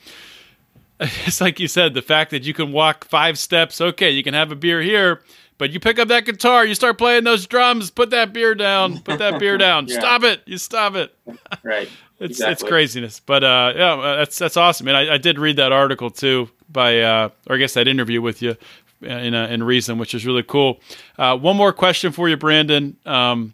it's 0.99 1.41
like 1.41 1.59
you 1.59 1.67
said, 1.67 1.93
the 1.93 2.01
fact 2.01 2.31
that 2.31 2.43
you 2.43 2.53
can 2.53 2.71
walk 2.71 3.05
five 3.05 3.37
steps. 3.37 3.79
Okay, 3.79 4.09
you 4.09 4.23
can 4.23 4.33
have 4.33 4.51
a 4.51 4.55
beer 4.55 4.81
here. 4.81 5.21
But 5.59 5.71
you 5.71 5.79
pick 5.79 5.97
up 5.97 6.07
that 6.09 6.25
guitar, 6.25 6.63
you 6.65 6.75
start 6.75 6.99
playing 6.99 7.23
those 7.23 7.47
drums, 7.47 7.89
put 7.89 8.11
that 8.11 8.31
beer 8.31 8.53
down, 8.53 8.99
put 8.99 9.17
that 9.17 9.39
beer 9.39 9.57
down. 9.57 9.87
yeah. 9.87 9.97
Stop 9.97 10.23
it. 10.23 10.41
You 10.45 10.59
stop 10.59 10.93
it. 10.93 11.15
right. 11.63 11.89
It's 12.19 12.37
exactly. 12.37 12.51
it's 12.51 12.63
craziness, 12.63 13.19
but 13.19 13.43
uh, 13.43 13.73
yeah, 13.75 13.93
uh, 13.93 14.15
that's 14.17 14.37
that's 14.37 14.55
awesome. 14.55 14.87
And 14.87 14.95
I, 14.95 15.15
I 15.15 15.17
did 15.17 15.39
read 15.39 15.55
that 15.57 15.71
article 15.71 16.09
too 16.11 16.49
by, 16.69 17.01
uh, 17.01 17.29
or 17.47 17.55
I 17.55 17.59
guess 17.59 17.73
that 17.73 17.87
interview 17.87 18.21
with 18.21 18.41
you 18.41 18.55
in 19.01 19.33
uh, 19.33 19.47
in 19.47 19.63
Reason, 19.63 19.97
which 19.97 20.13
is 20.13 20.25
really 20.25 20.43
cool. 20.43 20.79
Uh, 21.17 21.37
one 21.37 21.55
more 21.55 21.73
question 21.73 22.11
for 22.11 22.29
you, 22.29 22.37
Brandon. 22.37 22.97
Um, 23.05 23.53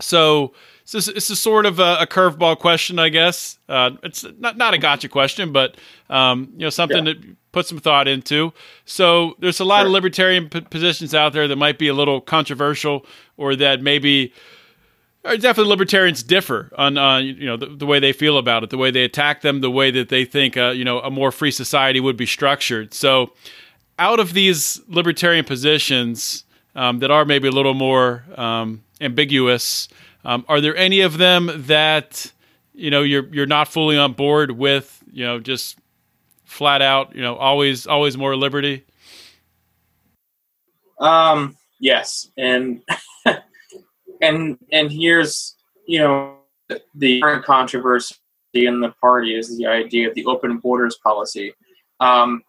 so 0.00 0.52
this, 0.92 1.08
is 1.08 1.38
sort 1.38 1.66
of 1.66 1.78
a, 1.78 1.98
a 2.00 2.06
curveball 2.06 2.58
question, 2.58 2.98
I 2.98 3.08
guess. 3.08 3.58
Uh, 3.68 3.92
it's 4.02 4.24
not 4.38 4.56
not 4.56 4.74
a 4.74 4.78
gotcha 4.78 5.08
question, 5.08 5.52
but 5.52 5.76
um, 6.08 6.48
you 6.54 6.60
know 6.60 6.70
something 6.70 7.06
yeah. 7.06 7.14
to 7.14 7.36
put 7.52 7.66
some 7.66 7.78
thought 7.78 8.08
into. 8.08 8.52
So 8.84 9.36
there's 9.38 9.60
a 9.60 9.64
lot 9.64 9.80
sure. 9.80 9.86
of 9.86 9.92
libertarian 9.92 10.48
p- 10.48 10.60
positions 10.62 11.14
out 11.14 11.32
there 11.32 11.46
that 11.48 11.56
might 11.56 11.78
be 11.78 11.88
a 11.88 11.94
little 11.94 12.20
controversial, 12.20 13.06
or 13.36 13.56
that 13.56 13.82
maybe 13.82 14.32
definitely 15.22 15.66
libertarians 15.66 16.22
differ 16.22 16.70
on 16.76 16.96
uh, 16.98 17.18
you 17.18 17.46
know 17.46 17.56
the, 17.56 17.66
the, 17.66 17.86
way 17.86 18.00
they 18.00 18.12
feel 18.12 18.38
about 18.38 18.62
it, 18.64 18.70
the 18.70 18.78
way 18.78 18.90
they 18.90 19.04
attack 19.04 19.42
them, 19.42 19.60
the 19.60 19.70
way 19.70 19.90
that 19.90 20.08
they 20.08 20.24
think 20.24 20.56
uh, 20.56 20.70
you 20.70 20.84
know 20.84 21.00
a 21.00 21.10
more 21.10 21.30
free 21.30 21.50
society 21.50 22.00
would 22.00 22.16
be 22.16 22.26
structured. 22.26 22.94
So, 22.94 23.32
out 23.98 24.18
of 24.18 24.32
these 24.32 24.80
libertarian 24.88 25.44
positions 25.44 26.44
um, 26.74 27.00
that 27.00 27.10
are 27.10 27.24
maybe 27.24 27.48
a 27.48 27.52
little 27.52 27.74
more 27.74 28.24
um, 28.36 28.82
ambiguous, 29.00 29.88
um, 30.24 30.44
are 30.48 30.60
there 30.60 30.76
any 30.76 31.00
of 31.00 31.18
them 31.18 31.50
that 31.66 32.32
you 32.74 32.90
know 32.90 33.02
you're 33.02 33.26
you're 33.32 33.46
not 33.46 33.68
fully 33.68 33.96
on 33.96 34.12
board 34.12 34.52
with? 34.52 35.02
You 35.12 35.24
know, 35.24 35.40
just 35.40 35.78
flat 36.44 36.82
out, 36.82 37.14
you 37.14 37.22
know, 37.22 37.36
always 37.36 37.86
always 37.86 38.16
more 38.16 38.36
liberty. 38.36 38.84
Um. 40.98 41.56
Yes, 41.80 42.30
and 42.36 42.82
and 44.20 44.58
and 44.70 44.92
here's 44.92 45.56
you 45.86 45.98
know 45.98 46.36
the 46.94 47.20
current 47.20 47.44
controversy 47.44 48.16
in 48.52 48.80
the 48.80 48.92
party 49.00 49.34
is 49.34 49.56
the 49.56 49.66
idea 49.66 50.08
of 50.08 50.14
the 50.14 50.26
open 50.26 50.58
borders 50.58 50.98
policy. 51.02 51.54
Um, 52.00 52.42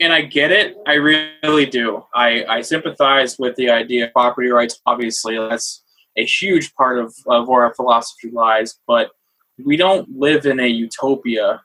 and 0.00 0.12
I 0.12 0.22
get 0.22 0.50
it. 0.50 0.76
I 0.86 0.94
really 0.94 1.66
do. 1.66 2.04
I, 2.14 2.44
I 2.44 2.60
sympathize 2.62 3.38
with 3.38 3.54
the 3.56 3.70
idea 3.70 4.06
of 4.06 4.12
property 4.12 4.48
rights. 4.48 4.80
Obviously, 4.86 5.36
that's 5.38 5.82
a 6.16 6.24
huge 6.24 6.74
part 6.74 6.98
of, 6.98 7.14
of 7.26 7.48
where 7.48 7.64
our 7.64 7.74
philosophy 7.74 8.30
lies. 8.30 8.78
But 8.86 9.10
we 9.64 9.76
don't 9.76 10.08
live 10.08 10.46
in 10.46 10.60
a 10.60 10.66
utopia. 10.66 11.62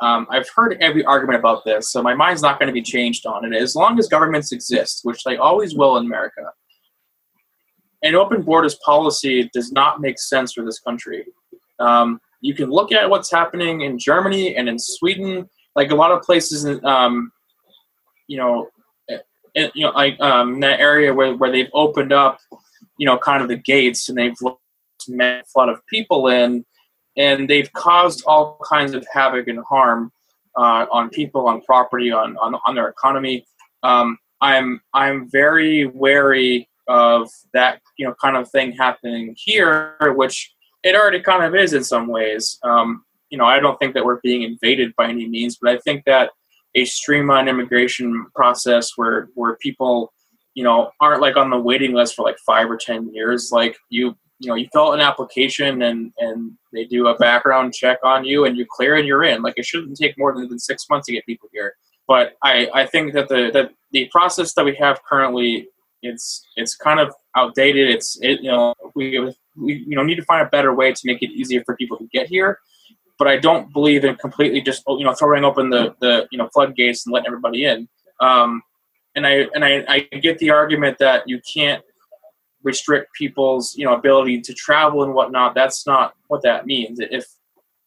Um, 0.00 0.26
I've 0.30 0.48
heard 0.54 0.76
every 0.80 1.04
argument 1.04 1.38
about 1.38 1.64
this, 1.64 1.90
so 1.90 2.02
my 2.02 2.14
mind's 2.14 2.42
not 2.42 2.58
going 2.58 2.66
to 2.66 2.72
be 2.72 2.82
changed 2.82 3.24
on 3.24 3.44
it. 3.44 3.56
As 3.56 3.76
long 3.76 3.98
as 3.98 4.08
governments 4.08 4.52
exist, 4.52 5.00
which 5.04 5.22
they 5.24 5.36
always 5.36 5.74
will 5.74 5.96
in 5.96 6.06
America, 6.06 6.42
an 8.02 8.14
open 8.14 8.42
borders 8.42 8.76
policy 8.84 9.48
does 9.54 9.72
not 9.72 10.00
make 10.00 10.18
sense 10.18 10.52
for 10.52 10.64
this 10.64 10.80
country. 10.80 11.24
Um, 11.78 12.20
you 12.40 12.54
can 12.54 12.70
look 12.70 12.92
at 12.92 13.08
what's 13.08 13.30
happening 13.30 13.82
in 13.82 13.98
Germany 13.98 14.56
and 14.56 14.68
in 14.68 14.78
Sweden, 14.78 15.48
like 15.76 15.90
a 15.90 15.94
lot 15.94 16.10
of 16.10 16.22
places, 16.22 16.66
um, 16.84 17.30
you 18.30 18.36
know, 18.36 18.68
in, 19.56 19.70
you 19.74 19.84
know, 19.84 19.90
like 19.90 20.18
um, 20.20 20.60
that 20.60 20.78
area 20.78 21.12
where, 21.12 21.34
where 21.34 21.50
they've 21.50 21.70
opened 21.74 22.12
up, 22.12 22.38
you 22.96 23.04
know, 23.04 23.18
kind 23.18 23.42
of 23.42 23.48
the 23.48 23.56
gates 23.56 24.08
and 24.08 24.16
they've 24.16 24.36
met 25.08 25.40
a 25.40 25.44
flood 25.46 25.68
of 25.68 25.84
people 25.88 26.28
in, 26.28 26.64
and 27.16 27.50
they've 27.50 27.72
caused 27.72 28.22
all 28.26 28.56
kinds 28.64 28.94
of 28.94 29.04
havoc 29.12 29.48
and 29.48 29.58
harm 29.68 30.12
uh, 30.56 30.86
on 30.92 31.10
people, 31.10 31.48
on 31.48 31.60
property, 31.62 32.12
on 32.12 32.36
on, 32.36 32.54
on 32.64 32.76
their 32.76 32.88
economy. 32.88 33.44
Um, 33.82 34.16
I'm 34.40 34.80
I'm 34.94 35.28
very 35.28 35.86
wary 35.86 36.68
of 36.86 37.28
that 37.52 37.80
you 37.98 38.06
know 38.06 38.14
kind 38.22 38.36
of 38.36 38.48
thing 38.48 38.72
happening 38.72 39.34
here, 39.36 39.96
which 40.14 40.54
it 40.84 40.94
already 40.94 41.20
kind 41.20 41.42
of 41.42 41.56
is 41.56 41.72
in 41.72 41.82
some 41.82 42.06
ways. 42.06 42.60
Um, 42.62 43.04
you 43.28 43.38
know, 43.38 43.44
I 43.44 43.58
don't 43.58 43.78
think 43.80 43.94
that 43.94 44.04
we're 44.04 44.20
being 44.20 44.42
invaded 44.42 44.94
by 44.94 45.08
any 45.08 45.28
means, 45.28 45.58
but 45.60 45.70
I 45.72 45.78
think 45.78 46.04
that 46.04 46.30
a 46.74 46.84
streamlined 46.84 47.48
immigration 47.48 48.26
process 48.34 48.92
where 48.96 49.28
where 49.34 49.56
people 49.56 50.12
you 50.54 50.64
know 50.64 50.90
aren't 51.00 51.20
like 51.20 51.36
on 51.36 51.50
the 51.50 51.58
waiting 51.58 51.92
list 51.92 52.14
for 52.14 52.24
like 52.24 52.38
five 52.46 52.70
or 52.70 52.76
ten 52.76 53.12
years 53.12 53.50
like 53.52 53.76
you 53.88 54.16
you 54.38 54.48
know 54.48 54.54
you 54.54 54.68
fill 54.72 54.88
out 54.88 54.94
an 54.94 55.00
application 55.00 55.82
and 55.82 56.12
and 56.18 56.52
they 56.72 56.84
do 56.84 57.08
a 57.08 57.18
background 57.18 57.74
check 57.74 57.98
on 58.04 58.24
you 58.24 58.44
and 58.44 58.56
you 58.56 58.66
clear 58.68 58.96
and 58.96 59.06
you're 59.06 59.24
in 59.24 59.42
like 59.42 59.54
it 59.56 59.64
shouldn't 59.64 59.96
take 59.96 60.16
more 60.18 60.34
than, 60.34 60.48
than 60.48 60.58
six 60.58 60.86
months 60.88 61.06
to 61.06 61.12
get 61.12 61.26
people 61.26 61.48
here 61.52 61.74
but 62.06 62.34
i 62.42 62.68
i 62.74 62.86
think 62.86 63.12
that 63.12 63.28
the 63.28 63.50
that 63.52 63.70
the 63.92 64.08
process 64.12 64.54
that 64.54 64.64
we 64.64 64.74
have 64.74 65.00
currently 65.04 65.68
it's 66.02 66.46
it's 66.56 66.74
kind 66.74 67.00
of 67.00 67.14
outdated. 67.36 67.90
It's 67.90 68.18
it 68.20 68.40
you 68.40 68.50
know 68.50 68.74
we 68.94 69.18
we 69.56 69.74
you 69.74 69.96
know 69.96 70.02
need 70.02 70.16
to 70.16 70.24
find 70.24 70.46
a 70.46 70.50
better 70.50 70.74
way 70.74 70.92
to 70.92 71.00
make 71.04 71.22
it 71.22 71.30
easier 71.30 71.62
for 71.64 71.76
people 71.76 71.98
to 71.98 72.06
get 72.12 72.28
here. 72.28 72.58
But 73.20 73.28
I 73.28 73.36
don't 73.36 73.70
believe 73.70 74.06
in 74.06 74.16
completely 74.16 74.62
just 74.62 74.82
you 74.88 75.04
know 75.04 75.12
throwing 75.12 75.44
open 75.44 75.68
the 75.68 75.94
the 76.00 76.26
you 76.32 76.38
know 76.38 76.48
floodgates 76.54 77.04
and 77.04 77.12
letting 77.12 77.26
everybody 77.26 77.66
in. 77.66 77.86
Um, 78.18 78.62
and 79.14 79.26
I 79.26 79.46
and 79.54 79.62
I, 79.62 79.84
I 79.86 80.16
get 80.16 80.38
the 80.38 80.48
argument 80.48 80.96
that 81.00 81.28
you 81.28 81.38
can't 81.54 81.84
restrict 82.62 83.12
people's 83.12 83.74
you 83.76 83.84
know 83.84 83.94
ability 83.94 84.40
to 84.40 84.54
travel 84.54 85.02
and 85.02 85.12
whatnot. 85.12 85.54
That's 85.54 85.86
not 85.86 86.14
what 86.28 86.42
that 86.44 86.64
means. 86.64 86.98
If 86.98 87.26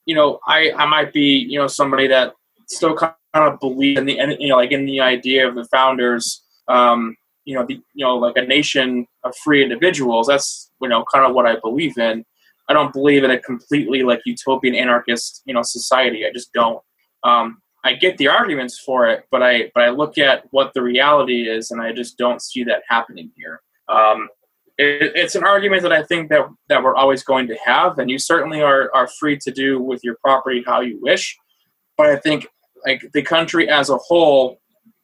you 0.06 0.14
know 0.14 0.40
I 0.48 0.72
I 0.74 0.86
might 0.86 1.12
be 1.12 1.48
you 1.50 1.58
know 1.58 1.66
somebody 1.66 2.08
that 2.10 2.36
still 2.68 2.96
kind 2.96 3.16
of 3.34 3.60
believe 3.60 3.98
in 3.98 4.06
the 4.06 4.20
you 4.40 4.50
know 4.50 4.58
like 4.58 4.72
in 4.72 4.86
the 4.86 5.02
idea 5.02 5.48
of 5.48 5.56
the 5.56 5.66
founders. 5.66 6.44
Um, 6.68 7.18
you 7.46 7.56
know, 7.56 7.66
the, 7.66 7.74
you 7.94 8.06
know, 8.06 8.16
like 8.16 8.38
a 8.38 8.42
nation 8.42 9.06
of 9.26 9.36
free 9.36 9.64
individuals. 9.64 10.28
That's 10.28 10.70
you 10.80 10.90
know 10.90 11.04
kind 11.12 11.26
of 11.26 11.34
what 11.34 11.48
I 11.48 11.60
believe 11.60 11.98
in. 11.98 12.24
I 12.70 12.74
don't 12.74 12.94
believe 12.94 13.24
in 13.24 13.32
a 13.32 13.40
completely 13.40 14.04
like 14.04 14.22
utopian 14.26 14.76
anarchist 14.76 15.42
you 15.46 15.54
know 15.54 15.62
society. 15.64 16.26
I 16.26 16.32
just 16.32 16.54
don't. 16.54 16.82
Um, 17.24 17.58
I 17.86 17.94
get 17.94 18.18
the 18.18 18.30
arguments 18.30 18.80
for 18.80 19.08
it, 19.08 19.26
but 19.30 19.44
I 19.44 19.72
but 19.76 19.84
I 19.84 19.90
look 19.90 20.18
at 20.18 20.46
what 20.52 20.74
the 20.74 20.82
reality 20.82 21.50
is, 21.50 21.72
and 21.72 21.82
I 21.82 21.92
just 21.92 22.18
don't 22.18 22.42
see 22.42 22.64
that 22.64 22.84
happening 22.88 23.32
here. 23.36 23.62
Um, 23.90 24.30
it, 24.78 25.12
it's 25.16 25.36
an 25.36 25.44
argument 25.44 25.84
that 25.84 25.92
I 25.92 26.04
think 26.04 26.30
that 26.30 26.48
that 26.70 26.82
we're 26.82 26.96
always 26.96 27.24
going 27.24 27.48
to 27.48 27.58
have, 27.66 28.00
and 28.00 28.10
you 28.10 28.18
certainly 28.18 28.62
are 28.62 28.90
are 28.96 29.08
free 29.08 29.38
to 29.40 29.52
do 29.52 29.82
with 29.82 30.02
your 30.04 30.16
property 30.24 30.64
how 30.66 30.82
you 30.82 31.00
wish. 31.02 31.38
But 31.98 32.08
I 32.08 32.16
think 32.16 32.48
like 32.86 33.04
the 33.14 33.22
country 33.22 33.70
as 33.70 33.90
a 33.90 33.98
whole, 33.98 34.60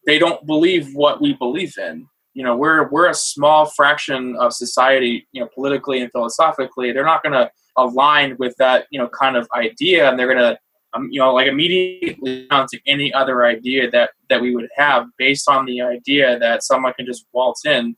they 0.05 0.17
don't 0.17 0.45
believe 0.45 0.93
what 0.93 1.21
we 1.21 1.33
believe 1.33 1.77
in. 1.77 2.07
You 2.33 2.43
know, 2.43 2.55
we're 2.55 2.89
we're 2.89 3.09
a 3.09 3.13
small 3.13 3.65
fraction 3.65 4.35
of 4.37 4.53
society, 4.53 5.27
you 5.31 5.41
know, 5.41 5.49
politically 5.53 6.01
and 6.01 6.11
philosophically. 6.11 6.91
They're 6.91 7.05
not 7.05 7.23
going 7.23 7.33
to 7.33 7.51
align 7.77 8.35
with 8.37 8.55
that, 8.57 8.85
you 8.91 8.99
know, 8.99 9.09
kind 9.09 9.35
of 9.35 9.47
idea, 9.55 10.09
and 10.09 10.17
they're 10.17 10.31
going 10.31 10.37
to 10.37 10.59
um, 10.93 11.09
you 11.11 11.19
know, 11.19 11.33
like 11.33 11.47
immediately 11.47 12.47
to 12.49 12.79
any 12.87 13.13
other 13.13 13.45
idea 13.45 13.89
that 13.91 14.11
that 14.29 14.41
we 14.41 14.55
would 14.55 14.69
have 14.75 15.05
based 15.17 15.47
on 15.47 15.65
the 15.65 15.81
idea 15.81 16.39
that 16.39 16.63
someone 16.63 16.93
can 16.93 17.05
just 17.05 17.25
waltz 17.33 17.65
in, 17.65 17.95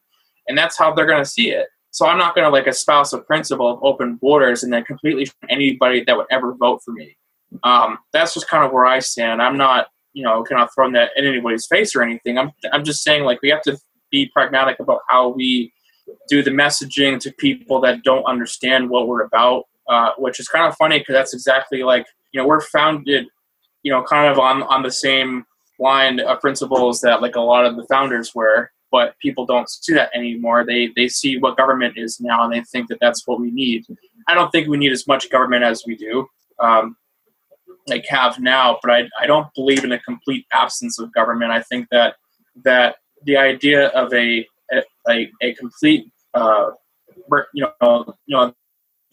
and 0.48 0.58
that's 0.58 0.78
how 0.78 0.94
they're 0.94 1.06
going 1.06 1.24
to 1.24 1.30
see 1.30 1.52
it. 1.52 1.68
So 1.92 2.08
I'm 2.08 2.18
not 2.18 2.36
going 2.36 2.46
to 2.46 2.52
like 2.52 2.68
espouse 2.68 3.14
a 3.14 3.20
principle 3.20 3.70
of 3.70 3.84
open 3.84 4.16
borders 4.16 4.64
and 4.64 4.72
then 4.72 4.84
completely 4.86 5.30
anybody 5.50 6.04
that 6.06 6.16
would 6.16 6.28
ever 6.32 6.54
vote 6.56 6.82
for 6.84 6.92
me. 6.92 7.18
Um, 7.64 7.98
that's 8.14 8.34
just 8.34 8.48
kind 8.48 8.64
of 8.64 8.72
where 8.72 8.86
I 8.86 9.00
stand. 9.00 9.42
I'm 9.42 9.58
not, 9.58 9.88
you 10.14 10.24
know, 10.24 10.42
kind 10.44 10.62
of 10.62 10.70
throwing 10.74 10.94
that 10.94 11.12
in 11.18 11.26
anybody's 11.26 11.68
face 11.68 11.94
or 11.94 12.02
anything. 12.02 12.38
I'm 12.38 12.52
I'm 12.72 12.84
just 12.84 13.04
saying 13.04 13.24
like 13.24 13.42
we 13.42 13.50
have 13.50 13.62
to 13.64 13.78
be 14.12 14.28
pragmatic 14.28 14.80
about 14.80 15.00
how 15.08 15.30
we 15.30 15.72
do 16.28 16.44
the 16.44 16.52
messaging 16.52 17.20
to 17.20 17.32
people 17.34 17.80
that 17.82 18.04
don't 18.04 18.24
understand 18.26 18.90
what 18.90 19.08
we're 19.08 19.24
about, 19.24 19.64
uh, 19.88 20.12
which 20.18 20.40
is 20.40 20.48
kind 20.48 20.66
of 20.66 20.76
funny 20.76 21.00
because 21.00 21.14
that's 21.14 21.34
exactly 21.34 21.84
like 21.84 22.06
you 22.32 22.42
know 22.42 22.48
we're 22.48 22.62
founded 22.62 23.28
you 23.84 23.92
know 23.92 24.04
kind 24.04 24.32
of 24.32 24.40
on 24.40 24.64
on 24.64 24.84
the 24.84 24.92
same 24.92 25.46
line 25.80 26.20
of 26.20 26.40
principles 26.40 27.02
that 27.02 27.22
like 27.22 27.36
a 27.36 27.42
lot 27.42 27.66
of 27.66 27.76
the 27.76 27.86
founders 27.88 28.36
were 28.36 28.70
but 28.92 29.18
people 29.20 29.46
don't 29.46 29.70
see 29.70 29.94
that 29.94 30.12
anymore. 30.14 30.66
They 30.66 30.90
they 30.96 31.08
see 31.08 31.38
what 31.38 31.58
government 31.58 31.98
is 31.98 32.20
now 32.20 32.44
and 32.44 32.54
they 32.54 32.62
think 32.62 32.90
that 32.90 33.00
that's 33.00 33.26
what 33.26 33.40
we 33.40 33.50
need. 33.50 33.86
I 34.28 34.34
don't 34.34 34.52
think 34.52 34.68
we 34.68 34.78
need 34.78 34.92
as 34.92 35.08
much 35.08 35.30
government 35.30 35.64
as 35.64 35.84
we 35.88 35.96
do 35.96 36.28
um, 36.60 36.98
like 37.88 38.06
have 38.08 38.40
now 38.40 38.78
but 38.84 38.92
I, 38.92 39.10
I 39.20 39.26
don't 39.26 39.48
believe 39.56 39.84
in 39.84 39.92
a 39.92 40.00
complete 40.00 40.46
absence 40.52 41.00
of 41.00 41.14
government. 41.14 41.52
I 41.52 41.62
think 41.62 41.88
that 41.90 42.16
that 42.64 42.98
the 43.26 43.38
idea 43.38 43.88
of 43.90 44.14
a 44.14 44.48
a, 45.10 45.30
a 45.42 45.54
complete 45.56 46.12
uh, 46.34 46.72
you 47.54 47.66
know 47.82 48.16
you 48.26 48.38
know 48.38 48.54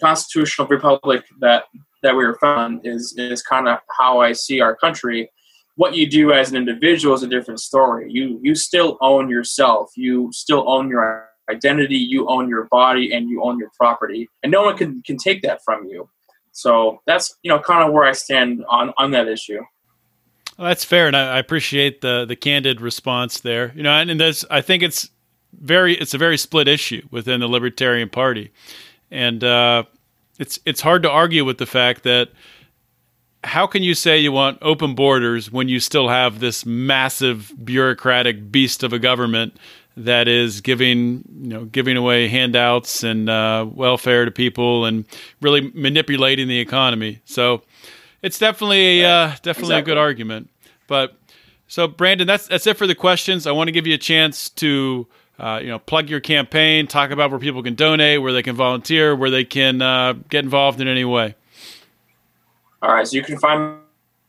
constitutional 0.01 0.69
republic 0.69 1.25
that 1.41 1.65
that 2.03 2.15
we 2.15 2.25
were 2.25 2.39
found 2.41 2.87
is 2.87 3.15
is 3.17 3.43
kind 3.43 3.69
of 3.69 3.79
how 3.99 4.21
I 4.21 4.33
see 4.33 4.61
our 4.61 4.77
country. 4.77 5.31
What 5.77 5.95
you 5.95 6.09
do 6.09 6.33
as 6.33 6.51
an 6.51 6.57
individual 6.57 7.15
is 7.15 7.23
a 7.23 7.29
different 7.29 7.61
story. 7.61 8.11
You 8.11 8.41
you 8.43 8.55
still 8.55 8.99
own 9.01 9.29
yourself. 9.29 9.91
You 9.97 10.31
still 10.33 10.65
own 10.69 10.89
your 10.89 11.29
identity. 11.51 11.97
You 11.97 12.29
own 12.29 12.49
your 12.49 12.65
body, 12.71 13.13
and 13.13 13.29
you 13.29 13.43
own 13.43 13.59
your 13.59 13.71
property, 13.77 14.29
and 14.43 14.53
no 14.53 14.63
one 14.63 14.77
can 14.77 15.03
can 15.03 15.17
take 15.17 15.43
that 15.43 15.61
from 15.65 15.87
you. 15.87 16.09
So 16.53 17.01
that's 17.07 17.37
you 17.43 17.51
know 17.51 17.59
kind 17.59 17.87
of 17.87 17.93
where 17.93 18.05
I 18.05 18.13
stand 18.13 18.65
on 18.69 18.93
on 18.97 19.11
that 19.13 19.29
issue. 19.29 19.61
Well, 20.59 20.67
that's 20.67 20.85
fair, 20.85 21.07
and 21.07 21.17
I, 21.17 21.37
I, 21.37 21.39
appreciate 21.39 22.01
the 22.01 22.25
the 22.25 22.35
candid 22.35 22.81
response 22.81 23.41
there. 23.41 23.73
You 23.77 23.85
know, 23.85 23.93
and, 23.93 24.11
and 24.11 24.45
I 24.51 24.61
think 24.61 24.83
it's 24.83 25.09
very 25.53 25.95
it's 25.95 26.15
a 26.15 26.19
very 26.19 26.37
split 26.37 26.67
issue 26.67 27.07
within 27.13 27.39
the 27.41 27.47
Libertarian 27.47 28.09
Party, 28.09 28.51
and 29.09 29.45
uh, 29.45 29.85
it's 30.41 30.59
it's 30.67 30.81
hard 30.81 31.05
to 31.05 31.11
argue 31.11 31.45
with 31.45 31.59
the 31.59 31.67
fact 31.67 32.03
that 32.03 32.31
how 33.45 33.69
can 33.69 33.85
you 33.85 33.95
say 33.95 34.19
you 34.19 34.33
want 34.33 34.59
open 34.61 34.97
borders 34.97 35.53
when 35.53 35.69
you 35.69 35.79
still 35.79 36.09
have 36.09 36.41
this 36.41 36.67
massive 36.67 37.53
bureaucratic 37.63 38.51
beast 38.51 38.83
of 38.83 38.93
a 38.93 38.99
government 38.99 39.57
that 39.97 40.27
is 40.27 40.61
giving 40.61 41.23
you 41.41 41.49
know 41.51 41.65
giving 41.67 41.97
away 41.97 42.27
handouts 42.27 43.05
and 43.05 43.31
uh, 43.31 43.65
welfare 43.73 44.25
to 44.25 44.33
people 44.33 44.87
and 44.87 45.05
really 45.41 45.71
manipulating 45.73 46.49
the 46.49 46.59
economy. 46.59 47.21
So 47.25 47.63
it's 48.23 48.39
definitely 48.39 49.03
a, 49.03 49.09
uh, 49.09 49.27
definitely 49.43 49.75
exactly. 49.75 49.79
a 49.79 49.83
good 49.83 49.99
argument. 49.99 50.51
But 50.87 51.17
so 51.67 51.87
Brandon, 51.87 52.27
that's 52.27 52.47
that's 52.49 52.67
it 52.67 52.77
for 52.77 52.87
the 52.87 52.95
questions. 52.95 53.47
I 53.47 53.53
want 53.53 53.69
to 53.69 53.73
give 53.73 53.87
you 53.87 53.95
a 53.95 53.99
chance 53.99 54.49
to 54.51 55.07
uh, 55.39 55.61
you 55.63 55.69
know, 55.69 55.79
plug 55.79 56.11
your 56.11 56.21
campaign, 56.21 56.87
talk 56.87 57.11
about 57.11 57.31
where 57.31 57.39
people 57.39 57.63
can 57.63 57.75
donate, 57.75 58.21
where 58.21 58.33
they 58.33 58.43
can 58.43 58.57
volunteer, 58.57 59.15
where 59.15 59.31
they 59.31 59.45
can 59.45 59.81
uh, 59.81 60.15
get 60.29 60.45
involved 60.45 60.81
in 60.81 60.89
any 60.89 61.05
way. 61.05 61.35
All 62.83 62.93
right, 62.93 63.07
so 63.07 63.17
you 63.17 63.23
can 63.23 63.39
find 63.39 63.79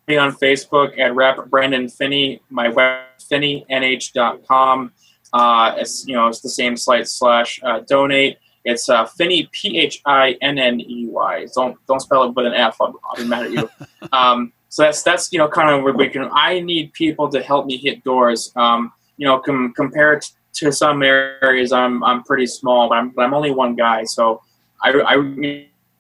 me 0.08 0.18
on 0.18 0.34
Facebook 0.34 0.98
at 1.00 1.14
Rep 1.16 1.50
Brandon 1.50 1.90
Phinney. 1.90 2.42
My 2.50 2.70
web 2.70 3.06
phinneynh.com. 3.20 4.92
Uh, 5.32 5.76
it's 5.78 6.08
you 6.08 6.16
know 6.16 6.28
it's 6.28 6.42
the 6.42 6.50
same 6.50 6.76
site 6.76 7.08
slash 7.08 7.60
uh, 7.64 7.82
donate. 7.88 8.38
It's 8.66 8.90
uh, 8.90 9.06
Phinney 9.06 9.50
P 9.52 9.78
H 9.80 10.02
I 10.06 10.38
N 10.42 10.58
N 10.58 10.80
E 10.80 11.08
Y. 11.08 11.48
Don't 11.56 11.78
don't 11.88 12.00
spell 12.00 12.24
it 12.24 12.36
with 12.36 12.46
an 12.46 12.54
F. 12.54 12.78
I'll, 12.82 12.94
I'll 13.06 13.16
be 13.16 13.28
mad 13.28 13.46
at 13.46 13.52
you. 13.52 13.70
um, 14.12 14.54
so 14.70 14.84
that's 14.84 15.02
that's 15.04 15.32
you 15.32 15.40
know 15.40 15.48
kind 15.48 15.70
of 15.70 15.84
where 15.84 15.94
we 15.94 16.10
can. 16.10 16.30
I 16.32 16.60
need 16.60 16.94
people 16.94 17.30
to 17.30 17.42
help 17.42 17.66
me 17.66 17.78
hit 17.78 18.04
doors. 18.04 18.52
Um, 18.56 18.92
you 19.18 19.26
know, 19.26 19.40
com- 19.40 19.74
compared 19.76 20.26
to 20.54 20.72
some 20.72 21.02
areas, 21.04 21.72
I'm 21.72 22.04
I'm 22.04 22.24
pretty 22.24 22.46
small, 22.46 22.90
but 22.90 22.96
I'm 22.96 23.10
but 23.10 23.24
I'm 23.24 23.34
only 23.34 23.52
one 23.52 23.76
guy, 23.76 24.04
so 24.04 24.42
I 24.84 24.92
I, 24.92 25.16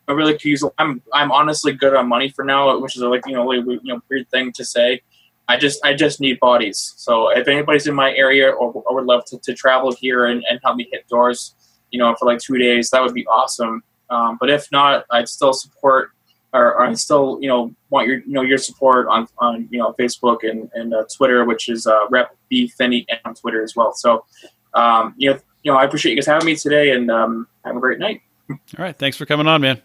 I 0.07 0.13
really 0.13 0.33
could 0.33 0.45
use. 0.45 0.63
I'm 0.77 1.01
I'm 1.13 1.31
honestly 1.31 1.73
good 1.73 1.95
on 1.95 2.07
money 2.07 2.29
for 2.29 2.45
now, 2.45 2.77
which 2.79 2.95
is 2.95 3.01
a, 3.01 3.09
like 3.09 3.25
you 3.25 3.33
know 3.33 3.47
really 3.47 3.79
you 3.83 3.93
know 3.93 4.01
weird 4.09 4.29
thing 4.29 4.51
to 4.53 4.65
say. 4.65 5.01
I 5.47 5.57
just 5.57 5.83
I 5.83 5.95
just 5.95 6.21
need 6.21 6.39
bodies. 6.39 6.93
So 6.97 7.29
if 7.29 7.47
anybody's 7.47 7.87
in 7.87 7.95
my 7.95 8.13
area 8.13 8.49
or, 8.49 8.71
or 8.71 8.95
would 8.95 9.05
love 9.05 9.25
to, 9.25 9.39
to 9.39 9.53
travel 9.55 9.91
here 9.91 10.25
and, 10.25 10.43
and 10.47 10.59
help 10.63 10.75
me 10.75 10.87
hit 10.91 11.07
doors, 11.07 11.55
you 11.91 11.99
know, 11.99 12.15
for 12.15 12.25
like 12.25 12.39
two 12.39 12.57
days, 12.57 12.89
that 12.91 13.01
would 13.01 13.13
be 13.13 13.25
awesome. 13.27 13.83
Um, 14.09 14.37
but 14.39 14.49
if 14.49 14.71
not, 14.71 15.05
I'd 15.11 15.29
still 15.29 15.53
support 15.53 16.11
or, 16.51 16.73
or, 16.73 16.81
I 16.81 16.93
still, 16.93 17.37
you 17.41 17.47
know, 17.47 17.73
want 17.89 18.07
your, 18.07 18.19
you 18.19 18.33
know, 18.33 18.41
your 18.41 18.57
support 18.57 19.07
on, 19.07 19.27
on, 19.37 19.67
you 19.69 19.77
know, 19.77 19.93
Facebook 19.99 20.39
and, 20.41 20.69
and 20.73 20.93
uh, 20.93 21.03
Twitter, 21.15 21.45
which 21.45 21.69
is 21.69 21.85
uh, 21.85 22.07
Rep 22.09 22.35
B 22.49 22.67
Phinney 22.67 23.05
on 23.23 23.35
Twitter 23.35 23.63
as 23.63 23.75
well. 23.75 23.93
So, 23.93 24.25
um, 24.73 25.13
you 25.17 25.31
know, 25.31 25.39
you 25.63 25.71
know, 25.71 25.77
I 25.77 25.83
appreciate 25.83 26.13
you 26.13 26.17
guys 26.17 26.25
having 26.25 26.45
me 26.45 26.55
today, 26.55 26.91
and 26.91 27.11
um, 27.11 27.47
have 27.65 27.75
a 27.75 27.79
great 27.79 27.99
night. 27.99 28.21
All 28.49 28.57
right, 28.77 28.97
thanks 28.97 29.17
for 29.17 29.25
coming 29.25 29.47
on, 29.47 29.61
man. 29.61 29.81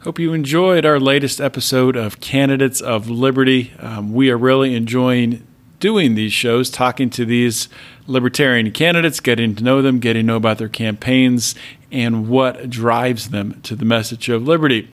Hope 0.00 0.18
you 0.18 0.32
enjoyed 0.32 0.84
our 0.84 0.98
latest 0.98 1.40
episode 1.40 1.94
of 1.96 2.18
Candidates 2.18 2.80
of 2.80 3.08
Liberty. 3.08 3.72
Um, 3.78 4.12
we 4.12 4.30
are 4.30 4.36
really 4.36 4.74
enjoying 4.74 5.46
doing 5.78 6.16
these 6.16 6.32
shows, 6.32 6.70
talking 6.70 7.08
to 7.10 7.24
these 7.24 7.68
libertarian 8.06 8.70
candidates, 8.72 9.20
getting 9.20 9.54
to 9.54 9.64
know 9.64 9.82
them, 9.82 9.98
getting 9.98 10.22
to 10.22 10.26
know 10.26 10.36
about 10.36 10.58
their 10.58 10.68
campaigns, 10.68 11.54
and 11.90 12.28
what 12.28 12.70
drives 12.70 13.30
them 13.30 13.60
to 13.62 13.76
the 13.76 13.84
message 13.84 14.28
of 14.28 14.42
liberty. 14.42 14.88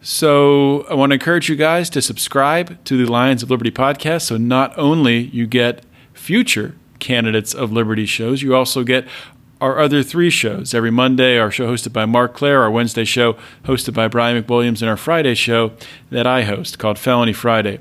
So 0.00 0.82
I 0.82 0.94
want 0.94 1.10
to 1.10 1.14
encourage 1.14 1.48
you 1.48 1.56
guys 1.56 1.88
to 1.90 2.02
subscribe 2.02 2.82
to 2.84 2.96
the 2.96 3.10
Lions 3.10 3.42
of 3.42 3.50
Liberty 3.50 3.70
podcast. 3.70 4.22
So 4.22 4.36
not 4.36 4.76
only 4.78 5.18
you 5.18 5.46
get 5.46 5.82
future 6.12 6.76
candidates 6.98 7.54
of 7.54 7.72
Liberty 7.72 8.06
shows, 8.06 8.42
you 8.42 8.54
also 8.54 8.84
get 8.84 9.06
our 9.60 9.78
other 9.78 10.02
three 10.02 10.28
shows. 10.28 10.74
Every 10.74 10.90
Monday, 10.90 11.38
our 11.38 11.50
show 11.50 11.66
hosted 11.68 11.94
by 11.94 12.04
Marc 12.04 12.34
Clair, 12.34 12.62
our 12.62 12.70
Wednesday 12.70 13.04
show 13.04 13.38
hosted 13.64 13.94
by 13.94 14.08
Brian 14.08 14.42
McWilliams, 14.42 14.82
and 14.82 14.90
our 14.90 14.96
Friday 14.96 15.34
show 15.34 15.72
that 16.10 16.26
I 16.26 16.42
host 16.42 16.78
called 16.78 16.98
Felony 16.98 17.32
Friday. 17.32 17.80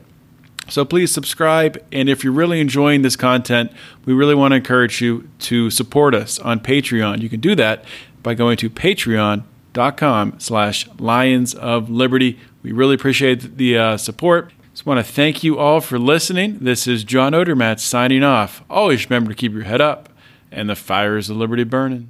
So 0.70 0.86
please 0.86 1.12
subscribe. 1.12 1.84
And 1.92 2.08
if 2.08 2.24
you're 2.24 2.34
really 2.34 2.60
enjoying 2.60 3.02
this 3.02 3.16
content, 3.16 3.72
we 4.06 4.14
really 4.14 4.36
want 4.36 4.54
to 4.54 4.56
encourage 4.56 5.02
you 5.02 5.30
to 5.40 5.70
support 5.70 6.16
us 6.16 6.40
on 6.40 6.60
Patreon. 6.60 7.22
You 7.22 7.30
can 7.30 7.42
do 7.42 7.54
that 7.56 7.84
by 8.24 8.34
going 8.34 8.58
to 8.58 8.70
patreon.com 8.70 10.40
slash 10.40 10.88
lions 10.98 11.54
of 11.54 11.90
liberty 11.90 12.40
we 12.64 12.72
really 12.72 12.96
appreciate 12.96 13.58
the 13.58 13.78
uh, 13.78 13.98
support 13.98 14.52
just 14.72 14.86
want 14.86 15.06
to 15.06 15.12
thank 15.12 15.44
you 15.44 15.60
all 15.60 15.82
for 15.82 16.00
listening 16.00 16.58
this 16.60 16.88
is 16.88 17.04
john 17.04 17.34
odermatt 17.34 17.80
signing 17.80 18.24
off 18.24 18.64
always 18.70 19.10
remember 19.10 19.32
to 19.32 19.36
keep 19.36 19.52
your 19.52 19.64
head 19.64 19.82
up 19.82 20.10
and 20.52 20.70
the 20.70 20.76
fires 20.76 21.30
of 21.30 21.38
liberty 21.38 21.64
burning 21.64 22.10